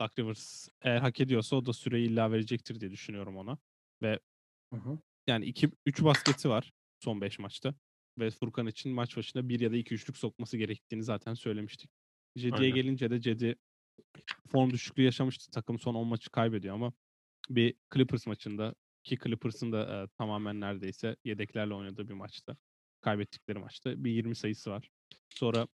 Doug 0.00 0.18
Rivers 0.18 0.68
eğer 0.82 0.98
hak 1.00 1.20
ediyorsa 1.20 1.56
o 1.56 1.66
da 1.66 1.72
süreyi 1.72 2.08
illa 2.08 2.32
verecektir 2.32 2.80
diye 2.80 2.90
düşünüyorum 2.90 3.36
ona. 3.36 3.58
Ve 4.02 4.18
hı 4.72 4.76
hı. 4.80 4.98
yani 5.26 5.44
2 5.44 5.70
3 5.86 6.04
basketi 6.04 6.48
var 6.48 6.72
son 7.02 7.20
5 7.20 7.38
maçta. 7.38 7.74
Ve 8.18 8.30
Furkan 8.30 8.66
için 8.66 8.92
maç 8.92 9.16
başına 9.16 9.48
1 9.48 9.60
ya 9.60 9.72
da 9.72 9.76
2 9.76 9.94
üçlük 9.94 10.16
sokması 10.16 10.56
gerektiğini 10.56 11.02
zaten 11.02 11.34
söylemiştik. 11.34 11.90
Cedi'ye 12.38 12.70
gelince 12.70 13.10
de 13.10 13.20
Cedi 13.20 13.56
form 14.52 14.70
düşüklüğü 14.70 15.02
yaşamıştı. 15.02 15.50
Takım 15.50 15.78
son 15.78 15.94
10 15.94 16.06
maçı 16.06 16.30
kaybediyor 16.30 16.74
ama 16.74 16.92
bir 17.50 17.74
Clippers 17.94 18.26
maçında 18.26 18.74
ki 19.04 19.18
Clippers'ın 19.24 19.72
da 19.72 20.02
e, 20.02 20.08
tamamen 20.18 20.60
neredeyse 20.60 21.16
yedeklerle 21.24 21.74
oynadığı 21.74 22.08
bir 22.08 22.14
maçta. 22.14 22.56
Kaybettikleri 23.00 23.58
maçta 23.58 24.04
bir 24.04 24.10
20 24.10 24.36
sayısı 24.36 24.70
var. 24.70 24.88
Sonra 25.28 25.68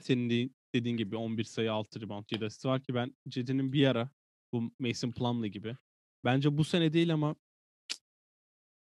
senin 0.00 0.30
de, 0.30 0.50
dediğin 0.74 0.96
gibi 0.96 1.16
11 1.16 1.44
sayı 1.44 1.72
6 1.72 2.00
rebound 2.00 2.24
7 2.32 2.44
asist 2.44 2.64
var 2.64 2.82
ki 2.82 2.94
ben 2.94 3.16
Cedi'nin 3.28 3.72
bir 3.72 3.86
ara 3.86 4.10
bu 4.52 4.72
Mason 4.78 5.10
Plumlee 5.10 5.48
gibi 5.48 5.76
bence 6.24 6.58
bu 6.58 6.64
sene 6.64 6.92
değil 6.92 7.14
ama 7.14 7.36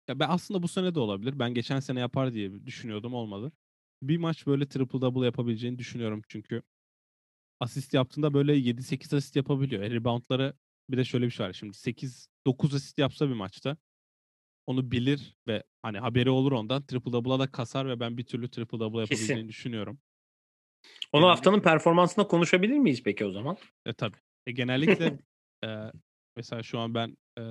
ya 0.07 0.19
ben 0.19 0.29
aslında 0.29 0.63
bu 0.63 0.67
sene 0.67 0.95
de 0.95 0.99
olabilir. 0.99 1.39
Ben 1.39 1.53
geçen 1.53 1.79
sene 1.79 1.99
yapar 1.99 2.33
diye 2.33 2.65
düşünüyordum 2.65 3.13
olmadı. 3.13 3.51
Bir 4.01 4.17
maç 4.17 4.47
böyle 4.47 4.67
triple 4.67 5.01
double 5.01 5.25
yapabileceğini 5.25 5.77
düşünüyorum 5.77 6.21
çünkü 6.27 6.61
asist 7.59 7.93
yaptığında 7.93 8.33
böyle 8.33 8.53
7-8 8.57 9.13
asist 9.15 9.35
yapabiliyor. 9.35 9.83
E, 9.83 9.89
reboundları 9.91 10.53
bir 10.89 10.97
de 10.97 11.03
şöyle 11.03 11.25
bir 11.25 11.31
şey 11.31 11.45
var. 11.45 11.53
Şimdi 11.53 11.73
8 11.73 12.27
9 12.47 12.75
asist 12.75 12.97
yapsa 12.97 13.29
bir 13.29 13.33
maçta 13.33 13.77
onu 14.67 14.91
bilir 14.91 15.37
ve 15.47 15.63
hani 15.81 15.99
haberi 15.99 16.29
olur 16.29 16.51
ondan 16.51 16.85
triple 16.85 17.11
double'a 17.11 17.39
da 17.39 17.51
kasar 17.51 17.87
ve 17.87 17.99
ben 17.99 18.17
bir 18.17 18.23
türlü 18.23 18.49
triple 18.49 18.79
double 18.79 18.99
yapabileceğini 18.99 19.35
Kesin. 19.35 19.49
düşünüyorum. 19.49 19.99
Onu 21.11 21.27
haftanın 21.27 21.59
performansında 21.59 22.27
konuşabilir 22.27 22.77
miyiz 22.77 23.03
peki 23.03 23.25
o 23.25 23.31
zaman? 23.31 23.57
E 23.85 23.93
tabii. 23.93 24.17
E, 24.47 24.51
genellikle 24.51 25.19
e, 25.65 25.91
mesela 26.35 26.63
şu 26.63 26.79
an 26.79 26.93
ben 26.93 27.17
e, 27.39 27.43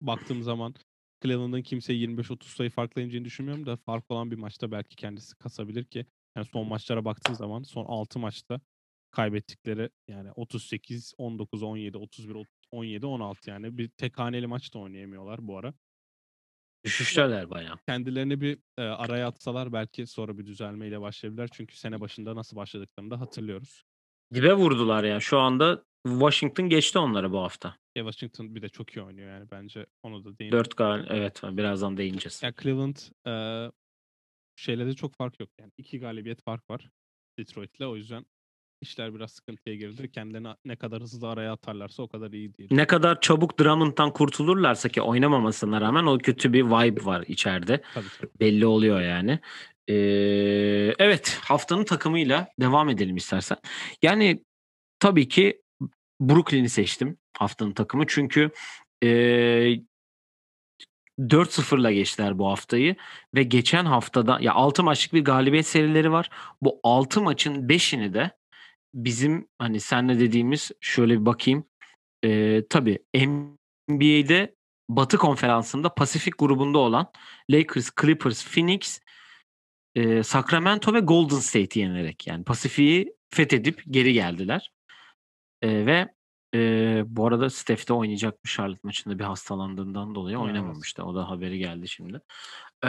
baktığım 0.00 0.42
zaman 0.42 0.74
Cleveland'ın 1.22 1.62
kimseye 1.62 1.98
25-30 1.98 2.44
sayı 2.44 2.70
farkla 2.70 3.00
yeneceğini 3.00 3.24
düşünmüyorum 3.24 3.66
da 3.66 3.76
fark 3.76 4.10
olan 4.10 4.30
bir 4.30 4.36
maçta 4.36 4.70
belki 4.70 4.96
kendisi 4.96 5.34
kasabilir 5.36 5.84
ki 5.84 6.06
yani 6.36 6.46
son 6.52 6.68
maçlara 6.68 7.04
baktığın 7.04 7.34
zaman 7.34 7.62
son 7.62 7.84
6 7.84 8.18
maçta 8.18 8.60
kaybettikleri 9.10 9.90
yani 10.08 10.32
38, 10.32 11.14
19, 11.18 11.62
17, 11.62 11.98
31, 11.98 12.46
17, 12.70 13.06
16 13.06 13.50
yani 13.50 13.78
bir 13.78 13.88
tek 13.88 14.18
haneli 14.18 14.46
maç 14.46 14.74
da 14.74 14.78
oynayamıyorlar 14.78 15.48
bu 15.48 15.58
ara. 15.58 15.74
Düşüşlerler 16.84 17.50
bayağı. 17.50 17.78
Kendilerini 17.88 18.40
bir 18.40 18.58
e, 18.78 18.82
araya 18.82 19.26
atsalar 19.26 19.72
belki 19.72 20.06
sonra 20.06 20.38
bir 20.38 20.46
düzelmeyle 20.46 21.00
başlayabilirler. 21.00 21.48
Çünkü 21.52 21.76
sene 21.76 22.00
başında 22.00 22.36
nasıl 22.36 22.56
başladıklarını 22.56 23.10
da 23.10 23.20
hatırlıyoruz. 23.20 23.84
Dibe 24.34 24.54
vurdular 24.54 25.04
ya. 25.04 25.20
Şu 25.20 25.38
anda 25.38 25.84
Washington 26.06 26.68
geçti 26.68 26.98
onlara 26.98 27.32
bu 27.32 27.38
hafta. 27.38 27.76
Ya 27.94 28.02
Washington 28.04 28.54
bir 28.54 28.62
de 28.62 28.68
çok 28.68 28.96
iyi 28.96 29.02
oynuyor 29.02 29.32
yani 29.32 29.50
bence 29.50 29.86
onu 30.02 30.24
da 30.24 30.38
değinelim. 30.38 30.58
4 30.58 30.76
gal 30.76 31.06
evet 31.08 31.42
birazdan 31.42 31.96
değineceğiz. 31.96 32.42
Ya 32.42 32.52
Cleveland 32.62 32.96
e, 33.26 33.32
şeyle 34.56 34.86
de 34.86 34.92
çok 34.94 35.16
fark 35.16 35.40
yok 35.40 35.50
yani. 35.58 35.72
iki 35.78 36.00
galibiyet 36.00 36.42
fark 36.42 36.70
var 36.70 36.88
Detroit'le 37.38 37.80
o 37.80 37.96
yüzden 37.96 38.26
işler 38.80 39.14
biraz 39.14 39.32
sıkıntıya 39.32 39.76
girdi. 39.76 40.10
Kendilerini 40.12 40.48
ne 40.64 40.76
kadar 40.76 41.02
hızlı 41.02 41.28
araya 41.28 41.52
atarlarsa 41.52 42.02
o 42.02 42.08
kadar 42.08 42.32
iyi 42.32 42.54
değil. 42.54 42.68
Ne 42.72 42.86
kadar 42.86 43.20
çabuk 43.20 43.58
Drummond'dan 43.58 44.12
kurtulurlarsa 44.12 44.88
ki 44.88 45.02
oynamamasına 45.02 45.80
rağmen 45.80 46.06
o 46.06 46.18
kötü 46.18 46.52
bir 46.52 46.64
vibe 46.64 47.04
var 47.04 47.24
içeride. 47.28 47.82
Tabii, 47.94 48.06
tabii. 48.20 48.30
Belli 48.40 48.66
oluyor 48.66 49.00
yani. 49.00 49.40
Ee, 49.88 49.94
evet 50.98 51.38
haftanın 51.42 51.84
takımıyla 51.84 52.48
devam 52.60 52.88
edelim 52.88 53.16
istersen. 53.16 53.58
Yani 54.02 54.44
tabii 54.98 55.28
ki 55.28 55.62
Brooklyn'i 56.20 56.68
seçtim 56.68 57.18
haftanın 57.38 57.72
takımı. 57.72 58.04
Çünkü 58.06 58.50
e, 59.02 59.08
4-0'la 61.20 61.92
geçtiler 61.92 62.38
bu 62.38 62.48
haftayı 62.48 62.96
ve 63.34 63.42
geçen 63.42 63.84
haftada 63.84 64.38
ya 64.40 64.54
6 64.54 64.82
maçlık 64.82 65.12
bir 65.12 65.24
galibiyet 65.24 65.66
serileri 65.66 66.12
var. 66.12 66.30
Bu 66.62 66.80
6 66.82 67.22
maçın 67.22 67.68
5'ini 67.68 68.14
de 68.14 68.30
bizim 68.94 69.48
hani 69.58 69.80
senle 69.80 70.20
dediğimiz 70.20 70.70
şöyle 70.80 71.20
bir 71.20 71.26
bakayım. 71.26 71.64
E, 72.24 72.62
tabii 72.70 72.98
NBA'de 73.88 74.54
Batı 74.88 75.18
konferansında 75.18 75.94
Pasifik 75.94 76.38
grubunda 76.38 76.78
olan 76.78 77.12
Lakers, 77.50 77.90
Clippers, 78.00 78.44
Phoenix, 78.44 79.00
e, 79.94 80.22
Sacramento 80.22 80.94
ve 80.94 81.00
Golden 81.00 81.36
State'i 81.36 81.82
yenerek 81.82 82.26
yani 82.26 82.44
Pasifik'i 82.44 83.14
fethedip 83.30 83.82
geri 83.90 84.12
geldiler. 84.12 84.70
E, 85.62 85.86
ve 85.86 86.08
e, 86.54 87.02
bu 87.06 87.26
arada 87.26 87.50
Steph 87.50 87.88
de 87.88 87.92
oynayacakmış 87.92 88.54
Charlotte 88.54 88.80
maçında 88.82 89.18
bir 89.18 89.24
hastalandığından 89.24 90.14
dolayı 90.14 90.36
evet. 90.36 90.46
oynamamıştı. 90.46 91.04
O 91.04 91.14
da 91.14 91.30
haberi 91.30 91.58
geldi 91.58 91.88
şimdi. 91.88 92.20
E, 92.84 92.88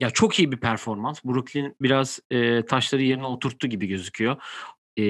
ya 0.00 0.10
çok 0.10 0.38
iyi 0.38 0.52
bir 0.52 0.60
performans. 0.60 1.24
Brooklyn 1.24 1.76
biraz 1.80 2.20
e, 2.30 2.66
taşları 2.66 3.02
yerine 3.02 3.26
oturttu 3.26 3.66
gibi 3.66 3.86
gözüküyor 3.86 4.36
e, 4.98 5.02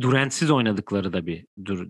Durant'siz 0.00 0.50
oynadıkları 0.50 1.12
da 1.12 1.26
bir 1.26 1.46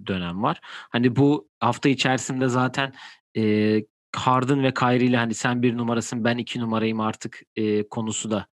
dönem 0.07 0.43
var. 0.43 0.61
Hani 0.63 1.17
bu 1.17 1.49
hafta 1.61 1.89
içerisinde 1.89 2.49
zaten 2.49 2.93
e, 3.37 3.85
Harden 4.17 4.63
ve 4.63 4.75
Kyrie 4.75 5.07
ile 5.07 5.17
hani 5.17 5.35
sen 5.35 5.63
bir 5.63 5.77
numarasın 5.77 6.25
ben 6.25 6.39
iki 6.39 6.61
numarayım 6.61 7.01
artık 7.01 7.43
e, 7.57 7.89
konusu 7.89 8.31
da 8.31 8.47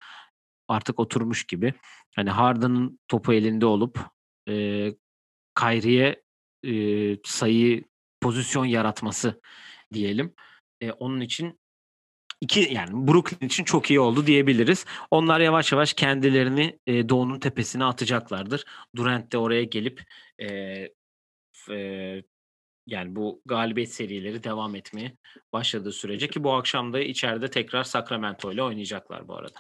artık 0.68 1.00
oturmuş 1.00 1.44
gibi. 1.44 1.74
Hani 2.16 2.30
Harden'ın 2.30 3.00
topu 3.08 3.34
elinde 3.34 3.66
olup 3.66 4.00
e, 4.50 4.54
Kyrie'ye 5.60 6.24
e, 6.64 7.18
sayı 7.24 7.84
pozisyon 8.22 8.66
yaratması 8.66 9.42
diyelim. 9.94 10.34
E, 10.82 10.92
onun 10.92 11.22
için 11.22 11.60
iki 12.42 12.74
yani 12.74 13.08
Brooklyn 13.08 13.48
için 13.48 13.64
çok 13.64 13.90
iyi 13.90 14.00
oldu 14.00 14.28
diyebiliriz. 14.28 14.86
Onlar 15.12 15.40
yavaş 15.40 15.72
yavaş 15.72 15.94
kendilerini 15.94 16.80
e, 16.88 17.10
Doğu'nun 17.10 17.40
tepesine 17.40 17.86
atacaklardır. 17.86 18.66
Durant 18.96 19.32
de 19.32 19.38
oraya 19.38 19.64
gelip 19.64 20.04
e, 20.40 20.48
e, 21.70 22.22
yani 22.88 23.16
bu 23.16 23.42
galibiyet 23.46 23.94
serileri 23.94 24.44
devam 24.44 24.76
etmeye 24.76 25.18
başladığı 25.54 25.92
sürece 25.92 26.28
ki 26.28 26.44
bu 26.44 26.54
akşam 26.54 26.94
da 26.94 27.00
içeride 27.00 27.50
tekrar 27.50 27.84
Sacramento 27.84 28.52
ile 28.52 28.64
oynayacaklar 28.64 29.28
bu 29.28 29.36
arada. 29.36 29.60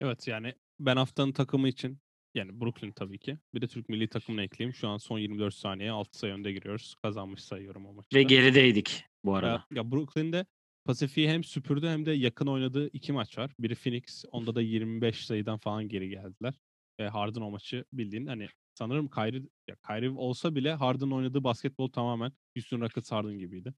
Evet 0.00 0.28
yani 0.28 0.54
ben 0.80 0.96
haftanın 0.96 1.32
takımı 1.32 1.68
için 1.68 1.98
yani 2.34 2.60
Brooklyn 2.60 2.92
tabii 2.92 3.18
ki. 3.18 3.38
Bir 3.54 3.60
de 3.60 3.66
Türk 3.68 3.88
milli 3.88 4.08
takımını 4.08 4.42
ekleyeyim. 4.42 4.74
Şu 4.74 4.88
an 4.88 4.98
son 4.98 5.18
24 5.18 5.54
saniye 5.54 5.90
6 5.90 6.18
sayı 6.18 6.32
önde 6.34 6.52
giriyoruz. 6.52 6.94
Kazanmış 7.02 7.44
sayıyorum 7.44 7.86
o 7.86 7.92
maçta. 7.92 8.18
Ve 8.18 8.22
gerideydik 8.22 9.04
bu 9.24 9.30
Ya, 9.30 9.36
arada. 9.36 9.64
ya 9.74 9.90
Brooklyn'de 9.92 10.46
Pasifik'i 10.84 11.28
hem 11.28 11.44
süpürdü 11.44 11.86
hem 11.88 12.06
de 12.06 12.12
yakın 12.12 12.46
oynadığı 12.46 12.88
iki 12.88 13.12
maç 13.12 13.38
var. 13.38 13.50
Biri 13.58 13.74
Phoenix. 13.74 14.24
Onda 14.32 14.54
da 14.54 14.60
25 14.60 15.26
sayıdan 15.26 15.58
falan 15.58 15.88
geri 15.88 16.08
geldiler. 16.08 16.54
E, 16.98 17.04
Harden 17.04 17.40
o 17.40 17.50
maçı 17.50 17.84
bildiğin 17.92 18.26
hani 18.26 18.48
sanırım 18.74 19.08
Kyrie, 19.08 19.42
ya 19.68 19.76
Kyrie 19.86 20.08
olsa 20.10 20.54
bile 20.54 20.74
Harden 20.74 21.10
oynadığı 21.10 21.44
basketbol 21.44 21.88
tamamen 21.88 22.32
Houston 22.56 22.80
Rockets 22.80 23.12
Harden 23.12 23.38
gibiydi. 23.38 23.74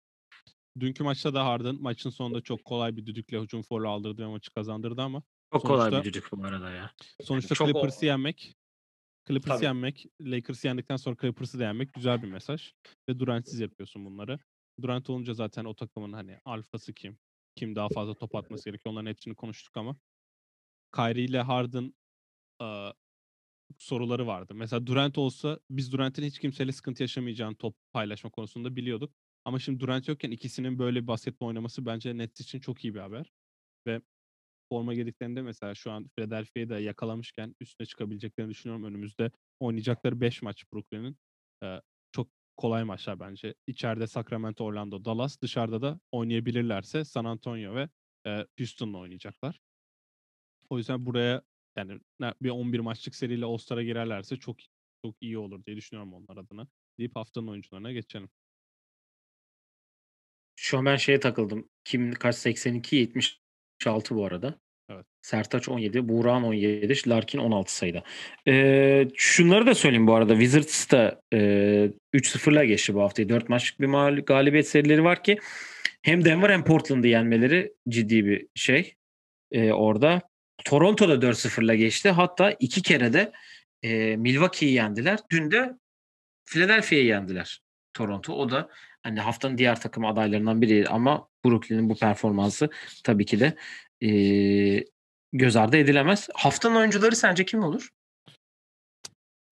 Dünkü 0.81 1.05
maçta 1.05 1.35
da 1.35 1.45
Harden 1.47 1.83
maçın 1.83 2.11
sonunda 2.11 2.41
çok 2.41 2.65
kolay 2.65 2.97
bir 2.97 3.07
düdükle 3.07 3.41
hücum 3.41 3.63
foru 3.63 3.89
aldırdı 3.91 4.23
ve 4.23 4.27
maçı 4.27 4.51
kazandırdı 4.51 5.03
ama 5.03 5.23
Çok 5.53 5.67
kolay 5.67 5.95
bir 5.97 6.05
düdük 6.05 6.33
bu 6.33 6.45
arada 6.45 6.71
ya. 6.71 6.91
sonuçta 7.21 7.55
çok 7.55 7.75
o- 7.75 7.81
Clippers'ı 7.81 8.07
yenmek 8.07 8.55
Clippers'ı 9.29 9.65
Tabii. 9.65 9.65
yenmek, 9.65 10.07
Lakers'ı 10.23 10.67
yendikten 10.69 10.97
sonra 10.97 11.17
Clippers'ı 11.23 11.59
da 11.61 11.65
yenmek 11.65 11.95
güzel 11.95 12.23
bir 12.23 12.29
mesaj. 12.29 12.73
Ve 13.11 13.21
Durant'siz 13.21 13.61
yapıyorsun 13.61 14.07
bunları. 14.07 14.39
Durant 14.83 15.11
olunca 15.11 15.35
zaten 15.35 15.65
o 15.65 15.75
takımın 15.77 16.13
hani 16.13 16.39
alfası 16.45 16.95
kim? 16.95 17.19
Kim 17.57 17.77
daha 17.77 17.91
fazla 17.91 18.15
top 18.15 18.35
atması 18.35 18.65
gerekiyor? 18.71 18.93
Onların 18.95 19.11
hepsini 19.11 19.35
konuştuk 19.37 19.77
ama 19.77 19.97
Kyrie 20.97 21.25
ile 21.25 21.41
Harden 21.43 21.95
eee, 22.63 22.95
soruları 23.79 24.27
vardı. 24.27 24.55
Mesela 24.55 24.87
Durant 24.87 25.19
olsa 25.19 25.61
biz 25.71 25.93
Durant'in 25.93 26.23
hiç 26.25 26.39
kimseyle 26.39 26.73
sıkıntı 26.73 27.03
yaşamayacağını 27.03 27.57
top 27.57 27.77
paylaşma 27.93 28.31
konusunda 28.31 28.77
biliyorduk. 28.77 29.15
Ama 29.45 29.59
şimdi 29.59 29.81
Durant 29.81 30.09
yokken 30.09 30.31
ikisinin 30.31 30.79
böyle 30.79 31.03
bir 31.03 31.07
basketbol 31.07 31.47
oynaması 31.47 31.87
bence 31.87 32.19
Nets 32.19 32.41
için 32.41 32.61
çok 32.61 32.85
iyi 32.85 32.95
bir 32.95 33.01
haber. 33.01 33.33
Ve 33.87 34.03
forma 34.71 34.95
giydiklerinde 34.95 35.43
mesela 35.43 35.75
şu 35.75 35.91
an 35.91 36.09
Philadelphia'yı 36.17 36.69
da 36.69 36.81
yakalamışken 36.81 37.55
üstüne 37.61 37.87
çıkabileceklerini 37.87 38.51
düşünüyorum. 38.51 38.85
Önümüzde 38.85 39.31
oynayacakları 39.61 40.21
5 40.21 40.43
maç 40.43 40.65
Brooklyn'in. 40.73 41.17
Ee, 41.63 41.81
çok 42.13 42.29
kolay 42.57 42.85
maçlar 42.85 43.21
bence. 43.21 43.55
İçeride 43.67 44.07
Sacramento, 44.07 44.65
Orlando, 44.65 45.05
Dallas. 45.05 45.41
Dışarıda 45.43 45.83
da 45.83 46.01
oynayabilirlerse 46.13 47.05
San 47.05 47.25
Antonio 47.25 47.75
ve 47.75 47.89
e, 48.27 48.47
Houston'la 48.59 48.99
oynayacaklar. 48.99 49.61
O 50.71 50.79
yüzden 50.79 51.07
buraya 51.07 51.43
yani 51.77 52.01
bir 52.43 52.51
11 52.51 52.81
maçlık 52.81 53.15
seriyle 53.15 53.45
All-Star'a 53.45 53.83
girerlerse 53.83 54.37
çok 54.37 54.57
çok 55.05 55.17
iyi 55.21 55.39
olur 55.39 55.65
diye 55.65 55.77
düşünüyorum 55.77 56.15
onlar 56.15 56.37
adına. 56.37 56.69
Deyip 56.99 57.17
haftanın 57.17 57.49
oyuncularına 57.49 57.93
geçelim. 57.93 58.29
Şu 60.57 60.79
an 60.79 60.85
ben 60.85 60.97
şeye 60.97 61.21
takıldım. 61.21 61.69
Kim 61.85 62.13
kaç 62.13 62.37
82 62.37 63.13
76 63.87 64.15
bu 64.17 64.27
arada. 64.27 64.55
Evet. 64.91 65.07
Sertaç 65.23 65.69
17, 65.69 66.09
Buğra'nın 66.09 66.45
17, 66.45 67.09
Larkin 67.09 67.39
16 67.39 67.75
sayıda. 67.77 68.03
Ee, 68.49 69.09
şunları 69.17 69.67
da 69.67 69.75
söyleyeyim 69.75 70.07
bu 70.07 70.15
arada. 70.15 70.33
Wizards 70.33 70.91
da 70.91 71.21
e, 71.33 71.37
3-0'la 72.15 72.65
geçti 72.65 72.95
bu 72.95 73.03
haftayı. 73.03 73.29
4 73.29 73.49
maçlık 73.49 73.81
bir 73.81 73.87
mağlup 73.87 74.27
galibiyet 74.27 74.69
serileri 74.69 75.05
var 75.05 75.23
ki 75.23 75.39
hem 76.03 76.25
Denver 76.25 76.51
hem 76.51 76.65
Portland'ı 76.65 77.07
yenmeleri 77.07 77.73
ciddi 77.89 78.27
bir 78.27 78.47
şey 78.55 78.95
e, 79.53 79.73
orada. 79.73 80.23
Toronto'da 80.65 81.15
4-0'la 81.15 81.75
geçti. 81.75 82.11
Hatta 82.11 82.57
iki 82.61 82.83
kere 82.83 83.13
de 83.13 83.33
e, 83.83 84.17
Milwaukee'yi 84.17 84.75
yendiler. 84.75 85.19
Dün 85.31 85.51
de 85.51 85.71
Philadelphia'yı 86.45 87.05
yendiler 87.05 87.61
Toronto. 87.95 88.33
O 88.33 88.51
da 88.51 88.69
hani 89.03 89.21
haftanın 89.21 89.59
diğer 89.59 89.81
takım 89.81 90.05
adaylarından 90.05 90.63
biri 90.63 90.89
ama 90.89 91.30
Brooklyn'in 91.45 91.89
bu 91.89 91.95
performansı 91.95 92.71
tabii 93.05 93.27
ki 93.27 93.41
de 93.41 93.57
e, 94.03 94.11
göz 95.33 95.57
ardı 95.57 95.77
edilemez. 95.77 96.29
Haftanın 96.35 96.77
oyuncuları 96.77 97.17
sence 97.17 97.45
kim 97.45 97.63
olur? 97.63 97.89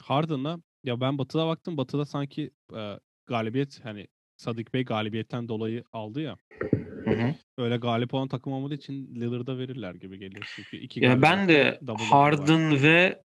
Harden'la 0.03 0.59
ya 0.85 1.01
ben 1.01 1.19
Batı'da 1.19 1.47
baktım. 1.47 1.77
Batı'da 1.77 2.05
sanki 2.05 2.51
e, 2.77 2.99
galibiyet 3.27 3.85
hani 3.85 4.07
Sadık 4.37 4.75
Bey 4.75 4.85
galibiyetten 4.85 5.49
dolayı 5.49 5.85
aldı 5.93 6.21
ya. 6.21 6.37
Hı 7.05 7.11
hı. 7.11 7.35
Öyle 7.59 7.77
galip 7.77 8.15
olan 8.15 8.29
takım 8.29 8.53
olmadığı 8.53 8.75
için 8.75 9.15
Lillard'a 9.15 9.59
verirler 9.59 9.95
gibi 9.95 10.19
geliyor 10.19 10.53
çünkü. 10.57 10.77
iki 10.77 11.05
Ya 11.05 11.23
ben 11.23 11.49
de. 11.49 11.81
Harden 12.11 12.83
ve 12.83 13.23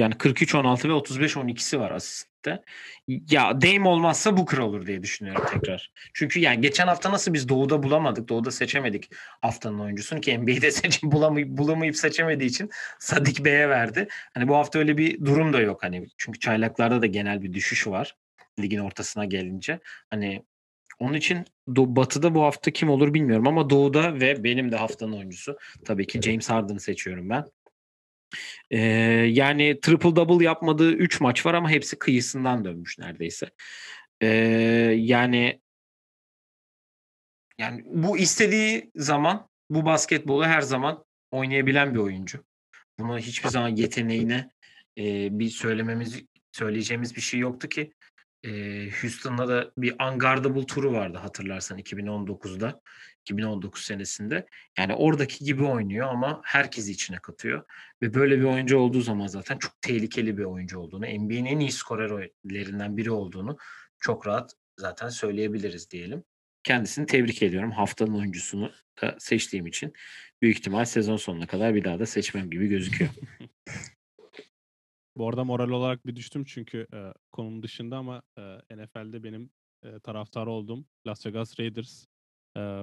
yani 0.00 0.14
43-16 0.14 0.88
ve 0.88 0.92
35-12'si 0.92 1.80
var 1.80 1.90
asistte. 1.90 2.62
Ya 3.08 3.60
Dame 3.60 3.88
olmazsa 3.88 4.36
Booker 4.36 4.58
olur 4.58 4.86
diye 4.86 5.02
düşünüyorum 5.02 5.44
tekrar. 5.52 5.92
Çünkü 6.14 6.40
yani 6.40 6.60
geçen 6.60 6.86
hafta 6.86 7.12
nasıl 7.12 7.32
biz 7.32 7.48
Doğu'da 7.48 7.82
bulamadık, 7.82 8.28
Doğu'da 8.28 8.50
seçemedik 8.50 9.10
haftanın 9.42 9.78
oyuncusunu 9.78 10.20
ki 10.20 10.38
NBA'de 10.38 10.70
seçip 10.70 11.02
bulamayıp, 11.02 11.48
bulamayıp 11.48 11.96
seçemediği 11.96 12.50
için 12.50 12.70
Sadik 12.98 13.44
Bey'e 13.44 13.68
verdi. 13.68 14.08
Hani 14.34 14.48
bu 14.48 14.56
hafta 14.56 14.78
öyle 14.78 14.98
bir 14.98 15.24
durum 15.24 15.52
da 15.52 15.60
yok 15.60 15.82
hani. 15.82 16.06
Çünkü 16.18 16.40
çaylaklarda 16.40 17.02
da 17.02 17.06
genel 17.06 17.42
bir 17.42 17.52
düşüş 17.52 17.86
var 17.86 18.16
ligin 18.60 18.78
ortasına 18.78 19.24
gelince. 19.24 19.80
Hani 20.10 20.42
onun 20.98 21.14
için 21.14 21.44
Do- 21.68 21.96
Batı'da 21.96 22.34
bu 22.34 22.42
hafta 22.42 22.70
kim 22.70 22.90
olur 22.90 23.14
bilmiyorum 23.14 23.46
ama 23.46 23.70
Doğu'da 23.70 24.20
ve 24.20 24.44
benim 24.44 24.72
de 24.72 24.76
haftanın 24.76 25.12
oyuncusu 25.12 25.58
tabii 25.84 26.06
ki 26.06 26.22
James 26.22 26.50
Harden'ı 26.50 26.80
seçiyorum 26.80 27.30
ben. 27.30 27.44
Ee, 28.70 28.78
yani 29.30 29.80
triple 29.80 30.16
double 30.16 30.44
yapmadığı 30.44 30.92
3 30.92 31.20
maç 31.20 31.46
var 31.46 31.54
ama 31.54 31.70
hepsi 31.70 31.98
kıyısından 31.98 32.64
dönmüş 32.64 32.98
neredeyse. 32.98 33.50
Ee, 34.20 34.26
yani 34.96 35.60
yani 37.58 37.82
bu 37.86 38.18
istediği 38.18 38.90
zaman 38.94 39.48
bu 39.70 39.84
basketbolu 39.84 40.44
her 40.44 40.60
zaman 40.60 41.04
oynayabilen 41.30 41.94
bir 41.94 41.98
oyuncu. 41.98 42.44
Buna 42.98 43.18
hiçbir 43.18 43.48
zaman 43.48 43.68
yeteneğine 43.68 44.50
e, 44.98 45.38
bir 45.38 45.48
söylememiz 45.48 46.22
söyleyeceğimiz 46.52 47.16
bir 47.16 47.20
şey 47.20 47.40
yoktu 47.40 47.68
ki. 47.68 47.92
E, 48.46 48.50
Houston'da 49.00 49.48
da 49.48 49.72
bir 49.78 49.94
unguardable 50.00 50.66
turu 50.66 50.92
vardı 50.92 51.18
hatırlarsan 51.18 51.78
2019'da. 51.78 52.80
2019 53.26 53.82
senesinde. 53.82 54.46
Yani 54.78 54.94
oradaki 54.94 55.44
gibi 55.44 55.64
oynuyor 55.64 56.08
ama 56.08 56.40
herkesi 56.44 56.92
içine 56.92 57.18
katıyor. 57.18 57.64
Ve 58.02 58.14
böyle 58.14 58.38
bir 58.38 58.44
oyuncu 58.44 58.78
olduğu 58.78 59.00
zaman 59.00 59.26
zaten 59.26 59.58
çok 59.58 59.82
tehlikeli 59.82 60.38
bir 60.38 60.44
oyuncu 60.44 60.78
olduğunu, 60.78 61.06
NBA'nin 61.06 61.44
en 61.44 61.58
iyi 61.58 61.72
skorerlerinden 61.72 62.96
biri 62.96 63.10
olduğunu 63.10 63.56
çok 64.00 64.26
rahat 64.26 64.52
zaten 64.76 65.08
söyleyebiliriz 65.08 65.90
diyelim. 65.90 66.24
Kendisini 66.64 67.06
tebrik 67.06 67.42
ediyorum. 67.42 67.70
Haftanın 67.70 68.14
oyuncusunu 68.14 68.72
da 69.02 69.16
seçtiğim 69.18 69.66
için 69.66 69.92
büyük 70.42 70.58
ihtimal 70.58 70.84
sezon 70.84 71.16
sonuna 71.16 71.46
kadar 71.46 71.74
bir 71.74 71.84
daha 71.84 71.98
da 71.98 72.06
seçmem 72.06 72.50
gibi 72.50 72.68
gözüküyor. 72.68 73.10
Bu 75.16 75.28
arada 75.28 75.44
moral 75.44 75.70
olarak 75.70 76.06
bir 76.06 76.16
düştüm 76.16 76.44
çünkü 76.44 76.86
e, 76.94 77.12
konunun 77.32 77.62
dışında 77.62 77.96
ama 77.96 78.22
e, 78.38 78.42
NFL'de 78.76 79.22
benim 79.22 79.50
e, 79.84 79.98
taraftarı 80.00 80.50
olduğum 80.50 80.84
Las 81.06 81.26
Vegas 81.26 81.60
Raiders 81.60 82.04
e, 82.56 82.80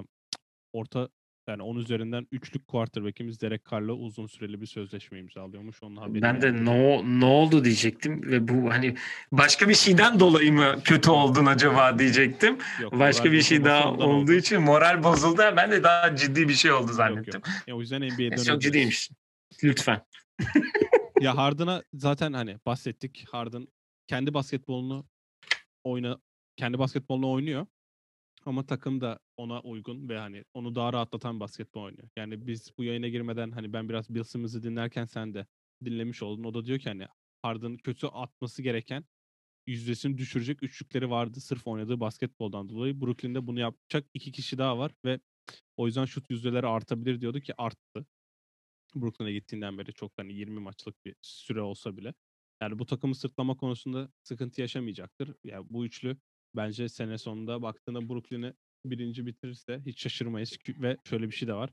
orta 0.74 1.10
yani 1.50 1.62
10 1.64 1.76
üzerinden 1.76 2.28
üçlük 2.32 2.68
quarterback'imiz 2.68 3.42
Derek 3.42 3.66
Carr'la 3.72 3.94
uzun 3.94 4.28
süreli 4.28 4.62
bir 4.62 4.66
sözleşme 4.66 5.20
imzalıyormuş. 5.20 5.84
Onun 5.84 5.96
haberi 5.96 6.22
Ben 6.22 6.42
de 6.42 6.66
ne, 6.66 7.20
ne 7.20 7.26
oldu 7.26 7.66
diyecektim 7.66 8.32
ve 8.32 8.48
bu 8.48 8.70
hani 8.70 8.96
başka 9.32 9.70
bir 9.70 9.74
şeyden 9.74 10.20
dolayı 10.20 10.54
mı 10.54 10.76
kötü 10.84 11.10
oldun 11.12 11.46
acaba 11.46 12.00
diyecektim. 12.00 12.58
Yok, 12.82 13.00
Başka 13.00 13.32
bir 13.32 13.42
şey 13.42 13.64
daha 13.64 13.92
olduğu 13.92 14.04
oldu. 14.04 14.34
için 14.34 14.62
moral 14.62 15.04
bozuldu. 15.04 15.42
Ben 15.58 15.72
de 15.72 15.84
daha 15.84 16.16
ciddi 16.16 16.48
bir 16.48 16.54
şey 16.54 16.72
oldu 16.72 16.88
Yok, 16.88 16.94
zannettim. 16.96 17.34
yok. 17.46 17.48
Ya, 17.68 17.76
o 17.76 17.80
yüzden 17.82 18.02
dönebiliriz. 18.02 18.46
çok 18.46 18.62
ciddiymiş. 18.62 19.10
Lütfen. 19.64 20.02
Ya 21.22 21.38
Harden'a 21.38 21.84
zaten 21.94 22.34
hani 22.34 22.60
bahsettik. 22.66 23.26
Harden 23.30 23.68
kendi 24.08 24.34
basketbolunu 24.34 25.06
oyna 25.84 26.20
kendi 26.56 26.80
basketbolunu 26.80 27.32
oynuyor. 27.32 27.68
Ama 28.46 28.66
takım 28.66 29.02
da 29.02 29.20
ona 29.38 29.62
uygun 29.62 30.10
ve 30.10 30.20
hani 30.20 30.44
onu 30.54 30.76
daha 30.76 30.94
rahatlatan 30.94 31.40
basketbol 31.40 31.84
oynuyor. 31.84 32.10
Yani 32.16 32.48
biz 32.48 32.72
bu 32.78 32.84
yayına 32.84 33.08
girmeden 33.08 33.52
hani 33.52 33.74
ben 33.74 33.90
biraz 33.90 34.10
Bill 34.10 34.24
Simmons'ı 34.24 34.64
dinlerken 34.64 35.06
sen 35.06 35.34
de 35.34 35.46
dinlemiş 35.86 36.24
oldun. 36.24 36.44
O 36.44 36.54
da 36.54 36.66
diyor 36.66 36.80
ki 36.80 36.90
hani 36.90 37.08
Harden 37.42 37.78
kötü 37.78 38.08
atması 38.08 38.62
gereken 38.62 39.06
yüzdesini 39.68 40.18
düşürecek 40.18 40.64
üçlükleri 40.64 41.10
vardı 41.10 41.40
sırf 41.42 41.68
oynadığı 41.68 42.00
basketboldan 42.00 42.70
dolayı. 42.70 43.02
Brooklyn'de 43.02 43.48
bunu 43.48 43.60
yapacak 43.60 44.06
iki 44.14 44.32
kişi 44.32 44.58
daha 44.58 44.78
var 44.78 44.92
ve 45.06 45.20
o 45.78 45.88
yüzden 45.88 46.06
şut 46.06 46.30
yüzdeleri 46.30 46.68
artabilir 46.68 47.22
diyordu 47.22 47.40
ki 47.40 47.54
arttı. 47.58 48.06
Brooklyn'e 48.96 49.32
gittiğinden 49.34 49.78
beri 49.78 49.94
çok 49.94 50.12
hani 50.18 50.34
20 50.34 50.60
maçlık 50.60 51.06
bir 51.06 51.16
süre 51.22 51.62
olsa 51.62 51.98
bile. 51.98 52.14
Yani 52.62 52.80
bu 52.80 52.86
takımı 52.86 53.16
sırtlama 53.16 53.58
konusunda 53.58 54.10
sıkıntı 54.24 54.62
yaşamayacaktır. 54.62 55.36
Yani 55.44 55.66
bu 55.70 55.86
üçlü 55.86 56.18
bence 56.56 56.90
sene 56.90 57.18
sonunda 57.18 57.62
baktığında 57.62 58.10
Brooklyn'i 58.10 58.54
birinci 58.86 59.26
bitirirse 59.26 59.82
hiç 59.86 60.02
şaşırmayız 60.02 60.58
ve 60.68 60.98
şöyle 61.04 61.28
bir 61.28 61.36
şey 61.36 61.48
de 61.48 61.54
var. 61.54 61.70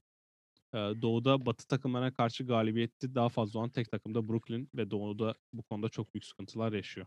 Doğu'da 0.75 1.47
Batı 1.47 1.67
takımlarına 1.67 2.15
karşı 2.15 2.47
galibiyeti 2.47 3.15
daha 3.15 3.29
fazla 3.29 3.59
olan 3.59 3.71
tek 3.71 3.91
takım 3.91 4.15
da 4.15 4.29
Brooklyn 4.29 4.69
ve 4.75 4.91
Doğu'da 4.91 5.35
bu 5.53 5.63
konuda 5.63 5.89
çok 5.89 6.15
büyük 6.15 6.25
sıkıntılar 6.25 6.73
yaşıyor. 6.73 7.07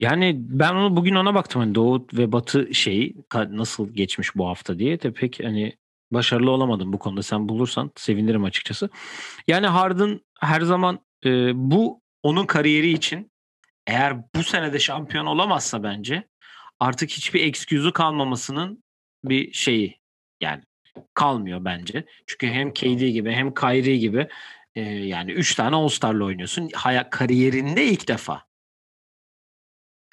Yani 0.00 0.36
ben 0.38 0.74
onu 0.74 0.96
bugün 0.96 1.14
ona 1.14 1.34
baktım 1.34 1.60
hani 1.60 1.74
Doğu 1.74 2.06
ve 2.12 2.32
Batı 2.32 2.74
şeyi 2.74 3.16
nasıl 3.34 3.94
geçmiş 3.94 4.36
bu 4.36 4.46
hafta 4.46 4.78
diye 4.78 5.02
de 5.02 5.12
pek 5.12 5.44
hani 5.44 5.76
başarılı 6.14 6.50
olamadım 6.50 6.92
bu 6.92 6.98
konuda. 6.98 7.22
Sen 7.22 7.48
bulursan 7.48 7.90
sevinirim 7.96 8.44
açıkçası. 8.44 8.90
Yani 9.48 9.66
Harden 9.66 10.20
her 10.40 10.60
zaman 10.60 10.98
e, 11.24 11.52
bu 11.54 12.00
onun 12.22 12.46
kariyeri 12.46 12.90
için 12.90 13.30
eğer 13.86 14.34
bu 14.34 14.42
senede 14.42 14.78
şampiyon 14.78 15.26
olamazsa 15.26 15.82
bence 15.82 16.28
artık 16.80 17.10
hiçbir 17.10 17.46
excuse'u 17.46 17.92
kalmamasının 17.92 18.84
bir 19.24 19.52
şeyi 19.52 20.00
yani 20.40 20.62
kalmıyor 21.14 21.64
bence. 21.64 22.04
Çünkü 22.26 22.46
hem 22.46 22.74
KD 22.74 23.08
gibi 23.08 23.32
hem 23.32 23.54
Kyrie 23.54 23.96
gibi 23.96 24.28
e, 24.74 24.80
yani 24.82 25.32
3 25.32 25.54
tane 25.54 25.76
All-Star'la 25.76 26.24
oynuyorsun. 26.24 26.70
Hayat 26.74 27.10
kariyerinde 27.10 27.84
ilk 27.84 28.08
defa. 28.08 28.46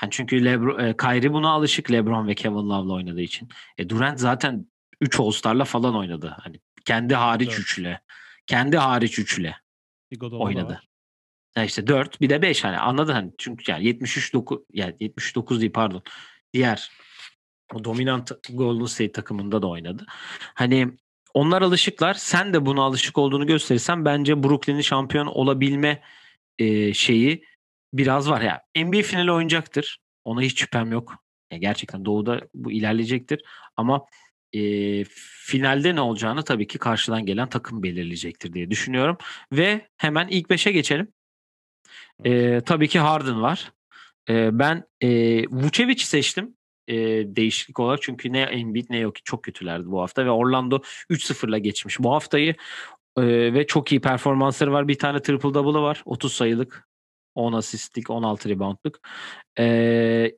Yani 0.02 0.12
çünkü 0.12 0.46
Lebron, 0.46 0.80
e, 0.80 0.98
Kyrie 0.98 1.34
buna 1.34 1.50
alışık 1.50 1.92
LeBron 1.92 2.28
ve 2.28 2.36
Kevin 2.36 2.56
Love'la 2.56 2.94
oynadığı 2.94 3.22
için. 3.22 3.50
E, 3.78 3.90
Durant 3.90 4.20
zaten 4.20 4.71
3 5.02 5.20
All-Star'la 5.20 5.66
falan 5.66 5.96
oynadı. 5.96 6.38
Hani 6.42 6.60
kendi 6.86 7.16
hariç 7.16 7.50
evet. 7.50 7.60
üçle. 7.60 8.02
Kendi 8.48 8.78
hariç 8.78 9.20
üçle 9.20 9.56
oynadı. 10.22 10.82
Ya 11.56 11.64
işte 11.64 11.88
4 11.88 12.22
bir 12.22 12.30
de 12.30 12.42
5 12.42 12.64
hani 12.64 12.78
anladın 12.78 13.14
hani 13.14 13.32
çünkü 13.38 13.72
yani 13.72 13.86
73 13.86 14.34
9 14.34 14.60
yani 14.74 14.96
79 15.00 15.62
değil 15.62 15.72
pardon. 15.72 16.04
Diğer 16.54 16.92
o 17.74 17.84
dominant 17.84 18.32
Golden 18.50 18.86
State 18.86 19.12
takımında 19.12 19.62
da 19.62 19.68
oynadı. 19.68 20.06
Hani 20.56 20.98
onlar 21.34 21.62
alışıklar. 21.62 22.14
Sen 22.14 22.54
de 22.54 22.66
buna 22.66 22.82
alışık 22.82 23.18
olduğunu 23.18 23.48
gösterirsen 23.48 24.06
bence 24.06 24.44
Brooklyn'in 24.44 24.82
şampiyon 24.82 25.28
olabilme 25.28 26.02
e, 26.60 26.94
şeyi 26.94 27.46
biraz 27.94 28.30
var 28.30 28.42
ya. 28.42 28.62
NBA 28.78 29.02
finali 29.02 29.32
oynayacaktır. 29.32 30.00
Ona 30.26 30.42
hiç 30.42 30.60
şüphem 30.60 30.92
yok. 30.92 31.16
Ya 31.52 31.58
gerçekten 31.58 32.06
Doğu'da 32.06 32.42
bu 32.54 32.72
ilerleyecektir. 32.72 33.44
Ama 33.78 34.06
e, 34.54 35.04
finalde 35.46 35.96
ne 35.96 36.02
olacağını 36.02 36.44
tabii 36.44 36.68
ki 36.68 36.78
karşıdan 36.78 37.26
gelen 37.26 37.50
takım 37.50 37.84
belirleyecektir 37.84 38.54
diye 38.54 38.72
düşünüyorum. 38.72 39.18
Ve 39.52 39.88
hemen 39.98 40.28
ilk 40.28 40.50
beşe 40.50 40.72
geçelim. 40.72 41.08
E, 42.26 42.62
tabii 42.62 42.88
ki 42.88 43.00
Harden 43.00 43.42
var. 43.42 43.72
E, 44.30 44.60
ben 44.60 44.84
e, 45.02 45.08
Vucevic'i 45.48 46.06
seçtim 46.06 46.56
e, 46.88 46.96
değişiklik 47.36 47.80
olarak. 47.80 48.02
Çünkü 48.02 48.34
ne 48.34 48.42
Embiid 48.42 48.86
ne 48.90 48.98
yok 48.98 49.26
çok 49.26 49.44
kötülerdi 49.44 49.86
bu 49.92 50.02
hafta 50.02 50.26
ve 50.26 50.32
Orlando 50.32 50.82
3-0'la 51.10 51.58
geçmiş 51.58 52.00
bu 52.00 52.14
haftayı. 52.14 52.56
E, 53.18 53.24
ve 53.54 53.68
çok 53.68 53.92
iyi 53.92 54.02
performansları 54.02 54.72
var. 54.72 54.88
Bir 54.88 55.00
tane 55.00 55.22
triple 55.22 55.54
double'ı 55.54 55.82
var. 55.82 56.02
30 56.06 56.34
sayılık. 56.34 56.88
10 57.36 57.54
asistlik, 57.54 58.10
16 58.10 58.50
reboundluk. 58.50 59.00
E, 59.60 60.32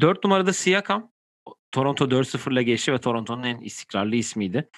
4 0.00 0.24
numarada 0.24 0.52
Siakam. 0.52 1.12
Toronto 1.72 2.04
4-0'la 2.04 2.62
geçti 2.62 2.92
ve 2.92 2.98
Toronto'nun 2.98 3.42
en 3.42 3.58
istikrarlı 3.58 4.16
ismiydi. 4.16 4.70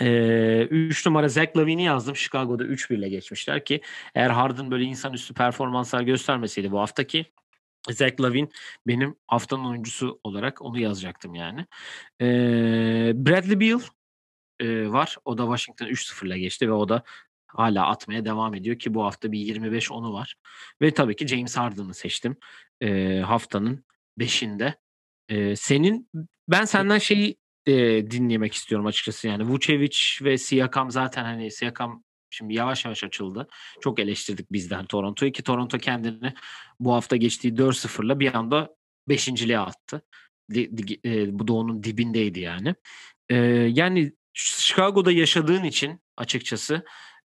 3 0.00 0.06
ee, 0.06 1.10
numara 1.10 1.28
Zach 1.28 1.56
Lavin'i 1.56 1.84
yazdım. 1.84 2.16
Chicago'da 2.16 2.64
3-1 2.64 2.94
ile 2.94 3.08
geçmişler 3.08 3.64
ki 3.64 3.80
eğer 4.14 4.30
Harden 4.30 4.70
böyle 4.70 4.84
insanüstü 4.84 5.34
performanslar 5.34 6.02
göstermeseydi 6.02 6.72
bu 6.72 6.80
haftaki 6.80 7.26
Zach 7.90 8.20
Lavin 8.20 8.52
benim 8.86 9.16
haftanın 9.26 9.64
oyuncusu 9.64 10.20
olarak 10.24 10.62
onu 10.62 10.78
yazacaktım 10.78 11.34
yani. 11.34 11.66
Ee, 12.20 13.12
Bradley 13.14 13.60
Beal 13.60 13.80
e, 14.60 14.88
var. 14.88 15.16
O 15.24 15.38
da 15.38 15.42
Washington 15.42 15.86
3-0 15.86 16.26
ile 16.26 16.38
geçti 16.38 16.68
ve 16.68 16.72
o 16.72 16.88
da 16.88 17.02
hala 17.46 17.86
atmaya 17.86 18.24
devam 18.24 18.54
ediyor 18.54 18.78
ki 18.78 18.94
bu 18.94 19.04
hafta 19.04 19.32
bir 19.32 19.38
25-10'u 19.38 20.12
var. 20.12 20.34
Ve 20.82 20.94
tabii 20.94 21.16
ki 21.16 21.26
James 21.28 21.56
Harden'ı 21.56 21.94
seçtim 21.94 22.36
e, 22.80 23.18
haftanın 23.20 23.84
5'inde. 24.18 24.74
E, 25.28 25.56
senin 25.56 26.10
ben 26.48 26.64
senden 26.64 26.98
şeyi 26.98 27.36
e, 27.66 27.72
dinlemek 28.10 28.54
istiyorum 28.54 28.86
açıkçası 28.86 29.28
yani 29.28 29.48
Vucevic 29.48 29.98
ve 30.22 30.38
Siakam 30.38 30.90
zaten 30.90 31.24
hani 31.24 31.50
Siakam 31.50 32.04
şimdi 32.30 32.54
yavaş 32.54 32.84
yavaş 32.84 33.04
açıldı. 33.04 33.48
Çok 33.80 33.98
eleştirdik 33.98 34.52
bizden 34.52 34.86
Toronto'yu 34.86 35.32
ki 35.32 35.42
Toronto 35.42 35.78
kendini 35.78 36.34
bu 36.80 36.94
hafta 36.94 37.16
geçtiği 37.16 37.54
4-0'la 37.54 38.20
bir 38.20 38.34
anda 38.34 38.74
5.liğe 39.08 39.58
attı. 39.58 40.02
E, 41.04 41.38
bu 41.38 41.48
doğunun 41.48 41.82
dibindeydi 41.82 42.40
yani. 42.40 42.74
E, 43.28 43.36
yani 43.70 44.12
Chicago'da 44.34 45.12
yaşadığın 45.12 45.64
için 45.64 46.00
açıkçası 46.16 46.84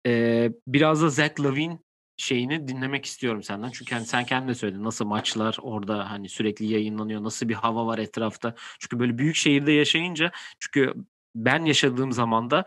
e, 0.07 0.48
biraz 0.66 1.03
da 1.03 1.09
Zach 1.09 1.40
Lavin 1.40 1.84
şeyini 2.21 2.68
dinlemek 2.68 3.05
istiyorum 3.05 3.43
senden. 3.43 3.71
Çünkü 3.71 3.95
hani 3.95 4.07
sen 4.07 4.25
kendin 4.25 4.49
de 4.49 4.55
söyledin 4.55 4.85
nasıl 4.85 5.07
maçlar 5.07 5.57
orada 5.62 6.11
hani 6.11 6.29
sürekli 6.29 6.66
yayınlanıyor, 6.73 7.23
nasıl 7.25 7.49
bir 7.49 7.55
hava 7.55 7.87
var 7.87 7.99
etrafta. 7.99 8.55
Çünkü 8.79 8.99
böyle 8.99 9.18
büyük 9.18 9.37
şehirde 9.37 9.73
yaşayınca 9.73 10.33
çünkü 10.59 10.95
ben 11.35 11.64
yaşadığım 11.64 12.12
zaman 12.12 12.51
da 12.51 12.64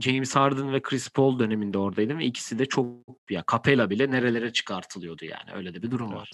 James 0.00 0.36
Harden 0.36 0.72
ve 0.72 0.82
Chris 0.82 1.10
Paul 1.10 1.38
döneminde 1.38 1.78
oradaydım 1.78 2.18
ve 2.18 2.24
ikisi 2.24 2.58
de 2.58 2.66
çok 2.66 2.86
ya 3.30 3.44
Capella 3.52 3.90
bile 3.90 4.10
nerelere 4.10 4.52
çıkartılıyordu 4.52 5.24
yani. 5.24 5.52
Öyle 5.54 5.74
de 5.74 5.82
bir 5.82 5.90
durum 5.90 6.08
evet. 6.08 6.20
var. 6.20 6.30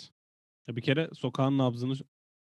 Bir 0.69 0.83
kere 0.83 1.11
sokağın 1.15 1.59
nabzını 1.59 1.95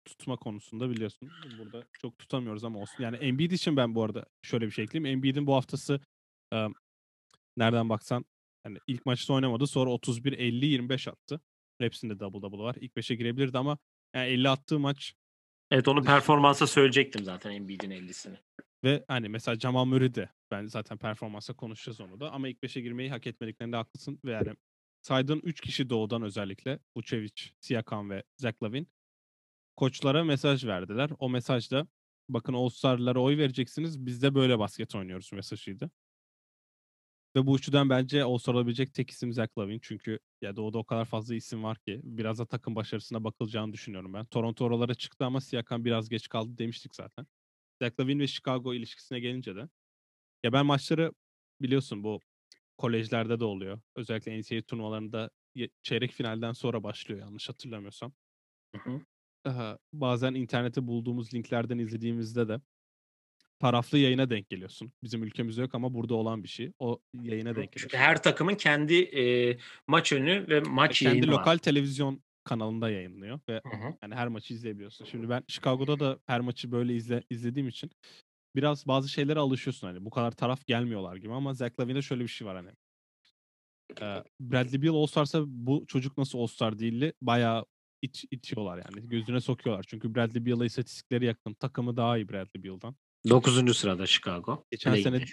tutma 0.04 0.36
konusunda 0.36 0.90
biliyorsun. 0.90 1.30
Burada 1.58 1.84
çok 1.92 2.18
tutamıyoruz 2.18 2.64
ama 2.64 2.78
olsun. 2.78 3.02
Yani 3.04 3.16
Embiid 3.16 3.50
için 3.50 3.76
ben 3.76 3.94
bu 3.94 4.02
arada 4.02 4.24
şöyle 4.42 4.66
bir 4.66 4.70
şey 4.70 4.84
ekleyeyim. 4.84 5.16
Embiid'in 5.16 5.46
bu 5.46 5.54
haftası 5.54 6.00
e, 6.52 6.66
nereden 7.56 7.88
baksan 7.88 8.24
yani 8.66 8.78
ilk 8.86 9.06
maçta 9.06 9.32
oynamadı. 9.32 9.66
Sonra 9.66 9.90
31 9.90 10.32
50 10.32 10.66
25 10.66 11.08
attı. 11.08 11.40
Hepsinde 11.78 12.20
double 12.20 12.42
double 12.42 12.58
var. 12.58 12.76
İlk 12.80 12.92
5'e 12.96 13.16
girebilirdi 13.16 13.58
ama 13.58 13.78
yani 14.14 14.26
50 14.26 14.48
attığı 14.48 14.78
maç 14.78 15.14
Evet 15.70 15.88
onu 15.88 16.02
performansa 16.04 16.66
söyleyecektim 16.66 17.24
zaten 17.24 17.50
Embiid'in 17.50 17.90
50'sini. 17.90 18.36
Ve 18.84 19.04
hani 19.08 19.28
mesela 19.28 19.58
Jamal 19.58 19.84
Murray 19.84 20.14
de 20.14 20.28
ben 20.50 20.66
zaten 20.66 20.98
performansa 20.98 21.52
konuşacağız 21.52 22.00
onu 22.00 22.20
da 22.20 22.32
ama 22.32 22.48
ilk 22.48 22.62
5'e 22.62 22.80
girmeyi 22.80 23.10
hak 23.10 23.26
etmediklerinde 23.26 23.76
haklısın 23.76 24.20
ve 24.24 24.32
yani 24.32 24.54
saydığın 25.02 25.40
3 25.44 25.60
kişi 25.60 25.90
doğudan 25.90 26.22
özellikle 26.22 26.78
Vucevic, 26.96 27.42
Siakam 27.60 28.10
ve 28.10 28.22
Zach 28.36 28.62
Lavin 28.62 28.88
koçlara 29.76 30.24
mesaj 30.24 30.64
verdiler. 30.64 31.10
O 31.18 31.28
mesajda 31.30 31.86
bakın 32.28 32.54
All-Star'lara 32.54 33.20
oy 33.20 33.38
vereceksiniz 33.38 34.06
biz 34.06 34.22
de 34.22 34.34
böyle 34.34 34.58
basket 34.58 34.94
oynuyoruz 34.94 35.32
mesajıydı. 35.32 35.90
Ve 37.36 37.46
bu 37.46 37.56
üçüden 37.56 37.90
bence 37.90 38.24
All-Star 38.24 38.54
olabilecek 38.54 38.94
tek 38.94 39.10
isim 39.10 39.32
Zach 39.32 39.58
Lavin. 39.58 39.78
Çünkü 39.82 40.18
ya 40.42 40.56
Doğu'da 40.56 40.78
o 40.78 40.84
kadar 40.84 41.04
fazla 41.04 41.34
isim 41.34 41.64
var 41.64 41.78
ki 41.78 42.00
biraz 42.04 42.38
da 42.38 42.46
takım 42.46 42.74
başarısına 42.76 43.24
bakılacağını 43.24 43.72
düşünüyorum 43.72 44.12
ben. 44.14 44.24
Toronto 44.26 44.64
oralara 44.64 44.94
çıktı 44.94 45.24
ama 45.24 45.40
Siakam 45.40 45.84
biraz 45.84 46.08
geç 46.08 46.28
kaldı 46.28 46.58
demiştik 46.58 46.94
zaten. 46.94 47.26
Zach 47.82 48.00
Lavin 48.00 48.18
ve 48.20 48.26
Chicago 48.26 48.74
ilişkisine 48.74 49.20
gelince 49.20 49.56
de 49.56 49.68
ya 50.44 50.52
ben 50.52 50.66
maçları 50.66 51.12
biliyorsun 51.62 52.04
bu 52.04 52.20
kolejlerde 52.78 53.40
de 53.40 53.44
oluyor. 53.44 53.80
Özellikle 53.96 54.40
NCAA 54.40 54.62
turnuvalarında 54.62 55.30
çeyrek 55.82 56.12
finalden 56.12 56.52
sonra 56.52 56.82
başlıyor 56.82 57.20
yanlış 57.20 57.48
hatırlamıyorsam. 57.48 58.12
Hı 58.74 58.78
hı. 58.90 59.00
Aha, 59.44 59.78
bazen 59.92 60.34
internette 60.34 60.86
bulduğumuz 60.86 61.34
linklerden 61.34 61.78
izlediğimizde 61.78 62.48
de 62.48 62.60
taraflı 63.64 63.98
yayına 63.98 64.30
denk 64.30 64.48
geliyorsun. 64.48 64.92
Bizim 65.02 65.22
ülkemizde 65.22 65.60
yok 65.60 65.74
ama 65.74 65.94
burada 65.94 66.14
olan 66.14 66.42
bir 66.42 66.48
şey. 66.48 66.72
O 66.78 67.00
yayına 67.22 67.56
denk 67.56 67.72
geliyorsun. 67.72 67.98
her 67.98 68.22
takımın 68.22 68.54
kendi 68.54 68.94
e, 68.94 69.56
maç 69.86 70.12
önü 70.12 70.48
ve 70.48 70.60
maç 70.60 70.98
kendi 70.98 71.16
yayını 71.16 71.30
lokal 71.30 71.52
var. 71.52 71.58
televizyon 71.58 72.22
kanalında 72.44 72.90
yayınlıyor 72.90 73.40
ve 73.48 73.60
hı 73.72 73.76
hı. 73.76 73.94
yani 74.02 74.14
her 74.14 74.28
maçı 74.28 74.54
izleyebiliyorsun. 74.54 75.04
Şimdi 75.04 75.28
ben 75.28 75.44
Chicago'da 75.48 76.00
da 76.00 76.18
her 76.26 76.40
maçı 76.40 76.72
böyle 76.72 76.94
izle, 76.94 77.22
izlediğim 77.30 77.68
için 77.68 77.90
biraz 78.56 78.86
bazı 78.86 79.08
şeylere 79.08 79.38
alışıyorsun 79.38 79.86
hani 79.86 80.04
bu 80.04 80.10
kadar 80.10 80.30
taraf 80.30 80.66
gelmiyorlar 80.66 81.16
gibi 81.16 81.32
ama 81.32 81.54
Zach 81.54 81.80
Lavin'de 81.80 82.02
şöyle 82.02 82.22
bir 82.22 82.28
şey 82.28 82.46
var 82.46 82.56
hani. 82.56 82.70
Bradley 84.40 84.82
Beal 84.82 84.94
All-Star'sa 84.94 85.44
bu 85.46 85.84
çocuk 85.86 86.18
nasıl 86.18 86.38
All-Star 86.38 86.78
değildi 86.78 87.12
bayağı 87.22 87.64
it, 88.02 88.24
itiyorlar 88.30 88.76
yani. 88.76 89.08
Gözüne 89.08 89.40
sokuyorlar. 89.40 89.84
Çünkü 89.88 90.14
Bradley 90.14 90.46
Beal'a 90.46 90.64
istatistikleri 90.64 91.24
yakın. 91.24 91.54
Takımı 91.54 91.96
daha 91.96 92.18
iyi 92.18 92.28
Bradley 92.28 92.64
Beal'dan. 92.64 92.96
9. 93.28 93.74
sırada 93.74 94.06
Chicago. 94.06 94.64
Geçen 94.70 94.92
Öyle 94.92 95.02
sene 95.02 95.24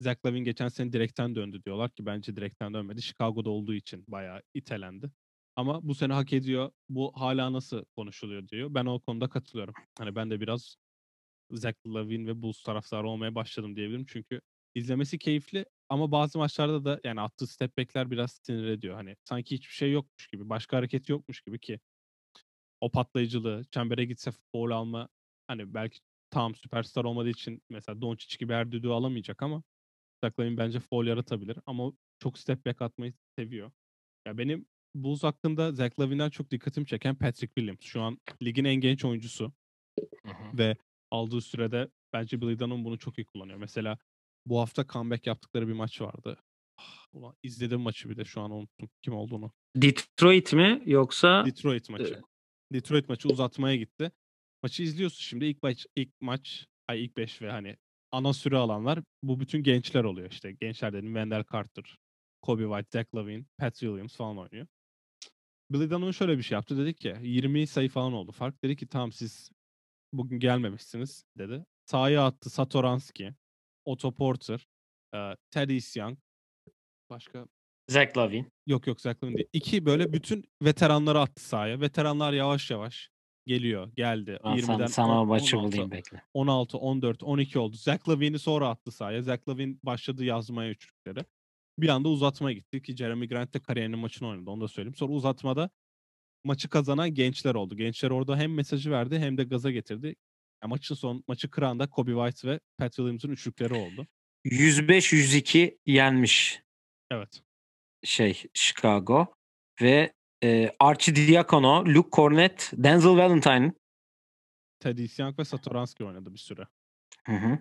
Zach 0.00 0.26
Lavin 0.26 0.44
geçen 0.44 0.68
sene 0.68 0.92
direkten 0.92 1.34
döndü 1.34 1.62
diyorlar 1.64 1.90
ki 1.90 2.06
bence 2.06 2.36
direkten 2.36 2.74
dönmedi. 2.74 3.02
Chicago'da 3.02 3.50
olduğu 3.50 3.74
için 3.74 4.04
bayağı 4.08 4.42
itelendi. 4.54 5.10
Ama 5.56 5.88
bu 5.88 5.94
sene 5.94 6.12
hak 6.12 6.32
ediyor. 6.32 6.70
Bu 6.88 7.12
hala 7.16 7.52
nasıl 7.52 7.84
konuşuluyor 7.96 8.48
diyor. 8.48 8.74
Ben 8.74 8.86
o 8.86 9.00
konuda 9.00 9.28
katılıyorum. 9.28 9.74
Hani 9.98 10.14
ben 10.14 10.30
de 10.30 10.40
biraz 10.40 10.76
Zach 11.50 11.74
Lavin 11.86 12.26
ve 12.26 12.42
Bulls 12.42 12.62
taraftarı 12.62 13.08
olmaya 13.08 13.34
başladım 13.34 13.76
diyebilirim. 13.76 14.06
Çünkü 14.08 14.40
izlemesi 14.74 15.18
keyifli 15.18 15.64
ama 15.88 16.12
bazı 16.12 16.38
maçlarda 16.38 16.84
da 16.84 17.00
yani 17.04 17.20
attığı 17.20 17.46
step 17.46 17.78
back'ler 17.78 18.10
biraz 18.10 18.40
sinir 18.42 18.66
ediyor. 18.66 18.94
Hani 18.94 19.16
sanki 19.24 19.54
hiçbir 19.54 19.74
şey 19.74 19.92
yokmuş 19.92 20.26
gibi, 20.26 20.48
başka 20.48 20.76
hareket 20.76 21.08
yokmuş 21.08 21.40
gibi 21.40 21.58
ki 21.60 21.80
o 22.80 22.90
patlayıcılığı, 22.90 23.62
çembere 23.70 24.04
gitse 24.04 24.30
foul 24.52 24.70
alma 24.70 25.08
hani 25.46 25.74
belki 25.74 26.00
Tamam 26.32 26.54
süperstar 26.54 27.04
olmadığı 27.04 27.28
için 27.28 27.62
mesela 27.70 28.00
Doncic 28.00 28.36
gibi 28.38 28.52
her 28.52 28.72
düdüğü 28.72 28.88
alamayacak 28.88 29.42
ama 29.42 29.62
Zach 30.24 30.38
bence 30.38 30.80
foul 30.80 31.06
yaratabilir. 31.06 31.58
Ama 31.66 31.92
çok 32.18 32.38
step 32.38 32.66
back 32.66 32.82
atmayı 32.82 33.14
seviyor. 33.38 33.70
Ya 34.26 34.38
benim 34.38 34.66
Bulls 34.94 35.22
hakkında 35.22 35.72
Zach 35.72 36.00
Lavine'den 36.00 36.30
çok 36.30 36.50
dikkatimi 36.50 36.86
çeken 36.86 37.14
Patrick 37.14 37.54
Williams. 37.54 37.80
Şu 37.80 38.00
an 38.02 38.18
ligin 38.42 38.64
en 38.64 38.74
genç 38.74 39.04
oyuncusu 39.04 39.52
Hı 40.26 40.32
hı. 40.32 40.58
ve 40.58 40.76
aldığı 41.10 41.40
sürede 41.40 41.88
bence 42.12 42.40
Billy 42.40 42.58
Donovan 42.58 42.84
bunu 42.84 42.98
çok 42.98 43.18
iyi 43.18 43.24
kullanıyor. 43.24 43.58
Mesela 43.58 43.98
bu 44.46 44.60
hafta 44.60 44.86
comeback 44.86 45.26
yaptıkları 45.26 45.68
bir 45.68 45.72
maç 45.72 46.00
vardı. 46.00 46.36
Ah, 46.78 47.06
Ulan 47.12 47.36
izledim 47.42 47.80
maçı 47.80 48.10
bir 48.10 48.16
de 48.16 48.24
şu 48.24 48.40
an 48.40 48.50
unuttum 48.50 48.90
kim 49.02 49.14
olduğunu. 49.14 49.52
Detroit 49.76 50.52
mi 50.52 50.82
yoksa 50.86 51.44
Detroit 51.46 51.90
maçı. 51.90 52.22
Detroit 52.72 53.08
maçı 53.08 53.28
uzatmaya 53.28 53.76
gitti. 53.76 54.12
Maçı 54.62 54.82
izliyorsun 54.82 55.20
şimdi 55.20 55.44
ilk 55.44 55.62
maç 55.62 55.86
ilk 55.96 56.20
maç 56.20 56.66
ay 56.88 57.04
ilk 57.04 57.16
5 57.16 57.42
ve 57.42 57.50
hani 57.50 57.76
ana 58.12 58.32
süre 58.32 58.56
alanlar 58.56 58.98
bu 59.22 59.40
bütün 59.40 59.62
gençler 59.62 60.04
oluyor 60.04 60.30
işte. 60.30 60.52
Gençler 60.52 60.92
dedim 60.92 61.06
Wendell 61.06 61.44
Carter, 61.52 61.96
Kobe 62.42 62.62
White, 62.62 62.88
Zach 62.92 63.14
Lavine, 63.14 63.44
Pat 63.58 63.74
Williams 63.74 64.16
falan 64.16 64.38
oynuyor. 64.38 64.66
Billy 65.70 65.90
Donovan 65.90 66.10
şöyle 66.10 66.38
bir 66.38 66.42
şey 66.42 66.56
yaptı. 66.56 66.78
Dedi 66.78 66.94
ki 66.94 67.16
20 67.22 67.66
sayı 67.66 67.88
falan 67.88 68.12
oldu 68.12 68.32
fark. 68.32 68.64
Dedi 68.64 68.76
ki 68.76 68.86
tamam 68.86 69.12
siz 69.12 69.50
bugün 70.12 70.40
gelmemişsiniz 70.40 71.24
dedi. 71.38 71.64
Sahaya 71.86 72.26
attı 72.26 72.50
Satoranski, 72.50 73.34
Otto 73.84 74.14
Porter, 74.14 74.66
e, 75.14 75.18
Thaddeus 75.50 75.96
Young, 75.96 76.18
başka 77.10 77.46
Zach 77.88 78.16
Lavine. 78.16 78.46
Yok 78.66 78.86
yok 78.86 79.00
Zach 79.00 79.22
Lavine 79.22 79.36
değil. 79.36 79.48
İki 79.52 79.86
böyle 79.86 80.12
bütün 80.12 80.44
veteranları 80.62 81.20
attı 81.20 81.44
sahaya. 81.44 81.80
Veteranlar 81.80 82.32
yavaş 82.32 82.70
yavaş 82.70 83.10
geliyor. 83.46 83.92
Geldi. 83.96 84.38
Ben 84.44 84.50
20'den 84.50 84.62
sana, 84.62 84.88
sana 84.88 85.24
maçı 85.24 85.58
16, 85.58 85.72
bulayım 85.72 85.90
bekle. 85.90 86.22
16, 86.34 86.78
14, 86.78 87.22
12 87.22 87.58
oldu. 87.58 87.76
Zach 87.76 88.08
Lavine'i 88.08 88.38
sonra 88.38 88.68
attı 88.68 88.90
sahaya. 88.92 89.22
Zach 89.22 89.48
Lavine 89.48 89.76
başladı 89.82 90.24
yazmaya 90.24 90.70
üçlükleri. 90.70 91.24
Bir 91.78 91.88
anda 91.88 92.08
uzatmaya 92.08 92.54
gitti 92.54 92.82
ki 92.82 92.96
Jeremy 92.96 93.28
Grant 93.28 93.54
de 93.54 93.60
kariyerinin 93.60 93.98
maçını 93.98 94.28
oynadı. 94.28 94.50
Onu 94.50 94.60
da 94.60 94.68
söyleyeyim. 94.68 94.94
Sonra 94.94 95.12
uzatmada 95.12 95.70
maçı 96.44 96.68
kazanan 96.68 97.14
gençler 97.14 97.54
oldu. 97.54 97.76
Gençler 97.76 98.10
orada 98.10 98.36
hem 98.36 98.54
mesajı 98.54 98.90
verdi 98.90 99.18
hem 99.18 99.38
de 99.38 99.44
gaza 99.44 99.70
getirdi. 99.70 100.16
Ya 100.62 100.68
maçın 100.68 100.94
son 100.94 101.24
maçı 101.28 101.50
kıran 101.50 101.78
da 101.78 101.90
Kobe 101.90 102.12
White 102.12 102.48
ve 102.48 102.60
Pat 102.78 102.92
Williams'ın 102.92 103.30
üçlükleri 103.30 103.74
oldu. 103.74 104.06
105-102 104.44 105.78
yenmiş 105.86 106.62
Evet. 107.10 107.42
şey 108.04 108.42
Chicago 108.54 109.26
ve 109.82 110.12
e, 110.42 110.76
Archie 110.78 111.16
Diacono, 111.16 111.84
Luke 111.86 112.10
Cornett, 112.12 112.70
Denzel 112.72 113.16
Valentine. 113.16 113.72
Thaddeus 114.80 115.18
Young 115.18 115.38
ve 115.38 115.44
Satoranski 115.44 116.04
oynadı 116.04 116.32
bir 116.32 116.38
süre. 116.38 116.66
Hı 117.26 117.32
hı. 117.32 117.58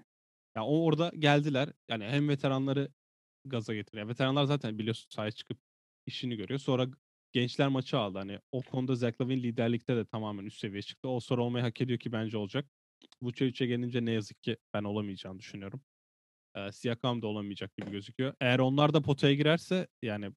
Ya 0.56 0.64
o 0.64 0.84
orada 0.86 1.12
geldiler. 1.20 1.70
Yani 1.90 2.06
hem 2.06 2.30
veteranları 2.30 2.92
gaza 3.46 3.74
getiriyor. 3.74 4.08
Veteranlar 4.08 4.44
zaten 4.46 4.80
biliyorsun 4.80 5.10
sahaya 5.10 5.32
çıkıp 5.32 5.58
işini 6.06 6.36
görüyor. 6.36 6.60
Sonra 6.60 6.88
gençler 7.32 7.68
maçı 7.68 7.98
aldı. 7.98 8.18
Hani 8.18 8.40
o 8.52 8.62
konuda 8.62 8.96
Zach 8.96 9.22
Lavine 9.22 9.44
liderlikte 9.44 9.96
de 9.96 10.06
tamamen 10.06 10.46
üst 10.46 10.60
seviye 10.60 10.82
çıktı. 10.82 11.10
O 11.10 11.20
sonra 11.20 11.44
olmayı 11.44 11.64
hak 11.64 11.82
ediyor 11.82 12.00
ki 12.00 12.12
bence 12.12 12.38
olacak. 12.38 12.66
Vuce 13.22 13.48
3'e 13.48 13.68
gelince 13.68 14.06
ne 14.06 14.12
yazık 14.12 14.44
ki 14.44 14.58
ben 14.74 14.84
olamayacağını 14.84 15.40
düşünüyorum. 15.40 15.82
Ee, 16.56 16.72
Siakam 16.72 17.22
da 17.22 17.28
olamayacak 17.28 17.78
gibi 17.78 17.92
gözüküyor. 17.92 18.34
Eğer 18.42 18.60
onlar 18.60 18.94
da 18.94 19.02
potaya 19.02 19.34
girerse 19.34 19.88
yani 20.02 20.32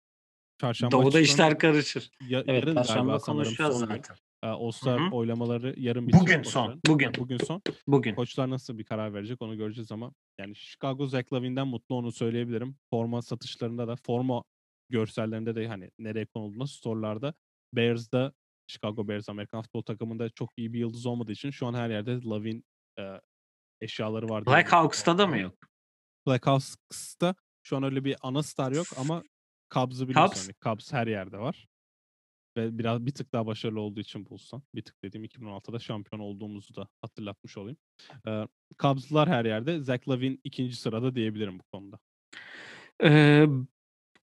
çarşamba 0.58 0.92
Doğuda 0.92 1.20
işler 1.20 1.58
karışır. 1.58 2.10
ya- 2.28 2.44
Evet, 2.46 2.64
yarın 2.66 2.82
sanırım 2.82 3.18
konuşacağız 3.18 3.78
son 3.78 3.88
gün. 3.88 3.94
zaten. 3.94 4.16
Ee, 4.42 4.46
All-Star 4.46 5.00
Hı 5.00 5.04
hı. 5.06 5.10
oylamaları 5.14 5.74
yarın 5.80 6.06
bitiyor. 6.06 6.22
Bugün 6.22 6.42
son, 6.42 6.62
koçların. 6.66 6.80
bugün. 6.86 7.12
Bugün 7.18 7.36
son. 7.38 7.62
Bugün. 7.86 8.14
Koçlar 8.14 8.50
nasıl 8.50 8.78
bir 8.78 8.84
karar 8.84 9.14
verecek 9.14 9.42
onu 9.42 9.56
göreceğiz 9.56 9.92
ama 9.92 10.12
yani 10.40 10.56
Chicago 10.56 11.06
Zach 11.06 11.24
mutlu 11.64 11.94
onu 11.94 12.12
söyleyebilirim. 12.12 12.76
Forma 12.90 13.22
satışlarında 13.22 13.88
da 13.88 13.96
forma 13.96 14.42
görsellerinde 14.90 15.54
de 15.54 15.68
hani 15.68 15.90
nereye 15.98 16.26
konulduğunda 16.26 16.66
storelarda 16.66 17.34
Bears'da 17.72 18.32
Chicago 18.66 19.08
Bears 19.08 19.28
Amerikan 19.28 19.62
futbol 19.62 19.82
takımında 19.82 20.28
çok 20.30 20.50
iyi 20.56 20.72
bir 20.72 20.78
yıldız 20.78 21.06
olmadığı 21.06 21.32
için 21.32 21.50
şu 21.50 21.66
an 21.66 21.74
her 21.74 21.90
yerde 21.90 22.22
Lavine 22.22 22.62
e, 22.98 23.02
eşyaları 23.80 24.28
var. 24.28 24.46
diyebilirim. 24.46 24.64
Blackhawks'ta 24.64 25.18
da 25.18 25.26
mı 25.26 25.38
yok? 25.38 25.54
Blackhawks'ta 26.26 27.34
şu 27.62 27.76
an 27.76 27.82
öyle 27.82 28.04
bir 28.04 28.16
ana 28.22 28.42
star 28.42 28.72
yok 28.72 28.86
ama 28.98 29.22
Cubs'ı 29.74 30.08
biliyorsun. 30.08 30.34
Cubs? 30.34 30.48
Hani 30.48 30.76
Cubs 30.76 30.92
her 30.92 31.06
yerde 31.06 31.38
var. 31.38 31.66
Ve 32.56 32.78
biraz 32.78 33.06
bir 33.06 33.10
tık 33.10 33.32
daha 33.32 33.46
başarılı 33.46 33.80
olduğu 33.80 34.00
için 34.00 34.26
Bulls'tan. 34.26 34.62
Bir 34.74 34.82
tık 34.82 35.02
dediğim 35.02 35.24
2016'da 35.24 35.78
şampiyon 35.78 36.20
olduğumuzu 36.20 36.74
da 36.74 36.88
hatırlatmış 37.00 37.56
olayım. 37.56 37.76
Ee, 38.28 38.46
Cubs'lar 38.78 39.28
her 39.28 39.44
yerde. 39.44 39.80
Zach 39.80 40.08
Lavine 40.08 40.38
ikinci 40.44 40.76
sırada 40.76 41.14
diyebilirim 41.14 41.58
bu 41.58 41.62
konuda. 41.62 41.98
Ee, 43.04 43.46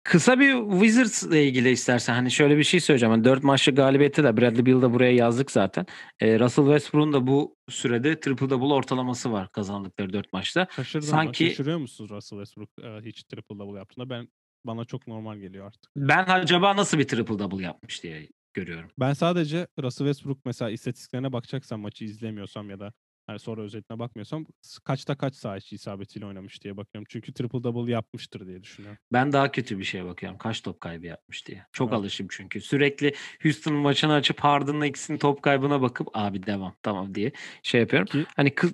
kısa 0.04 0.40
bir 0.40 0.72
Wizards 0.72 1.24
ile 1.24 1.48
ilgili 1.48 1.70
istersen 1.70 2.14
hani 2.14 2.32
şöyle 2.32 2.58
bir 2.58 2.64
şey 2.64 2.80
söyleyeceğim. 2.80 3.12
Hani 3.12 3.24
4 3.24 3.44
maçlı 3.44 3.76
galibiyette 3.76 4.24
de 4.24 4.38
Bradley 4.38 4.66
Beal 4.66 4.82
da 4.82 4.94
buraya 4.94 5.12
yazdık 5.12 5.52
zaten. 5.52 5.86
Ee, 6.20 6.40
Russell 6.40 6.66
Westbrook'un 6.66 7.14
da 7.14 7.28
bu 7.28 7.56
sürede 7.70 8.20
triple 8.20 8.50
double 8.50 8.74
ortalaması 8.74 9.32
var 9.32 9.52
kazandıkları 9.52 10.14
4 10.14 10.34
maçta. 10.34 10.68
Şaşırdım 10.76 11.08
Sanki-. 11.08 11.50
Şaşırıyor 11.50 11.78
musunuz 11.78 12.12
Russell 12.12 12.40
Westbrook 12.40 12.70
e, 12.84 13.10
hiç 13.10 13.24
triple 13.24 13.60
double 13.60 13.78
yaptığında? 13.78 14.10
Ben 14.10 14.28
bana 14.66 14.86
çok 14.86 15.08
normal 15.08 15.38
geliyor 15.38 15.68
artık. 15.68 15.92
Ben 15.98 16.26
acaba 16.28 16.76
nasıl 16.76 17.00
bir 17.00 17.08
triple 17.08 17.40
double 17.40 17.64
yapmış 17.64 18.04
diye 18.04 18.28
görüyorum. 18.54 18.92
Ben 19.00 19.14
sadece 19.14 19.68
Russell 19.84 20.08
Westbrook 20.08 20.46
mesela 20.46 20.72
istatistiklerine 20.72 21.34
bakacaksam 21.34 21.82
maçı 21.82 22.06
izlemiyorsam 22.06 22.70
ya 22.70 22.80
da 22.80 22.94
hani 23.28 23.40
sonra 23.40 23.62
özetine 23.62 24.00
bakmıyorsam 24.00 24.46
kaçta 24.84 25.18
kaç 25.18 25.36
saha 25.36 25.58
içi 25.58 25.76
isabetiyle 25.76 26.26
oynamış 26.26 26.64
diye 26.64 26.78
bakıyorum. 26.78 27.06
Çünkü 27.10 27.34
triple 27.34 27.64
double 27.64 27.92
yapmıştır 27.92 28.48
diye 28.48 28.64
düşünüyorum. 28.64 29.00
Ben 29.14 29.32
daha 29.34 29.52
kötü 29.52 29.80
bir 29.80 29.84
şeye 29.84 30.06
bakıyorum. 30.06 30.38
Kaç 30.38 30.62
top 30.62 30.82
kaybı 30.82 31.06
yapmış 31.06 31.48
diye. 31.48 31.66
Çok 31.72 31.90
Evet. 31.90 32.00
alışım 32.00 32.28
çünkü. 32.30 32.62
Sürekli 32.62 33.14
Houston 33.44 33.74
maçını 33.74 34.14
açıp 34.14 34.40
Harden'la 34.40 34.86
ikisinin 34.86 35.18
top 35.18 35.42
kaybına 35.42 35.82
bakıp 35.82 36.08
abi 36.14 36.46
devam 36.46 36.76
tamam 36.84 37.16
diye 37.16 37.32
şey 37.64 37.82
yapıyorum. 37.82 38.08
Ki 38.08 38.26
Hani 38.36 38.50
kı- 38.50 38.74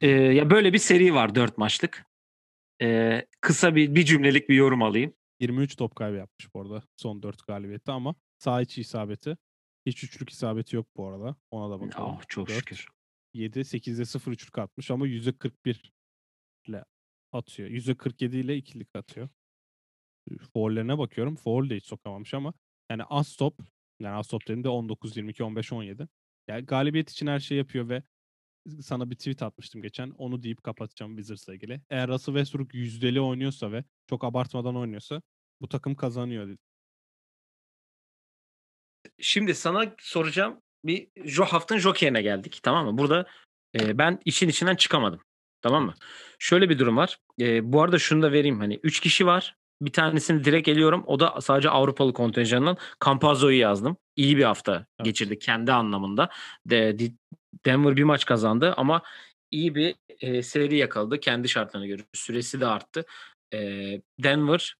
e, 0.00 0.08
ya 0.08 0.50
böyle 0.50 0.72
bir 0.72 0.78
seri 0.78 1.14
var 1.14 1.34
4 1.34 1.58
maçlık. 1.58 2.04
E, 2.82 3.26
kısa 3.40 3.74
bir 3.74 3.94
bir 3.94 4.04
cümlelik 4.04 4.48
bir 4.48 4.54
yorum 4.54 4.82
alayım. 4.82 5.12
23 5.40 5.76
top 5.76 5.96
kaybı 5.96 6.16
yapmış 6.16 6.54
bu 6.54 6.60
arada 6.60 6.82
son 6.96 7.22
4 7.22 7.46
galibiyette 7.46 7.92
ama 7.92 8.14
saha 8.38 8.62
içi 8.62 8.80
isabeti 8.80 9.36
hiç 9.86 10.04
üçlük 10.04 10.30
isabeti 10.30 10.76
yok 10.76 10.86
bu 10.96 11.06
arada. 11.06 11.36
Ona 11.50 11.70
da 11.70 11.80
bakalım. 11.80 12.10
Oh, 12.10 12.22
çok 12.28 12.48
Dört, 12.48 12.58
şükür. 12.58 12.88
7, 13.34 13.58
8'de 13.58 14.04
0 14.04 14.32
üçlük 14.32 14.58
atmış 14.58 14.90
ama 14.90 15.06
%41 15.06 15.90
ile 16.68 16.84
atıyor. 17.32 17.70
%47 17.70 18.36
ile 18.36 18.56
ikilik 18.56 18.96
atıyor. 18.96 19.28
Foul'lerine 20.52 20.98
bakıyorum. 20.98 21.36
Foul 21.36 21.70
de 21.70 21.76
hiç 21.76 21.86
sokamamış 21.86 22.34
ama 22.34 22.54
yani 22.90 23.04
az 23.04 23.36
top 23.36 23.60
yani 24.00 24.16
az 24.16 24.28
top 24.28 24.42
dediğimde 24.42 24.68
19, 24.68 25.16
22, 25.16 25.44
15, 25.44 25.72
17. 25.72 26.08
Yani 26.48 26.66
galibiyet 26.66 27.10
için 27.10 27.26
her 27.26 27.40
şey 27.40 27.58
yapıyor 27.58 27.88
ve 27.88 28.02
sana 28.80 29.10
bir 29.10 29.16
tweet 29.16 29.42
atmıştım 29.42 29.82
geçen. 29.82 30.10
Onu 30.10 30.42
deyip 30.42 30.62
kapatacağım 30.62 31.16
Wizards'la 31.16 31.54
ilgili. 31.54 31.80
Eğer 31.90 32.08
Russell 32.08 32.34
Westbrook 32.34 32.74
yüzdeli 32.74 33.20
oynuyorsa 33.20 33.72
ve 33.72 33.84
çok 34.10 34.24
abartmadan 34.24 34.76
oynuyorsa 34.76 35.22
bu 35.60 35.68
takım 35.68 35.94
kazanıyor. 35.94 36.56
Şimdi 39.20 39.54
sana 39.54 39.94
soracağım 39.98 40.60
bir 40.84 41.08
jo 41.24 41.44
haftanın 41.44 41.80
jokerine 41.80 42.22
geldik 42.22 42.60
tamam 42.62 42.86
mı? 42.86 42.98
Burada 42.98 43.26
e, 43.80 43.98
ben 43.98 44.20
işin 44.24 44.48
içinden 44.48 44.76
çıkamadım. 44.76 45.20
Tamam 45.62 45.84
mı? 45.84 45.94
Şöyle 46.38 46.68
bir 46.68 46.78
durum 46.78 46.96
var. 46.96 47.18
E, 47.40 47.72
bu 47.72 47.82
arada 47.82 47.98
şunu 47.98 48.22
da 48.22 48.32
vereyim 48.32 48.60
hani 48.60 48.80
3 48.82 49.00
kişi 49.00 49.26
var. 49.26 49.56
Bir 49.82 49.92
tanesini 49.92 50.44
direkt 50.44 50.68
eliyorum. 50.68 51.04
O 51.06 51.20
da 51.20 51.40
sadece 51.40 51.70
Avrupalı 51.70 52.12
kontenjanından 52.12 52.76
Campazzo'yu 53.04 53.58
yazdım. 53.58 53.96
İyi 54.16 54.36
bir 54.36 54.44
hafta 54.44 54.72
Evet. 54.72 55.04
geçirdi 55.04 55.38
kendi 55.38 55.72
anlamında. 55.72 56.28
De, 56.66 56.98
Di- 56.98 57.14
Denver 57.64 57.96
bir 57.96 58.04
maç 58.04 58.24
kazandı 58.24 58.74
ama 58.76 59.02
iyi 59.50 59.74
bir 59.74 59.94
e, 60.20 60.42
seri 60.42 60.76
yakaladı 60.76 61.20
kendi 61.20 61.48
şartlarına 61.48 61.86
göre. 61.86 62.02
Süresi 62.12 62.60
de 62.60 62.66
arttı. 62.66 63.04
E, 63.52 63.58
Denver 64.18 64.76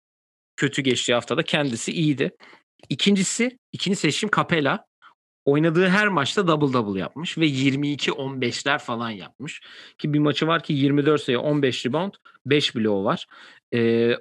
kötü 0.56 0.82
geçtiği 0.82 1.14
haftada 1.14 1.42
kendisi 1.42 1.92
iyiydi. 1.92 2.36
İkincisi, 2.88 3.58
ikinci 3.72 3.96
seçim 3.96 4.30
Capella. 4.36 4.86
Oynadığı 5.44 5.88
her 5.88 6.08
maçta 6.08 6.46
double 6.48 6.72
double 6.72 7.00
yapmış 7.00 7.38
ve 7.38 7.46
22-15'ler 7.46 8.78
falan 8.78 9.10
yapmış. 9.10 9.62
Ki 9.98 10.12
bir 10.12 10.18
maçı 10.18 10.46
var 10.46 10.62
ki 10.62 10.72
24 10.72 11.22
sayı 11.22 11.40
15 11.40 11.86
rebound 11.86 12.12
5 12.46 12.74
bloğu 12.76 13.04
var. 13.04 13.26
Ee, 13.74 14.14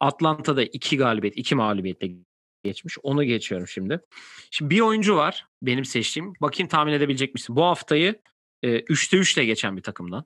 Atlanta'da 0.00 0.62
2 0.62 0.96
galibiyet 0.96 1.36
2 1.36 1.54
mağlubiyetle 1.54 2.08
geçmiş. 2.64 2.98
Onu 3.02 3.24
geçiyorum 3.24 3.68
şimdi. 3.68 4.00
Şimdi 4.50 4.70
bir 4.70 4.80
oyuncu 4.80 5.16
var 5.16 5.46
benim 5.62 5.84
seçtiğim. 5.84 6.32
Bakayım 6.40 6.68
tahmin 6.68 6.92
edebilecek 6.92 7.34
misin? 7.34 7.56
Bu 7.56 7.64
haftayı 7.64 8.20
e, 8.62 8.80
3'te 8.80 9.16
3 9.16 9.36
ile 9.36 9.44
geçen 9.44 9.76
bir 9.76 9.82
takımdan. 9.82 10.24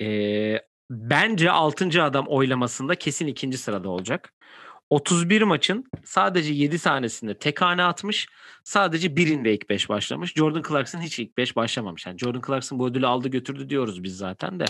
E, 0.00 0.62
bence 0.90 1.50
6. 1.50 2.02
adam 2.02 2.26
oylamasında 2.28 2.94
kesin 2.94 3.26
ikinci 3.26 3.58
sırada 3.58 3.88
olacak. 3.88 4.34
31 4.90 5.42
maçın 5.42 5.84
sadece 6.04 6.52
7 6.52 6.78
tanesinde 6.78 7.38
tek 7.38 7.60
hane 7.60 7.82
atmış. 7.82 8.28
Sadece 8.64 9.16
birinde 9.16 9.54
ilk 9.54 9.70
5 9.70 9.88
başlamış. 9.88 10.34
Jordan 10.34 10.62
Clarkson 10.68 11.00
hiç 11.00 11.18
ilk 11.18 11.36
5 11.36 11.56
başlamamış. 11.56 12.06
Yani 12.06 12.18
Jordan 12.18 12.42
Clarkson 12.46 12.78
bu 12.78 12.86
ödülü 12.86 13.06
aldı 13.06 13.28
götürdü 13.28 13.70
diyoruz 13.70 14.02
biz 14.02 14.16
zaten 14.16 14.60
de. 14.60 14.64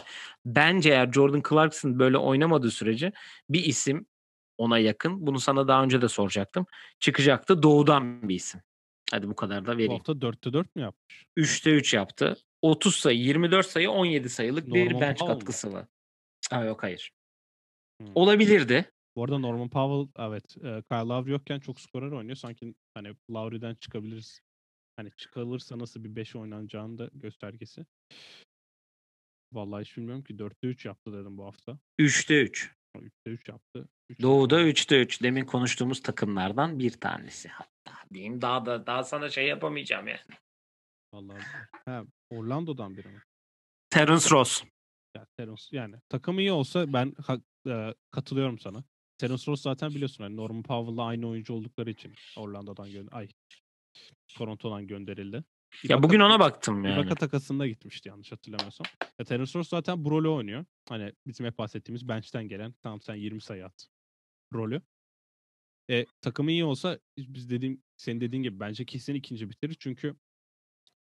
Bence 0.46 0.90
eğer 0.90 1.12
Jordan 1.12 1.42
Clarkson 1.48 1.98
böyle 1.98 2.18
oynamadığı 2.18 2.70
sürece 2.70 3.12
bir 3.50 3.64
isim 3.64 4.06
ona 4.58 4.78
yakın. 4.78 5.26
Bunu 5.26 5.40
sana 5.40 5.68
daha 5.68 5.82
önce 5.84 6.02
de 6.02 6.08
soracaktım. 6.08 6.66
Çıkacaktı. 7.00 7.62
Doğudan 7.62 8.28
bir 8.28 8.34
isim. 8.34 8.60
Hadi 9.10 9.28
bu 9.28 9.36
kadar 9.36 9.66
da 9.66 9.72
Bu 9.72 9.76
vereyim. 9.78 9.92
hafta 9.92 10.12
4'te 10.12 10.52
4 10.52 10.76
mü 10.76 10.82
yapmış? 10.82 11.24
3'te 11.36 11.70
3 11.70 11.94
yaptı. 11.94 12.36
30 12.62 12.96
sayı, 12.96 13.18
24 13.18 13.66
sayı, 13.66 13.90
17 13.90 14.28
sayılık 14.28 14.66
bir 14.66 14.86
Norman 14.86 15.00
bench 15.00 15.18
Powell 15.18 15.34
mı? 15.34 15.38
katkısı 15.38 15.72
var. 15.72 15.86
Ha, 16.50 16.64
yok 16.64 16.82
hayır. 16.82 17.12
Hmm. 18.00 18.08
Olabilirdi. 18.14 18.90
Bu 19.16 19.24
arada 19.24 19.38
Norman 19.38 19.68
Powell 19.70 20.24
evet 20.26 20.56
e, 20.56 20.60
Kyle 20.60 21.08
Lowry 21.08 21.30
yokken 21.30 21.60
çok 21.60 21.80
skorer 21.80 22.12
oynuyor. 22.12 22.36
Sanki 22.36 22.74
hani 22.94 23.14
Lowry'den 23.30 23.74
çıkabiliriz. 23.74 24.40
Hani 24.96 25.10
çıkarılırsa 25.16 25.78
nasıl 25.78 26.04
bir 26.04 26.16
5 26.16 26.36
oynanacağını 26.36 26.98
da 26.98 27.10
göstergesi. 27.14 27.86
Vallahi 29.52 29.84
hiç 29.84 29.96
bilmiyorum 29.96 30.24
ki 30.24 30.34
4'te 30.34 30.66
3 30.66 30.84
yaptı 30.84 31.12
dedim 31.12 31.38
bu 31.38 31.44
hafta. 31.44 31.78
3'te 31.98 32.42
3. 32.42 32.74
3'te 33.02 33.30
3 33.30 33.48
yaptı. 33.48 33.88
Üç 34.10 34.22
Doğu'da 34.22 34.60
yaptı. 34.60 34.70
3'te 34.82 35.00
3. 35.02 35.22
Demin 35.22 35.44
konuştuğumuz 35.44 36.02
takımlardan 36.02 36.78
bir 36.78 36.90
tanesi 36.92 37.48
hatta. 37.48 37.92
Diyeyim 38.14 38.42
daha 38.42 38.66
da 38.66 38.86
daha 38.86 39.04
sana 39.04 39.30
şey 39.30 39.46
yapamayacağım 39.46 40.08
yani. 40.08 40.20
Vallahi. 41.14 41.42
Ha, 41.84 42.04
Orlando'dan 42.30 42.96
biri 42.96 43.08
mi? 43.08 43.22
Terence 43.90 44.30
Ross. 44.30 44.62
Ya, 45.16 45.26
Terence, 45.36 45.62
yani 45.72 45.94
takım 46.08 46.38
iyi 46.38 46.52
olsa 46.52 46.92
ben 46.92 47.10
hak- 47.12 47.68
e, 47.68 47.94
katılıyorum 48.10 48.58
sana. 48.58 48.84
Terence 49.18 49.42
Ross 49.52 49.62
zaten 49.62 49.90
biliyorsun 49.90 50.24
hani 50.24 50.36
Norman 50.36 50.62
Powell'la 50.62 51.04
aynı 51.06 51.28
oyuncu 51.28 51.54
oldukları 51.54 51.90
için 51.90 52.14
Orlando'dan 52.36 52.88
gö- 52.88 53.10
ay 53.10 53.28
Toronto'dan 54.28 54.86
gönderildi. 54.86 55.44
Ya 55.88 56.02
bugün 56.02 56.20
ona 56.20 56.40
baktım 56.40 56.84
yani. 56.84 57.00
Ibaka 57.00 57.14
takasında 57.14 57.66
gitmişti 57.66 58.08
yanlış 58.08 58.32
hatırlamıyorsam. 58.32 58.86
Ya 59.18 59.24
Terence 59.24 59.58
Ross 59.58 59.68
zaten 59.68 60.04
bu 60.04 60.10
rolü 60.10 60.28
oynuyor. 60.28 60.64
Hani 60.88 61.12
bizim 61.26 61.46
hep 61.46 61.58
bahsettiğimiz 61.58 62.08
bench'ten 62.08 62.48
gelen 62.48 62.74
tamam 62.82 63.00
sen 63.00 63.14
20 63.14 63.40
sayı 63.40 63.64
at 63.66 63.88
rolü. 64.54 64.82
E, 65.90 66.06
takımı 66.20 66.50
iyi 66.50 66.64
olsa 66.64 66.98
biz 67.18 67.50
dediğim 67.50 67.82
senin 67.96 68.20
dediğin 68.20 68.42
gibi 68.42 68.60
bence 68.60 68.84
kesin 68.84 69.14
ikinci 69.14 69.50
bitirir. 69.50 69.76
Çünkü 69.80 70.16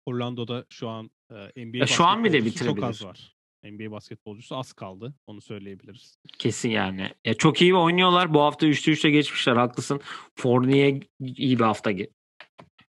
Orlando'da 0.05 0.65
şu 0.69 0.89
an 0.89 1.11
e, 1.31 1.65
NBA 1.65 1.77
Ya 1.77 1.87
şu 1.87 2.05
an 2.05 2.23
bile 2.23 2.45
basketbolcusu 2.45 2.65
çok 2.65 2.83
az 2.83 2.95
bitirebilir. 2.95 3.05
var. 3.09 3.33
NBA 3.63 3.91
basketbolcusu 3.91 4.55
az 4.57 4.73
kaldı. 4.73 5.13
Onu 5.27 5.41
söyleyebiliriz. 5.41 6.17
Kesin 6.39 6.69
yani. 6.69 7.11
Ya 7.25 7.33
çok 7.33 7.61
iyi 7.61 7.75
oynuyorlar. 7.75 8.33
Bu 8.33 8.41
hafta 8.41 8.67
3'te 8.67 8.91
3'te 8.91 9.09
geçmişler. 9.09 9.55
Haklısın. 9.55 10.01
Fournier 10.35 11.01
iyi 11.19 11.59
bir 11.59 11.63
hafta 11.63 11.91
ge- 11.91 12.11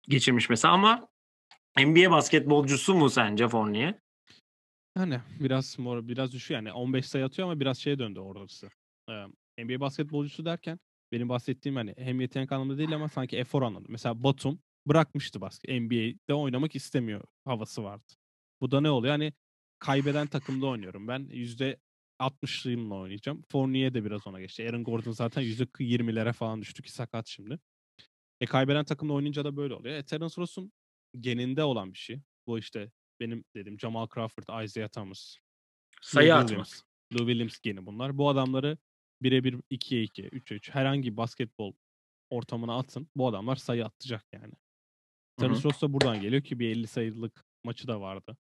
geçirmiş 0.09 0.51
mesela 0.51 0.75
ama 0.75 1.09
NBA 1.79 2.11
basketbolcusu 2.11 2.95
mu 2.95 3.11
sence 3.11 3.49
Fournier? 3.49 3.95
Yani 4.99 5.21
biraz 5.41 5.79
mor 5.79 6.09
biraz 6.09 6.33
düşüyor 6.33 6.61
yani 6.61 6.73
15 6.73 7.07
sayı 7.07 7.25
atıyor 7.25 7.49
ama 7.49 7.61
biraz 7.61 7.79
şeye 7.79 7.99
döndü 7.99 8.21
orası. 8.21 8.69
Ee, 9.11 9.65
NBA 9.65 9.81
basketbolcusu 9.81 10.45
derken 10.45 10.79
benim 11.13 11.29
bahsettiğim 11.29 11.77
hani 11.77 11.95
hem 11.99 12.21
yetenek 12.21 12.53
anlamında 12.53 12.79
değil 12.79 12.95
ama 12.95 13.09
sanki 13.09 13.37
efor 13.37 13.63
anlamında. 13.63 13.93
Mesela 13.93 14.23
Batum 14.23 14.59
bırakmıştı 14.87 15.41
basket. 15.41 15.81
NBA'de 15.81 16.35
oynamak 16.35 16.75
istemiyor 16.75 17.25
havası 17.45 17.85
vardı. 17.85 18.13
Bu 18.61 18.71
da 18.71 18.81
ne 18.81 18.91
oluyor? 18.91 19.13
Hani 19.13 19.33
kaybeden 19.79 20.27
takımda 20.27 20.67
oynuyorum. 20.67 21.09
Ben 21.09 21.29
yüzde 21.31 21.77
60'lığımla 22.21 22.95
oynayacağım. 22.95 23.43
Fournier 23.53 23.95
de 23.95 24.05
biraz 24.05 24.27
ona 24.27 24.41
geçti. 24.41 24.69
Aaron 24.69 24.85
Gordon 24.85 25.13
zaten 25.13 25.43
yüzde 25.43 25.65
20'lere 25.65 26.33
falan 26.33 26.63
düştü 26.63 26.83
ki 26.83 26.93
sakat 26.93 27.27
şimdi. 27.27 27.59
E 28.41 28.47
kaybeden 28.47 28.85
takımla 28.85 29.13
oynayınca 29.13 29.45
da 29.45 29.57
böyle 29.57 29.75
oluyor. 29.75 29.95
E 29.95 30.03
Terence 30.03 30.35
Ross'un 30.39 30.73
geninde 31.21 31.65
olan 31.65 31.93
bir 31.93 31.99
şey. 31.99 32.21
Bu 32.47 32.59
işte 32.59 32.91
benim 33.21 33.45
dedim 33.55 33.81
Jamal 33.81 34.09
Crawford, 34.15 34.65
Isaiah 34.65 34.89
Thomas, 34.89 35.37
Sayı 36.03 36.29
Lou 36.29 36.35
atma. 36.35 36.49
Williams. 36.49 36.83
Lou 37.13 37.19
Williams 37.19 37.59
geni 37.61 37.87
bunlar. 37.87 38.19
Bu 38.19 38.29
adamları 38.29 38.79
birebir 39.23 39.55
2'ye 39.71 40.03
2, 40.03 40.23
3'e 40.23 40.57
3 40.57 40.71
herhangi 40.71 41.17
basketbol 41.17 41.73
ortamına 42.31 42.79
atın. 42.79 43.09
Bu 43.17 43.29
adamlar 43.29 43.57
sayı 43.57 43.85
atacak 43.85 44.25
yani. 44.33 44.53
Terence 45.39 45.63
Ross 45.63 45.83
da 45.83 45.93
buradan 45.93 46.21
geliyor 46.21 46.43
ki 46.43 46.59
bir 46.59 46.71
50 46.71 46.87
sayılık 46.87 47.45
maçı 47.65 47.89
da 47.89 48.01
vardı. 48.01 48.37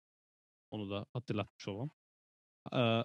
Onu 0.72 0.90
da 0.90 1.06
hatırlatmış 1.14 1.68
olalım. 1.68 1.92
Ee, 2.74 3.04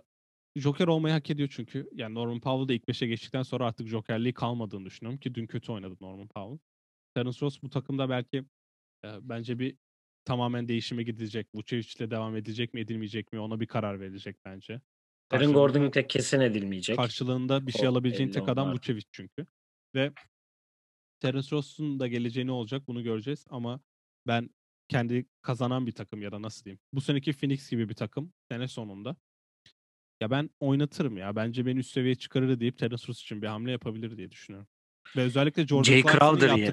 Joker 0.56 0.86
olmayı 0.86 1.14
hak 1.14 1.30
ediyor 1.30 1.48
çünkü. 1.52 1.88
Yani 1.92 2.14
Norman 2.14 2.40
Powell 2.40 2.68
da 2.68 2.72
ilk 2.72 2.88
5'e 2.88 3.06
geçtikten 3.06 3.42
sonra 3.42 3.66
artık 3.66 3.88
Jokerliği 3.88 4.34
kalmadığını 4.34 4.84
düşünüyorum 4.84 5.20
ki 5.20 5.34
dün 5.34 5.46
kötü 5.46 5.72
oynadı 5.72 5.96
Norman 6.00 6.28
Powell. 6.28 6.58
Terence 7.14 7.40
Ross 7.40 7.62
bu 7.62 7.70
takımda 7.70 8.10
belki 8.10 8.44
e, 9.08 9.18
bence 9.22 9.58
bir 9.58 9.76
tamamen 10.24 10.68
değişime 10.68 11.02
gidecek. 11.02 11.46
Vucevic'le 11.54 12.10
devam 12.10 12.36
edecek 12.36 12.74
mi 12.74 12.80
edilmeyecek 12.80 13.32
mi 13.32 13.40
ona 13.40 13.60
bir 13.60 13.66
karar 13.66 14.00
verilecek 14.00 14.36
bence. 14.44 14.80
Aaron 15.30 15.52
Gordon'un 15.52 15.90
tek 15.90 16.10
kesin 16.10 16.40
edilmeyecek. 16.40 16.96
Karşılığında 16.96 17.66
bir 17.66 17.72
şey 17.72 17.88
O 17.88 17.90
alabileceğin 17.90 18.30
tek 18.30 18.48
adam. 18.48 18.72
Vucevic 18.72 19.04
çünkü. 19.12 19.46
Ve 19.94 20.12
Terence 21.20 21.50
Ross'un 21.52 22.00
da 22.00 22.08
geleceği 22.08 22.46
ne 22.46 22.52
olacak 22.52 22.88
bunu 22.88 23.02
göreceğiz 23.02 23.46
ama 23.50 23.80
ben 24.26 24.50
kendi 24.88 25.26
kazanan 25.42 25.86
bir 25.86 25.92
takım 25.92 26.22
ya 26.22 26.32
da 26.32 26.42
nasıl 26.42 26.64
diyeyim. 26.64 26.80
Bu 26.92 27.00
seneki 27.00 27.32
Phoenix 27.32 27.70
gibi 27.70 27.88
bir 27.88 27.94
takım 27.94 28.32
sene 28.50 28.68
sonunda. 28.68 29.16
Ya 30.20 30.30
ben 30.30 30.50
oynatırım 30.60 31.16
ya. 31.16 31.36
Bence 31.36 31.66
beni 31.66 31.78
üst 31.78 31.90
seviyeye 31.92 32.14
çıkarır 32.14 32.60
deyip 32.60 32.78
Terence 32.78 33.08
Ross 33.08 33.20
için 33.20 33.42
bir 33.42 33.46
hamle 33.46 33.70
yapabilir 33.70 34.16
diye 34.16 34.30
düşünüyorum. 34.30 34.68
Ve 35.16 35.22
özellikle 35.22 35.66
Jordan 35.66 35.92
Clarkson'ın 35.92 36.18
Crowder 36.18 36.56
yerine. 36.56 36.64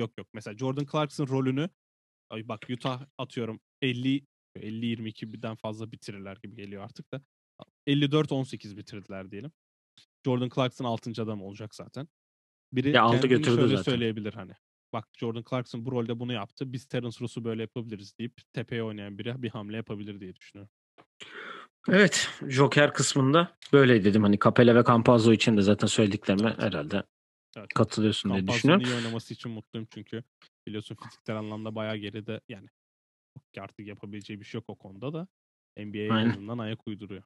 Yok 0.00 0.18
yok. 0.18 0.26
Mesela 0.34 0.56
Jordan 0.58 0.86
Clarkson 0.92 1.26
rolünü 1.28 1.68
ay 2.30 2.48
bak 2.48 2.60
Utah 2.70 3.06
atıyorum 3.18 3.60
50 3.82 4.26
50-22'den 4.56 5.56
fazla 5.56 5.92
bitirirler 5.92 6.36
gibi 6.42 6.56
geliyor 6.56 6.84
artık 6.84 7.12
da. 7.12 7.22
54-18 7.86 8.76
bitirdiler 8.76 9.30
diyelim. 9.30 9.52
Jordan 10.24 10.48
Clarkson 10.54 10.84
6. 10.84 11.10
adam 11.22 11.42
olacak 11.42 11.74
zaten. 11.74 12.08
Biri 12.72 12.90
Ya 12.90 13.02
aldı 13.02 13.26
götürdü 13.26 13.56
şöyle 13.56 13.68
zaten. 13.76 13.82
söyleyebilir 13.82 14.32
hani. 14.32 14.52
Bak 14.92 15.08
Jordan 15.18 15.44
Clarkson 15.50 15.84
bu 15.86 15.92
rolde 15.92 16.20
bunu 16.20 16.32
yaptı. 16.32 16.72
Biz 16.72 16.86
Terence 16.86 17.16
Ross'u 17.20 17.44
böyle 17.44 17.62
yapabiliriz 17.62 18.18
deyip 18.18 18.34
tepeye 18.52 18.82
oynayan 18.82 19.18
biri 19.18 19.42
bir 19.42 19.50
hamle 19.50 19.76
yapabilir 19.76 20.20
diye 20.20 20.36
düşünüyorum. 20.36 20.70
Evet. 21.88 22.28
Joker 22.48 22.94
kısmında 22.94 23.56
böyle 23.72 24.04
dedim. 24.04 24.22
Hani 24.22 24.38
Capella 24.44 24.74
ve 24.74 24.84
Campazzo 24.86 25.32
için 25.32 25.56
de 25.56 25.62
zaten 25.62 25.86
söylediklerime 25.86 26.48
Evet. 26.48 26.62
herhalde 26.62 27.02
Evet. 27.60 27.74
katılıyorsun 27.74 28.30
diye 28.30 28.46
düşünüyorum. 28.46 28.84
iyi 28.84 28.94
oynaması 28.94 29.34
için 29.34 29.52
mutluyum 29.52 29.88
çünkü 29.94 30.24
biliyorsun 30.66 30.96
fiziksel 31.02 31.36
anlamda 31.36 31.74
bayağı 31.74 31.96
geride 31.96 32.40
yani 32.48 32.66
artık 33.58 33.86
yapabileceği 33.86 34.40
bir 34.40 34.44
şey 34.44 34.58
yok 34.58 34.64
o 34.68 34.74
konuda 34.74 35.12
da 35.12 35.28
NBA'ye 35.76 36.28
azından 36.28 36.58
ayak 36.58 36.86
uyduruyor. 36.86 37.22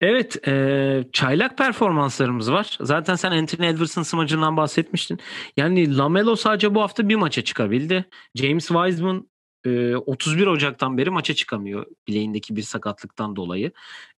Evet, 0.00 0.36
eee, 0.46 1.08
çaylak 1.12 1.58
performanslarımız 1.58 2.52
var. 2.52 2.78
Zaten 2.80 3.14
sen 3.14 3.30
Anthony 3.30 3.68
Edwards'ın 3.68 4.02
smacından 4.02 4.56
bahsetmiştin. 4.56 5.18
Yani 5.56 5.96
Lamelo 5.96 6.36
sadece 6.36 6.74
bu 6.74 6.82
hafta 6.82 7.08
bir 7.08 7.14
maça 7.14 7.44
çıkabildi. 7.44 8.04
James 8.34 8.68
Wiseman 8.68 9.28
eee, 9.66 9.96
31 9.96 10.46
Ocak'tan 10.46 10.98
beri 10.98 11.10
maça 11.10 11.34
çıkamıyor 11.34 11.86
bileğindeki 12.08 12.56
bir 12.56 12.62
sakatlıktan 12.62 13.36
dolayı. 13.36 13.72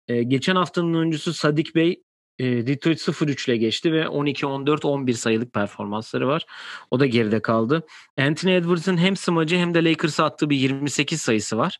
Eee, 0.08 0.22
geçen 0.22 0.56
haftanın 0.56 0.94
oyuncusu 0.94 1.32
Sadik 1.32 1.74
Bey 1.74 2.02
eee, 2.38 2.66
Detroit 2.66 3.00
0-3 3.00 3.48
ile 3.48 3.56
geçti 3.56 3.92
ve 3.92 4.08
12-14-11 4.08 5.12
sayılık 5.12 5.52
performansları 5.52 6.28
var. 6.28 6.46
O 6.90 7.00
da 7.00 7.06
geride 7.06 7.42
kaldı. 7.42 7.86
Anthony 8.18 8.56
Edwards'ın 8.56 8.96
hem 8.96 9.16
smacı 9.16 9.56
hem 9.56 9.74
de 9.74 9.84
Lakers'a 9.84 10.24
attığı 10.24 10.50
bir 10.50 10.56
28 10.56 11.22
sayısı 11.22 11.58
var. 11.58 11.78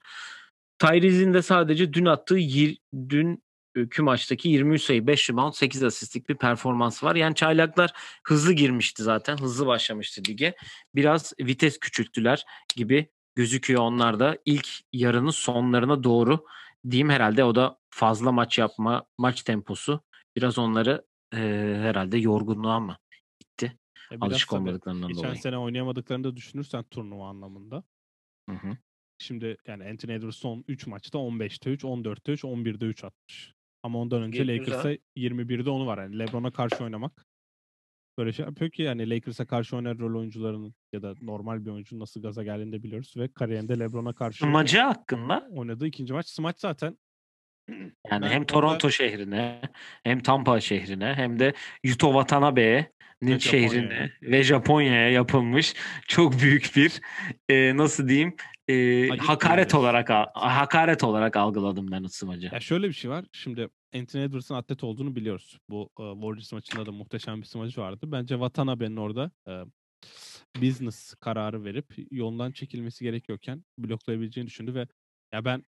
Tyrese'in 0.79 1.35
de 1.35 1.43
sadece 1.43 1.93
dün 1.93 2.07
attığı 2.07 2.39
yir- 2.39 2.79
dün 3.09 3.43
öykü 3.75 4.03
maçtaki 4.03 4.49
23 4.49 4.83
sayı 4.83 5.07
5 5.07 5.31
rebound 5.31 5.53
8 5.53 5.83
asistlik 5.83 6.29
bir 6.29 6.35
performans 6.37 7.05
var. 7.05 7.17
Yani 7.17 7.35
çaylaklar 7.35 7.91
hızlı 8.25 8.53
girmişti 8.53 9.03
zaten. 9.03 9.37
Hızlı 9.37 9.67
başlamıştı 9.67 10.23
lige. 10.29 10.55
Biraz 10.95 11.33
vites 11.41 11.79
küçülttüler 11.79 12.45
gibi 12.77 13.09
gözüküyor 13.35 13.83
onlar 13.83 14.21
da. 14.21 14.39
İlk 14.45 14.69
yarının 14.93 15.31
sonlarına 15.31 16.05
doğru 16.05 16.45
diyeyim 16.91 17.11
herhalde 17.11 17.45
o 17.45 17.55
da 17.55 17.79
fazla 17.91 18.33
maç 18.33 18.59
yapma, 18.59 19.05
maç 19.19 19.43
temposu 19.43 20.01
biraz 20.37 20.59
onları 20.59 21.07
e, 21.33 21.39
herhalde 21.81 22.19
yorgunluğa 22.19 22.81
mı 22.81 22.97
gitti? 23.41 23.79
E, 24.13 24.17
Alışık 24.21 24.49
tabii 24.49 24.61
olmadıklarından 24.61 25.09
geçen 25.09 25.25
dolayı. 25.25 25.41
sene 25.41 25.59
oynayamadıklarını 25.59 26.25
da 26.25 26.37
düşünürsen 26.37 26.85
turnuva 26.85 27.29
anlamında. 27.29 27.85
Hı 28.51 28.57
hı. 28.57 28.77
Şimdi 29.19 29.57
yani 29.67 29.85
Anthony 29.85 30.15
Edwards 30.15 30.37
son 30.37 30.65
3 30.69 30.87
maçta 30.87 31.19
15'te 31.19 31.71
3, 31.71 31.85
14'te 31.85 32.33
3, 32.33 32.45
11'de 32.45 32.85
3 32.85 33.05
atmış. 33.05 33.55
Ama 33.83 33.99
ondan 33.99 34.23
önce. 34.23 34.47
Lakers'a 34.47 34.93
21'de 35.17 35.71
onu 35.71 35.87
var. 35.87 35.99
Yani 35.99 36.19
LeBron'a 36.19 36.51
karşı 36.51 36.85
oynamak 36.85 37.27
böyle 38.19 38.33
şey 38.33 38.45
yapıyor 38.45 38.71
ki 38.71 38.83
yani 38.83 39.11
Lakers'a 39.11 39.47
karşı 39.47 39.77
oynayan 39.77 39.99
rol 39.99 40.19
oyuncularının 40.19 40.75
ya 40.93 41.03
da 41.03 41.15
normal 41.21 41.65
bir 41.65 41.71
oyuncunun 41.71 42.01
nasıl 42.01 42.23
gaza 42.23 42.45
geldiğini 42.45 42.73
de 42.73 42.83
biliyoruz 42.83 43.15
ve 43.17 43.29
kariyerinde 43.33 43.79
LeBron'a 43.79 44.13
karşı 44.13 44.39
Smacı 44.39 44.79
hakkında 44.81 45.49
oynadığı 45.51 45.87
ikinci 45.87 46.13
maç. 46.13 46.29
Smaç 46.29 46.61
zaten 46.61 46.99
Yani 47.69 47.91
Ben 48.11 48.23
hem 48.23 48.41
orada- 48.43 48.47
Toronto 48.47 48.91
şehrine, 48.91 49.61
hem 50.05 50.21
Tampa 50.21 50.61
şehrine, 50.61 51.15
hem 51.15 51.39
de 51.39 51.55
Yuto 51.85 52.07
Watanabe'nin 52.13 53.35
Ve 53.35 53.41
şehrine 53.41 53.69
Japonya'ya. 53.83 54.11
ve 54.23 54.43
Japonya'ya 54.43 55.11
yapılmış 55.11 55.75
çok 56.09 56.41
büyük 56.41 56.71
bir 56.77 57.01
e, 57.49 57.77
nasıl 57.77 58.09
diyeyim 58.09 58.37
e, 58.69 59.09
hakaret 59.09 59.57
diyebiliriz. 59.57 59.75
olarak 59.75 60.11
hakaret 60.35 61.05
olarak 61.05 61.37
algıladım 61.37 61.91
ben 61.91 62.03
ısımacı. 62.05 62.51
Ya 62.53 62.61
şöyle 62.61 62.89
bir 62.89 62.93
şey 62.93 63.11
var. 63.11 63.25
Şimdi 63.33 63.69
Anthony 63.95 64.25
Edwards'ın 64.25 64.55
atlet 64.55 64.85
olduğunu 64.85 65.17
biliyoruz. 65.17 65.59
Bu 65.71 65.91
e, 66.01 66.03
Warriors 66.13 66.53
maçında 66.53 66.87
da 66.87 66.93
muhteşem 66.93 67.41
bir 67.41 67.47
smacı 67.47 67.81
vardı. 67.81 68.01
Bence 68.13 68.35
Watanabe'nin 68.35 68.97
orada 68.97 69.31
e, 69.49 69.53
business 70.63 71.15
kararı 71.15 71.65
verip 71.65 71.87
yoldan 72.11 72.53
çekilmesi 72.53 73.05
gerekiyorken 73.05 73.65
bloklayabileceğini 73.79 74.47
düşündü 74.49 74.75
ve 74.75 74.87
ya 75.35 75.45
ben 75.45 75.65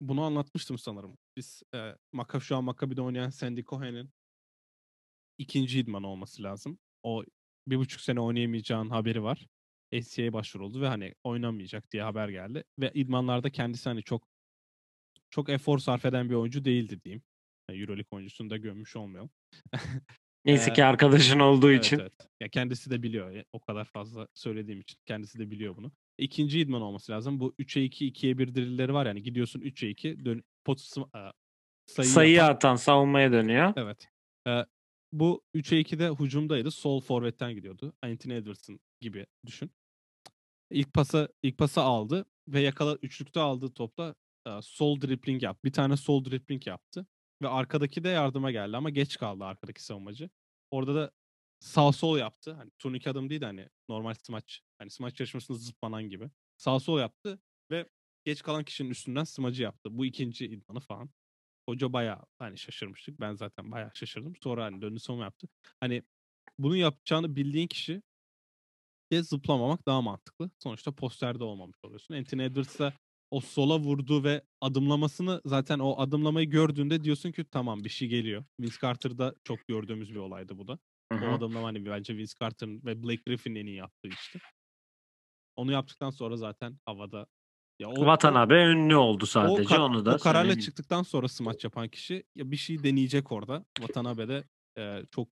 bunu 0.00 0.22
anlatmıştım 0.22 0.78
sanırım. 0.78 1.18
Biz 1.36 1.62
e, 1.74 1.96
Maka, 2.12 2.40
şu 2.40 2.56
an 2.56 2.64
Maccabi'de 2.64 3.02
oynayan 3.02 3.30
Sandy 3.30 3.62
Cohen'in 3.62 4.10
ikinci 5.38 5.78
idman 5.80 6.02
olması 6.02 6.42
lazım. 6.42 6.78
O 7.02 7.24
bir 7.66 7.76
buçuk 7.76 8.00
sene 8.00 8.20
oynayamayacağın 8.20 8.90
haberi 8.90 9.22
var. 9.22 9.46
NCAA 9.92 10.32
başvuruldu 10.32 10.80
ve 10.80 10.88
hani 10.88 11.14
oynamayacak 11.24 11.92
diye 11.92 12.02
haber 12.02 12.28
geldi. 12.28 12.64
Ve 12.78 12.90
idmanlarda 12.94 13.50
kendisi 13.50 13.88
hani 13.88 14.02
çok 14.02 14.28
çok 15.30 15.48
efor 15.48 15.78
sarf 15.78 16.04
eden 16.04 16.30
bir 16.30 16.34
oyuncu 16.34 16.64
değildi 16.64 17.00
diyeyim. 17.04 17.22
Yani 17.70 17.80
Euroleague 17.80 18.16
oyuncusunu 18.16 18.50
da 18.50 18.56
gömmüş 18.56 18.96
olmayalım. 18.96 19.30
Neyse 20.44 20.72
ki 20.72 20.84
arkadaşın 20.84 21.40
olduğu 21.40 21.70
Evet, 21.72 21.84
için. 21.84 21.98
evet. 21.98 22.12
Ya 22.40 22.48
kendisi 22.48 22.90
de 22.90 23.02
biliyor. 23.02 23.30
ya, 23.30 23.44
O 23.52 23.60
kadar 23.60 23.84
fazla 23.84 24.28
söylediğim 24.34 24.80
için 24.80 24.98
kendisi 25.06 25.38
de 25.38 25.50
biliyor 25.50 25.76
bunu. 25.76 25.92
İkinci 26.18 26.60
idman 26.60 26.82
olması 26.82 27.12
lazım. 27.12 27.40
Bu 27.40 27.54
3'e 27.58 27.84
2, 27.84 28.12
2'ye 28.12 28.38
1 28.38 28.54
drillleri 28.54 28.94
var 28.94 29.06
yani. 29.06 29.22
Gidiyorsun 29.22 29.60
3'e 29.60 29.88
2, 29.90 30.24
dön, 30.24 30.44
pot, 30.64 30.80
e, 30.80 31.18
sayı 31.86 32.08
Sayı 32.08 32.32
yapan- 32.34 32.54
atan 32.54 32.76
savunmaya 32.76 33.32
dönüyor. 33.32 33.72
Evet. 33.76 34.08
Ee, 34.48 34.64
bu 35.12 35.42
3'e 35.54 35.80
2'de 35.80 36.08
hücumdaydı. 36.24 36.70
Sol 36.70 37.00
forvetten 37.00 37.54
gidiyordu. 37.54 37.92
Anthony 38.02 38.36
Edwards'ın 38.36 38.80
gibi 39.00 39.26
düşün. 39.46 39.70
İlk 40.70 40.92
pası 40.94 41.28
ilk 41.42 41.58
pası 41.58 41.80
aldı 41.80 42.24
ve 42.48 42.60
yakala 42.60 42.96
üçlükte 43.02 43.40
aldığı 43.40 43.74
topla 43.74 44.14
e, 44.46 44.50
sol 44.62 45.00
dribbling 45.00 45.42
yaptı. 45.42 45.60
Bir 45.64 45.72
tane 45.72 45.96
sol 45.96 46.24
dribbling 46.24 46.66
yaptı 46.66 47.06
ve 47.42 47.48
arkadaki 47.48 48.04
de 48.04 48.08
yardıma 48.08 48.50
geldi 48.50 48.76
ama 48.76 48.90
geç 48.90 49.16
kaldı 49.16 49.44
arkadaki 49.44 49.84
savunmacı. 49.84 50.30
Orada 50.70 50.94
da 50.94 51.10
sağ 51.60 51.92
sol 51.92 52.18
yaptı. 52.18 52.52
Hani 52.52 52.70
turnike 52.78 53.10
adım 53.10 53.30
değil 53.30 53.40
de 53.40 53.44
hani 53.46 53.68
normal 53.88 54.14
smaç. 54.14 54.60
Hani 54.78 54.90
smaç 54.90 55.20
yarışmasında 55.20 55.58
zıplanan 55.58 56.08
gibi. 56.08 56.30
Sağ 56.56 56.80
sol 56.80 56.98
yaptı 56.98 57.40
ve 57.70 57.88
geç 58.24 58.42
kalan 58.42 58.64
kişinin 58.64 58.90
üstünden 58.90 59.24
smacı 59.24 59.62
yaptı. 59.62 59.98
Bu 59.98 60.06
ikinci 60.06 60.46
idmanı 60.46 60.80
falan. 60.80 61.10
Hoca 61.68 61.92
bayağı 61.92 62.22
hani 62.38 62.58
şaşırmıştık. 62.58 63.20
Ben 63.20 63.34
zaten 63.34 63.72
bayağı 63.72 63.90
şaşırdım. 63.94 64.34
Sonra 64.42 64.64
hani 64.64 64.82
döndü 64.82 65.00
savunma 65.00 65.24
yaptı. 65.24 65.48
Hani 65.80 66.02
bunu 66.58 66.76
yapacağını 66.76 67.36
bildiğin 67.36 67.66
kişi 67.66 68.02
de 69.12 69.22
zıplamamak 69.22 69.86
daha 69.86 70.02
mantıklı. 70.02 70.50
Sonuçta 70.58 70.92
posterde 70.92 71.44
olmamış 71.44 71.76
oluyorsun. 71.84 72.14
Anthony 72.14 72.44
Edwards'a 72.44 72.92
o 73.30 73.40
sola 73.40 73.78
vurdu 73.78 74.24
ve 74.24 74.42
adımlamasını 74.60 75.40
zaten 75.44 75.78
o 75.78 75.94
adımlamayı 75.98 76.50
gördüğünde 76.50 77.04
diyorsun 77.04 77.32
ki 77.32 77.44
tamam 77.50 77.84
bir 77.84 77.88
şey 77.88 78.08
geliyor. 78.08 78.44
Vince 78.60 78.76
Carter'da 78.82 79.34
çok 79.44 79.68
gördüğümüz 79.68 80.10
bir 80.10 80.16
olaydı 80.16 80.58
bu 80.58 80.68
da. 80.68 80.78
Hı 81.12 81.18
O 81.18 81.30
hı. 81.30 81.34
adımlama 81.34 81.66
hani 81.68 81.86
bence 81.86 82.16
Vince 82.16 82.32
Carter'ın 82.40 82.82
ve 82.84 83.02
Blake 83.02 83.22
Griffin'in 83.26 83.60
en 83.60 83.66
iyi 83.66 83.76
yaptığı 83.76 84.08
işte. 84.08 84.38
Onu 85.56 85.72
yaptıktan 85.72 86.10
sonra 86.10 86.36
zaten 86.36 86.78
havada 86.86 87.26
ya 87.78 87.88
o, 87.90 87.94
Watanabe 87.96 88.54
ünlü 88.64 88.96
oldu 88.96 89.24
o, 89.24 89.26
sadece 89.30 89.64
kar- 89.64 89.80
onu 89.80 90.06
da 90.06 90.14
o 90.14 90.18
kararla 90.18 90.42
söyleyeyim. 90.42 90.58
çıktıktan 90.58 91.02
sonra 91.02 91.28
smaç 91.28 91.64
yapan 91.64 91.88
kişi 91.88 92.24
ya 92.34 92.50
bir 92.50 92.56
şey 92.56 92.84
deneyecek 92.84 93.32
orada. 93.32 93.64
Watanabe 93.78 94.28
de 94.28 94.44
e, 94.78 95.02
çok 95.10 95.28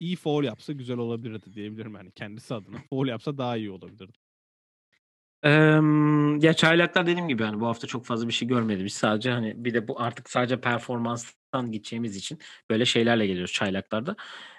iyi 0.00 0.16
foul 0.16 0.44
yapsa 0.44 0.72
güzel 0.72 0.98
olabilirdi 0.98 1.54
diyebilirim 1.54 1.94
yani 1.94 2.12
kendisi 2.12 2.54
adına. 2.54 2.78
Foul 2.90 3.06
yapsa 3.08 3.38
daha 3.38 3.56
iyi 3.56 3.70
olabilirdi. 3.70 4.18
Ya 6.40 6.52
çaylaklar 6.54 7.06
dediğim 7.06 7.28
gibi 7.28 7.44
hani 7.44 7.60
bu 7.60 7.66
hafta 7.66 7.86
çok 7.86 8.06
fazla 8.06 8.28
bir 8.28 8.32
şey 8.32 8.48
görmedik. 8.48 8.84
Biz 8.84 8.92
sadece 8.94 9.30
hani 9.30 9.64
bir 9.64 9.74
de 9.74 9.88
bu 9.88 10.00
artık 10.00 10.30
sadece 10.30 10.60
performanstan 10.60 11.72
gideceğimiz 11.72 12.16
için 12.16 12.38
böyle 12.70 12.84
şeylerle 12.84 13.26
geliyoruz 13.26 13.52
çaylaklarda. 13.52 14.16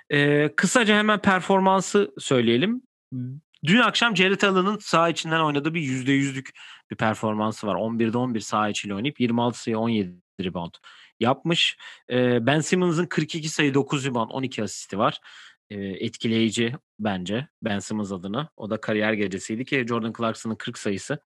Eee, 0.10 0.54
kısaca 0.56 0.98
hemen 0.98 1.20
performansı 1.22 2.12
söyleyelim. 2.20 2.82
Dün 3.66 3.80
akşam 3.80 4.18
Jared 4.18 4.42
Allen'ın 4.42 4.78
saha 4.78 5.10
içinden 5.10 5.40
oynadığı 5.40 5.74
bir 5.74 5.82
%100'lük 5.82 6.50
bir 6.92 6.96
performansı 6.96 7.68
var. 7.68 7.76
11'de 7.76 8.18
11 8.18 8.40
saha 8.40 8.70
içiyle 8.70 8.96
oynayıp 8.96 9.20
26 9.20 9.62
sayı 9.62 9.80
17 9.80 10.16
rebound 10.44 10.74
yapmış. 11.20 11.78
Eee, 12.10 12.40
Ben 12.42 12.60
Simmons'ın 12.60 13.06
42 13.06 13.50
sayı 13.50 13.74
9 13.74 14.06
rebound 14.06 14.30
12 14.32 14.64
asisti 14.64 14.98
var. 14.98 15.20
Etkileyici 15.80 16.74
bence 17.00 17.48
Ben 17.64 17.80
Simmons 17.80 18.12
adına. 18.12 18.50
O 18.58 18.70
da 18.70 18.82
kariyer 18.82 19.14
gecesiydi 19.14 19.66
ki 19.66 19.86
Jordan 19.90 20.14
Clarkson'ın 20.18 20.56
40 20.56 20.78
sayısı 20.78 21.20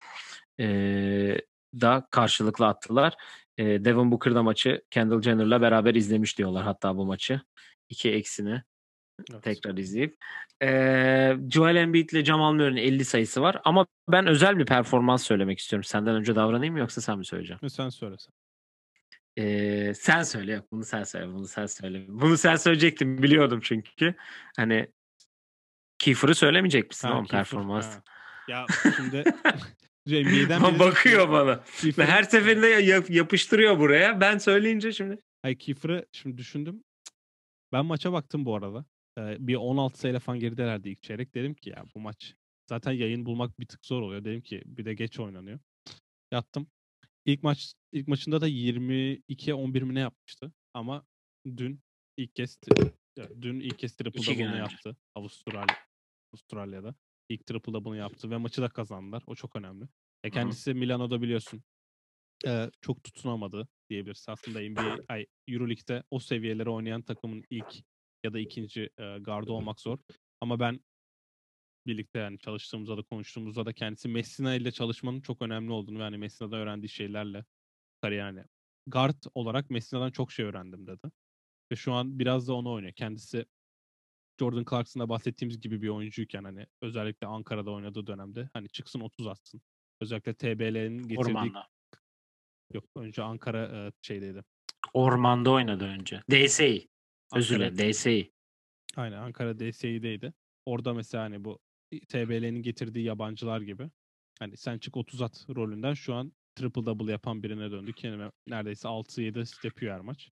eee, 0.58 1.42
da 1.82 2.08
karşılıklı 2.12 2.68
attılar. 2.68 3.14
Eee, 3.58 3.86
Devin 3.86 4.12
Booker 4.12 4.36
da 4.36 4.44
maçı 4.44 4.82
Kendall 4.92 5.22
Jenner'la 5.22 5.62
beraber 5.62 5.96
izlemiş 5.96 6.38
diyorlar 6.38 6.64
hatta 6.64 6.98
bu 6.98 7.06
maçı. 7.06 7.42
2 7.90 8.12
eksini 8.12 8.62
Evet. 9.32 9.44
tekrar 9.44 9.78
izleyip. 9.78 10.16
Eee 10.62 11.38
Joel 11.52 11.76
Embiid 11.76 12.10
ile 12.10 12.26
Jamal 12.26 12.54
Murray'nin 12.54 12.78
50 12.82 13.06
sayısı 13.06 13.42
var 13.42 13.62
ama 13.64 13.88
ben 14.12 14.28
özel 14.28 14.58
bir 14.58 14.66
performans 14.66 15.24
söylemek 15.24 15.60
istiyorum. 15.60 15.84
Senden 15.84 16.16
önce 16.16 16.36
davranayım 16.36 16.74
mı 16.74 16.80
yoksa 16.80 17.02
sen 17.02 17.18
mi 17.18 17.26
söyleyeceksin? 17.26 17.68
Sen 17.68 17.90
söylesen. 17.90 18.34
Eee, 19.38 19.94
sen 19.94 20.24
söyle. 20.24 20.52
Yok 20.54 20.72
bunu 20.72 20.84
sen 20.84 21.04
söyle. 21.04 21.28
Bunu 21.28 21.48
sen 21.48 21.66
söyle. 21.66 22.06
Bunu 22.08 22.38
sen 22.38 22.56
söyleyecektin 22.56 23.24
biliyordum 23.24 23.60
çünkü. 23.64 24.16
Hani 24.58 24.88
Kiefer'ı 26.00 26.36
söylemeyecek 26.36 26.90
misin 26.90 27.08
oğlum 27.08 27.24
Kiefer, 27.26 27.40
performans? 27.40 27.96
ha. 27.96 28.04
Ya 28.48 28.66
şimdi 28.96 29.24
NBA'den 30.08 30.62
biri 30.72 30.80
Bakıyor 30.80 31.30
bana. 31.30 31.52
Ve 31.58 31.62
Kiefer'ı- 31.82 32.06
her 32.06 32.24
seferinde 32.24 32.68
yap- 32.68 33.10
yapıştırıyor 33.10 33.80
buraya. 33.80 34.22
Ben 34.22 34.38
söyleyince 34.38 34.92
şimdi. 34.94 35.18
Ay 35.44 35.56
Kiefer'ı 35.58 36.06
şimdi 36.12 36.38
düşündüm. 36.38 36.84
Ben 37.74 37.86
maça 37.86 38.14
baktım 38.14 38.46
bu 38.46 38.56
arada. 38.56 38.86
Ee, 39.18 39.36
bir 39.40 39.56
16 39.56 40.00
sayıyla 40.00 40.20
falan 40.20 40.40
geridelerdi 40.40 40.90
ilk 40.90 41.04
çeyrek. 41.04 41.36
Dedim 41.36 41.54
ki 41.54 41.70
ya 41.70 41.84
bu 41.96 42.00
maç 42.00 42.34
zaten 42.70 42.92
yayın 42.92 43.26
bulmak 43.26 43.60
bir 43.60 43.66
tık 43.66 43.86
zor 43.86 44.02
oluyor. 44.02 44.24
Dedim 44.26 44.42
ki 44.42 44.64
bir 44.66 44.86
de 44.86 44.94
geç 44.94 45.20
oynanıyor. 45.20 45.60
Yattım. 46.32 46.68
İlk 47.26 47.44
maç 47.44 47.74
ilk 47.92 48.08
maçında 48.08 48.42
da 48.42 48.48
22'ye 48.48 49.54
11 49.54 49.82
mi 49.82 49.96
ne 49.96 50.00
yapmıştı? 50.00 50.54
Ama 50.74 51.06
dün 51.46 51.82
ilk 52.18 52.36
kez 52.36 52.60
dün 53.42 53.60
ilk 53.60 53.80
kez 53.80 53.96
triple 53.96 54.20
double'ını 54.20 54.58
yaptı. 54.58 54.98
Avustralya 55.16 55.78
Avustralya'da. 56.34 56.96
İlk 57.30 57.46
triple 57.46 57.74
double'ını 57.74 57.98
yaptı 57.98 58.30
ve 58.32 58.38
maçı 58.38 58.62
da 58.62 58.70
kazandılar. 58.70 59.24
O 59.28 59.36
çok 59.36 59.56
önemli. 59.56 59.86
E 60.24 60.30
kendisi 60.30 60.74
Milano'da 60.74 61.22
biliyorsun. 61.22 61.64
e, 62.48 62.70
çok 62.82 63.04
tutunamadı 63.04 63.68
diyebiliriz. 63.90 64.26
Aslında 64.30 64.60
NBA, 64.62 64.98
ay 65.08 65.26
EuroLeague'de 65.48 66.04
o 66.12 66.20
seviyelere 66.20 66.70
oynayan 66.70 67.02
takımın 67.02 67.44
ilk 67.50 67.76
ya 68.24 68.34
da 68.34 68.40
ikinci 68.40 68.82
e, 68.82 69.18
gardı 69.20 69.52
olmak 69.52 69.82
zor. 69.82 69.98
Ama 70.42 70.60
ben 70.60 70.80
birlikte 71.88 72.20
yani 72.20 72.40
çalıştığımızda 72.40 72.98
da 72.98 73.02
konuştuğumuzda 73.02 73.66
da 73.66 73.74
kendisi 73.74 74.08
Messina 74.08 74.56
ile 74.56 74.72
çalışmanın 74.72 75.22
çok 75.22 75.42
önemli 75.42 75.72
olduğunu 75.72 76.00
ve 76.00 76.04
hani 76.04 76.18
Messina'da 76.18 76.56
öğrendiği 76.56 76.90
şeylerle 76.90 77.46
yani 78.04 78.44
guard 78.88 79.24
olarak 79.36 79.70
Messina'dan 79.70 80.12
çok 80.12 80.32
şey 80.32 80.46
öğrendim 80.46 80.88
dedi. 80.88 81.12
Ve 81.72 81.76
şu 81.76 81.94
an 81.94 82.20
biraz 82.20 82.48
da 82.48 82.54
onu 82.54 82.72
oynuyor. 82.72 82.94
Kendisi 82.94 83.46
Jordan 84.40 84.66
Clarkson'da 84.70 85.10
bahsettiğimiz 85.10 85.62
gibi 85.62 85.82
bir 85.82 85.90
oyuncuyken 85.90 86.44
hani 86.44 86.66
özellikle 86.82 87.28
Ankara'da 87.28 87.72
oynadığı 87.72 88.08
dönemde 88.08 88.50
hani 88.54 88.70
çıksın 88.70 89.00
30 89.00 89.28
atsın. 89.28 89.62
Özellikle 90.02 90.34
TBL'nin 90.34 90.98
getirdiği 90.98 91.20
Ormanda. 91.20 91.68
yok 92.74 92.86
önce 92.96 93.24
Ankara 93.24 93.88
e, 93.88 93.92
şeydeydi. 94.02 94.44
Ormanda 94.94 95.52
oynadı 95.52 95.86
önce. 95.86 96.22
DSI. 96.32 96.90
Özür 97.36 97.56
dilerim. 97.56 97.94
DSI. 97.94 98.32
Aynen 98.96 99.18
Ankara 99.18 99.60
DSİ'deydi. 99.60 100.34
Orada 100.66 100.94
mesela 100.94 101.24
hani 101.24 101.46
bu 101.46 101.60
TBL'nin 101.92 102.62
getirdiği 102.62 103.06
yabancılar 103.06 103.62
gibi. 103.62 103.90
Hani 104.40 104.58
sen 104.58 104.78
çık 104.78 104.98
30 104.98 105.22
at 105.22 105.46
rolünden. 105.56 105.94
Şu 105.94 106.14
an 106.14 106.34
triple 106.56 106.86
double 106.86 107.12
yapan 107.12 107.44
birine 107.44 107.72
döndü. 107.72 107.94
Kendime 107.94 108.32
neredeyse 108.48 108.88
6-7 108.88 109.42
asist 109.42 109.66
yapıyor 109.66 110.00
maç. 110.00 110.30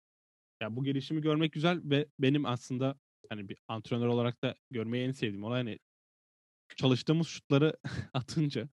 Ya 0.62 0.76
bu 0.76 0.84
gelişimi 0.84 1.20
görmek 1.20 1.52
güzel 1.52 1.80
ve 1.84 2.06
benim 2.18 2.46
aslında 2.46 2.98
hani 3.28 3.48
bir 3.48 3.58
antrenör 3.68 4.06
olarak 4.06 4.42
da 4.42 4.54
görmeyi 4.70 5.06
en 5.06 5.12
sevdiğim 5.12 5.44
olay 5.44 5.58
hani 5.62 5.78
çalıştığımız 6.76 7.28
şutları 7.28 7.76
atınca 8.14 8.68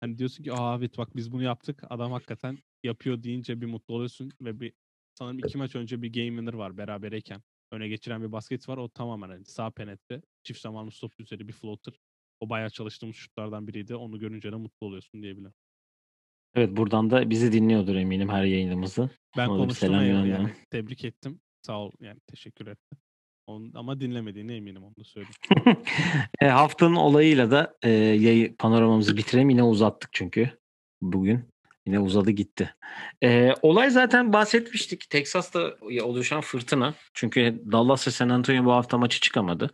hani 0.00 0.18
diyorsun 0.18 0.44
ki 0.44 0.52
aa 0.52 0.76
evet 0.78 0.98
bak 0.98 1.16
biz 1.16 1.32
bunu 1.32 1.42
yaptık. 1.42 1.82
Adam 1.90 2.12
hakikaten 2.12 2.58
yapıyor. 2.82 3.22
deyince 3.22 3.60
bir 3.60 3.66
mutlu 3.66 3.94
oluyorsun 3.94 4.32
ve 4.40 4.60
bir 4.60 4.72
sanırım 5.14 5.38
iki 5.38 5.58
maç 5.58 5.76
önce 5.76 6.02
bir 6.02 6.12
game 6.12 6.28
winner 6.28 6.54
var 6.54 6.76
berabereyken. 6.76 7.42
Öne 7.72 7.88
geçiren 7.88 8.22
bir 8.22 8.32
basket 8.32 8.68
var. 8.68 8.76
O 8.76 8.88
tamamen 8.88 9.28
hani 9.28 9.44
sağ 9.44 9.70
penetre 9.70 10.22
çift 10.42 10.60
zamanlı 10.60 10.90
stop 10.90 11.20
üzeri 11.20 11.48
bir 11.48 11.52
floater 11.52 11.94
o 12.40 12.48
bayağı 12.48 12.70
çalıştığımız 12.70 13.16
şutlardan 13.16 13.68
biriydi 13.68 13.94
onu 13.94 14.18
görünce 14.18 14.52
de 14.52 14.56
mutlu 14.56 14.86
oluyorsun 14.86 15.22
diyebilirim. 15.22 15.54
Evet 16.54 16.76
buradan 16.76 17.10
da 17.10 17.30
bizi 17.30 17.52
dinliyordur 17.52 17.94
eminim 17.94 18.28
her 18.28 18.44
yayınımızı. 18.44 19.10
Ben 19.36 19.68
selam 19.68 20.06
yani, 20.06 20.28
yani 20.28 20.54
tebrik 20.70 21.04
ettim. 21.04 21.40
Sağ 21.62 21.78
ol 21.78 21.90
yani 22.00 22.20
teşekkür 22.26 22.66
ettim. 22.66 22.98
Onun, 23.46 23.72
ama 23.74 24.00
dinlemediğine 24.00 24.56
eminim 24.56 24.84
onu 24.84 24.96
da 24.96 25.04
söyleyeyim. 25.04 25.34
E, 26.40 26.46
haftanın 26.46 26.96
olayıyla 26.96 27.50
da 27.50 27.76
e, 27.82 27.90
yayı, 27.90 28.56
panoramamızı 28.56 29.16
bitirelim. 29.16 29.50
Yine 29.50 29.62
uzattık 29.62 30.10
çünkü 30.12 30.50
bugün. 31.00 31.44
Yine 31.86 31.98
uzadı 32.00 32.30
gitti. 32.30 32.74
E, 33.22 33.54
olay 33.62 33.90
zaten 33.90 34.32
bahsetmiştik. 34.32 35.10
Texas'ta 35.10 35.76
oluşan 36.02 36.40
fırtına. 36.40 36.94
Çünkü 37.14 37.62
Dallas 37.72 38.06
ve 38.06 38.10
San 38.10 38.28
Antonio 38.28 38.64
bu 38.64 38.72
hafta 38.72 38.98
maçı 38.98 39.20
çıkamadı. 39.20 39.70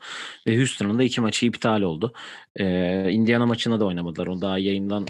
Ve 0.46 0.56
Houston'ın 0.56 0.98
da 0.98 1.02
iki 1.02 1.20
maçı 1.20 1.46
iptal 1.46 1.82
oldu. 1.82 2.12
E, 2.56 3.10
Indiana 3.10 3.46
maçına 3.46 3.80
da 3.80 3.84
oynamadılar. 3.86 4.26
O 4.26 4.40
daha 4.40 4.58
yayından 4.58 5.06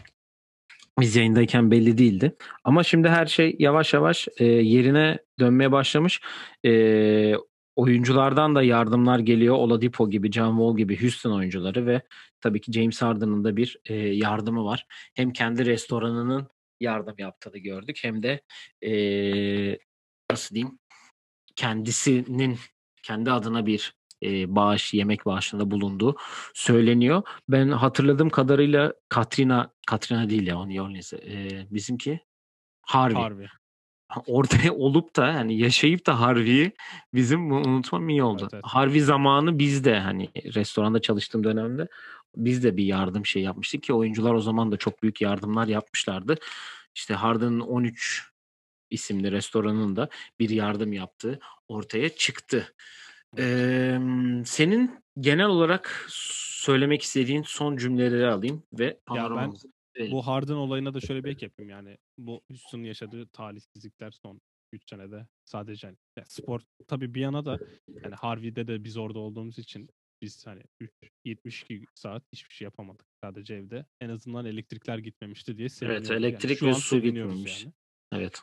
biz 1.00 1.16
yayındayken 1.16 1.70
belli 1.70 1.98
değildi. 1.98 2.36
Ama 2.64 2.82
şimdi 2.84 3.08
her 3.08 3.26
şey 3.26 3.56
yavaş 3.58 3.94
yavaş 3.94 4.28
e, 4.38 4.44
yerine 4.44 5.18
dönmeye 5.38 5.72
başlamış. 5.72 6.20
E, 6.64 7.34
oyunculardan 7.76 8.54
da 8.54 8.62
yardımlar 8.62 9.18
geliyor. 9.18 9.54
Oladipo 9.54 10.10
gibi, 10.10 10.32
John 10.32 10.50
Wall 10.50 10.76
gibi 10.76 11.02
Houston 11.02 11.32
oyuncuları 11.32 11.86
ve 11.86 12.02
tabii 12.40 12.60
ki 12.60 12.72
James 12.72 13.02
Harden'ın 13.02 13.44
da 13.44 13.56
bir 13.56 13.76
e, 13.84 13.94
yardımı 13.94 14.64
var. 14.64 14.86
Hem 15.14 15.32
kendi 15.32 15.66
restoranının 15.66 16.48
yardım 16.82 17.14
yaptığını 17.18 17.58
gördük 17.58 17.98
hem 18.02 18.22
de 18.22 18.40
e, 18.82 18.92
nasıl 20.30 20.54
diyeyim 20.54 20.78
kendisinin 21.56 22.58
kendi 23.02 23.30
adına 23.30 23.66
bir 23.66 23.94
e, 24.22 24.56
bağış, 24.56 24.94
yemek 24.94 25.26
bağışında 25.26 25.70
bulunduğu 25.70 26.16
söyleniyor. 26.54 27.22
Ben 27.48 27.68
hatırladığım 27.68 28.30
kadarıyla 28.30 28.94
Katrina, 29.08 29.72
Katrina 29.86 30.30
değil 30.30 30.46
ya, 30.46 30.58
onu 30.58 30.92
neyse. 30.92 31.16
E, 31.16 31.66
bizimki 31.70 32.20
Harvey. 32.82 33.22
Harvey. 33.22 33.46
Ortaya 34.26 34.72
olup 34.74 35.16
da 35.16 35.34
hani 35.34 35.58
yaşayıp 35.58 36.06
da 36.06 36.20
Harvey'i 36.20 36.72
bizim 37.14 37.52
unutmam 37.52 38.08
iyi 38.08 38.22
oldu. 38.22 38.42
Evet, 38.42 38.54
evet. 38.54 38.64
Harvey 38.66 39.00
zamanı 39.00 39.58
biz 39.58 39.84
de 39.84 40.00
hani 40.00 40.28
restoranda 40.54 41.00
çalıştığım 41.02 41.44
dönemde 41.44 41.88
biz 42.36 42.64
de 42.64 42.76
bir 42.76 42.84
yardım 42.84 43.26
şey 43.26 43.42
yapmıştık 43.42 43.82
ki 43.82 43.92
oyuncular 43.92 44.34
o 44.34 44.40
zaman 44.40 44.72
da 44.72 44.76
çok 44.76 45.02
büyük 45.02 45.20
yardımlar 45.20 45.66
yapmışlardı. 45.66 46.34
İşte 46.94 47.14
Harden'ın 47.14 47.60
13 47.60 48.32
isimli 48.90 49.32
restoranın 49.32 49.96
da 49.96 50.08
bir 50.38 50.50
yardım 50.50 50.92
yaptığı 50.92 51.40
ortaya 51.68 52.08
çıktı. 52.08 52.74
Ee, 53.38 53.98
senin 54.44 55.02
genel 55.20 55.46
olarak 55.46 56.06
söylemek 56.08 57.02
istediğin 57.02 57.42
son 57.42 57.76
cümleleri 57.76 58.26
alayım 58.26 58.62
ve 58.72 59.00
panoramamızı. 59.06 59.68
Bu 60.10 60.26
Harden 60.26 60.54
olayına 60.54 60.94
da 60.94 61.00
şöyle 61.00 61.24
bir 61.24 61.30
ek 61.30 61.46
yapayım 61.46 61.70
yani. 61.70 61.98
Bu 62.18 62.42
Houston'un 62.48 62.84
yaşadığı 62.84 63.26
talihsizlikler 63.26 64.10
son 64.10 64.40
3 64.72 64.90
senede 64.90 65.26
sadece 65.44 65.86
hani, 65.86 65.96
ya 66.16 66.24
spor 66.26 66.60
tabii 66.88 67.14
bir 67.14 67.20
yana 67.20 67.44
da 67.44 67.58
yani 67.88 68.14
Harvey'de 68.14 68.66
de 68.66 68.84
biz 68.84 68.96
orada 68.96 69.18
olduğumuz 69.18 69.58
için 69.58 69.88
biz 70.22 70.46
hani 70.46 70.62
3 70.80 70.90
72 71.24 71.84
saat 71.94 72.22
hiçbir 72.32 72.54
şey 72.54 72.64
yapamadık 72.64 73.06
sadece 73.24 73.54
evde. 73.54 73.86
En 74.00 74.08
azından 74.08 74.46
elektrikler 74.46 74.98
gitmemişti 74.98 75.56
diye 75.58 75.68
seviniyoruz. 75.68 76.10
yani. 76.10 76.26
elektrik 76.26 76.58
Şu 76.58 76.66
ve 76.66 76.74
su 76.74 77.00
gitmemiş. 77.00 77.64
yani. 77.64 77.72
Evet. 78.12 78.42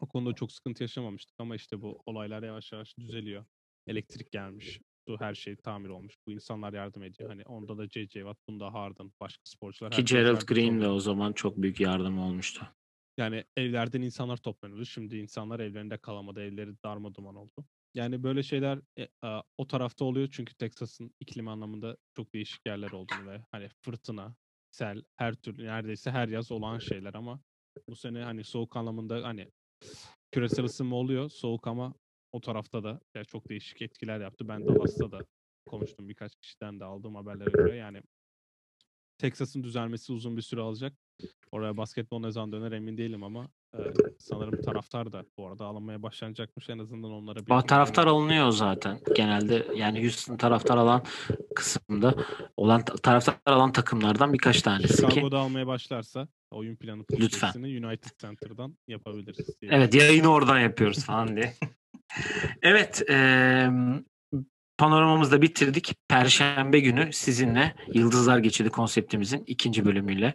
O 0.00 0.06
konuda 0.08 0.34
çok 0.34 0.52
sıkıntı 0.52 0.82
yaşamamıştık 0.82 1.34
ama 1.38 1.56
işte 1.56 1.82
bu 1.82 2.02
olaylar 2.06 2.42
yavaş 2.42 2.72
yavaş 2.72 2.98
düzeliyor. 2.98 3.44
Elektrik 3.86 4.30
gelmiş. 4.30 4.80
Su 5.08 5.16
her 5.20 5.34
şey 5.34 5.56
tamir 5.56 5.88
olmuş. 5.88 6.14
Bu 6.26 6.32
insanlar 6.32 6.72
yardım 6.72 7.02
ediyor. 7.02 7.30
Hani 7.30 7.42
onda 7.42 7.78
da 7.78 7.86
J.J. 7.88 8.12
Watt, 8.12 8.38
bunda 8.48 8.74
Harden, 8.74 9.12
başka 9.20 9.42
sporcular. 9.44 9.90
Ki 9.90 9.96
herkes 9.96 10.12
Gerald 10.16 10.42
Green 10.42 10.80
de 10.80 10.88
o 10.88 11.00
zaman 11.00 11.32
çok 11.32 11.56
büyük 11.56 11.80
yardım 11.80 12.18
olmuştu. 12.18 12.68
Yani 13.18 13.44
evlerden 13.56 14.02
insanlar 14.02 14.36
toplanıyordu. 14.36 14.84
Şimdi 14.84 15.16
insanlar 15.16 15.60
evlerinde 15.60 15.98
kalamadı. 15.98 16.42
Evleri 16.42 16.74
darma 16.84 17.14
duman 17.14 17.34
oldu. 17.34 17.64
Yani 17.94 18.22
böyle 18.22 18.42
şeyler 18.42 18.78
e, 18.98 19.08
a, 19.22 19.42
o 19.58 19.66
tarafta 19.66 20.04
oluyor 20.04 20.28
çünkü 20.32 20.54
Texas'ın 20.54 21.14
iklim 21.20 21.48
anlamında 21.48 21.96
çok 22.16 22.34
değişik 22.34 22.66
yerler 22.66 22.90
olduğunu 22.90 23.30
ve 23.30 23.44
hani 23.50 23.68
fırtına, 23.68 24.36
sel, 24.70 25.02
her 25.16 25.34
türlü 25.34 25.66
neredeyse 25.66 26.10
her 26.10 26.28
yaz 26.28 26.52
olan 26.52 26.78
şeyler 26.78 27.14
ama 27.14 27.40
bu 27.88 27.96
sene 27.96 28.22
hani 28.22 28.44
soğuk 28.44 28.76
anlamında 28.76 29.24
hani 29.24 29.50
küresel 30.32 30.64
ısınma 30.64 30.96
oluyor 30.96 31.30
soğuk 31.30 31.66
ama 31.66 31.94
o 32.32 32.40
tarafta 32.40 32.84
da 32.84 33.00
yani 33.14 33.26
çok 33.26 33.48
değişik 33.48 33.82
etkiler 33.82 34.20
yaptı. 34.20 34.48
Ben 34.48 34.66
Dallas'ta 34.66 35.10
da 35.10 35.20
konuştum 35.66 36.08
birkaç 36.08 36.36
kişiden 36.36 36.80
de 36.80 36.84
aldığım 36.84 37.14
haberlere 37.14 37.50
göre 37.50 37.76
yani 37.76 38.02
Texas'ın 39.18 39.62
düzelmesi 39.62 40.12
uzun 40.12 40.36
bir 40.36 40.42
süre 40.42 40.60
alacak. 40.60 40.92
Oraya 41.52 41.76
basketbol 41.76 42.20
ne 42.20 42.30
zaman 42.30 42.52
döner 42.52 42.72
emin 42.72 42.96
değilim 42.96 43.22
ama 43.24 43.48
e, 43.74 43.80
sanırım 44.18 44.62
taraftar 44.62 45.12
da 45.12 45.24
bu 45.38 45.48
arada 45.48 45.64
alınmaya 45.64 46.02
başlanacakmış. 46.02 46.70
En 46.70 46.78
azından 46.78 47.12
onlara 47.12 47.38
bir 47.46 47.66
Taraftar 47.68 48.06
alınıyor 48.06 48.50
zaten. 48.50 49.00
Genelde 49.16 49.66
yani 49.74 50.02
Houston 50.02 50.36
taraftar 50.36 50.76
alan 50.76 51.02
kısımda 51.54 52.14
olan 52.56 52.84
taraftar 52.84 53.34
alan 53.46 53.72
takımlardan 53.72 54.32
birkaç 54.32 54.62
tanesi 54.62 55.06
ki. 55.06 55.12
Chicago'da 55.12 55.38
almaya 55.38 55.66
başlarsa 55.66 56.28
oyun 56.50 56.76
planı 56.76 57.04
Lütfen. 57.18 57.52
United 57.62 58.10
Center'dan 58.18 58.76
yapabiliriz. 58.88 59.60
diye 59.60 59.72
Evet 59.74 59.94
yayını 59.94 60.28
oradan 60.28 60.58
yapıyoruz 60.58 61.04
falan 61.04 61.36
diye. 61.36 61.54
evet 62.62 63.02
eee 63.08 63.70
panoramamızı 64.78 65.30
da 65.30 65.42
bitirdik. 65.42 65.94
Perşembe 66.08 66.80
günü 66.80 67.12
sizinle 67.12 67.74
Yıldızlar 67.94 68.38
Geçidi 68.38 68.68
konseptimizin 68.68 69.44
ikinci 69.46 69.84
bölümüyle 69.84 70.34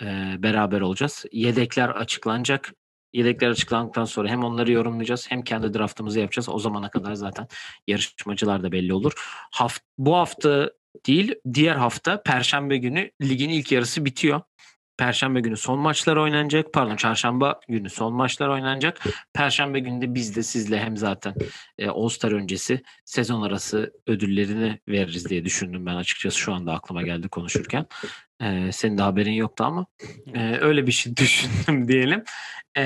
eee, 0.00 0.34
beraber 0.38 0.80
olacağız. 0.80 1.24
Yedekler 1.32 1.88
açıklanacak. 1.88 2.72
Yedekler 3.12 3.50
açıklandıktan 3.50 4.04
sonra 4.04 4.28
hem 4.28 4.44
onları 4.44 4.72
yorumlayacağız 4.72 5.30
hem 5.30 5.42
kendi 5.42 5.74
draftımızı 5.74 6.20
yapacağız. 6.20 6.48
O 6.48 6.58
zamana 6.58 6.90
kadar 6.90 7.14
zaten 7.14 7.48
yarışmacılar 7.86 8.62
da 8.62 8.72
belli 8.72 8.94
olur. 8.94 9.12
Haft 9.52 9.82
bu 9.98 10.16
hafta 10.16 10.70
değil 11.06 11.34
diğer 11.54 11.76
hafta 11.76 12.22
Perşembe 12.22 12.76
günü 12.76 13.10
ligin 13.22 13.48
ilk 13.48 13.72
yarısı 13.72 14.04
bitiyor. 14.04 14.40
Perşembe 14.96 15.40
günü 15.40 15.56
son 15.56 15.78
maçlar 15.78 16.16
oynanacak. 16.16 16.72
Pardon 16.72 16.96
çarşamba 16.96 17.60
günü 17.68 17.90
son 17.90 18.14
maçlar 18.14 18.48
oynanacak. 18.48 19.00
Perşembe 19.34 19.80
günü 19.80 20.00
de 20.00 20.14
biz 20.14 20.36
de 20.36 20.42
sizle 20.42 20.78
hem 20.78 20.96
zaten 20.96 21.34
e, 21.78 21.88
All-Star 21.88 22.32
öncesi 22.32 22.82
sezon 23.04 23.42
arası 23.42 23.92
ödüllerini 24.06 24.80
veririz 24.88 25.28
diye 25.28 25.44
düşündüm 25.44 25.86
ben 25.86 25.94
açıkçası 25.94 26.38
şu 26.38 26.52
anda 26.54 26.72
aklıma 26.72 27.02
geldi 27.02 27.28
konuşurken. 27.28 27.86
E, 28.42 28.72
senin 28.72 28.98
de 28.98 29.02
haberin 29.02 29.32
yoktu 29.32 29.64
ama 29.64 29.86
e, 30.34 30.58
öyle 30.60 30.86
bir 30.86 30.92
şey 30.92 31.16
düşündüm 31.16 31.88
diyelim. 31.88 32.24
E, 32.76 32.84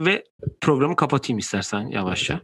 ve 0.00 0.24
programı 0.60 0.96
kapatayım 0.96 1.38
istersen 1.38 1.86
yavaşça. 1.86 2.40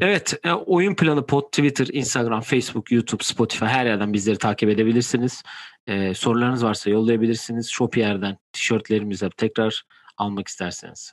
Evet, 0.00 0.40
e, 0.44 0.52
oyun 0.52 0.94
planı 0.94 1.26
pod, 1.26 1.42
Twitter, 1.42 1.86
Instagram, 1.92 2.40
Facebook, 2.40 2.92
YouTube, 2.92 3.24
Spotify 3.24 3.64
her 3.64 3.86
yerden 3.86 4.12
bizleri 4.12 4.38
takip 4.38 4.68
edebilirsiniz. 4.68 5.42
E, 5.86 6.14
sorularınız 6.14 6.64
varsa 6.64 6.90
yollayabilirsiniz. 6.90 7.70
Shopier'den 7.70 8.38
tişörtlerimize 8.52 9.30
tekrar 9.36 9.84
almak 10.16 10.48
isterseniz 10.48 11.12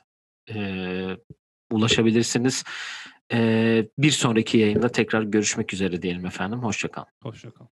e, 0.54 1.16
ulaşabilirsiniz. 1.70 2.64
E, 3.32 3.88
bir 3.98 4.10
sonraki 4.10 4.58
yayında 4.58 4.88
tekrar 4.88 5.22
görüşmek 5.22 5.74
üzere 5.74 6.02
diyelim 6.02 6.26
efendim. 6.26 6.58
Hoşçakalın. 6.62 7.08
Hoşça 7.22 7.50
kal. 7.50 7.66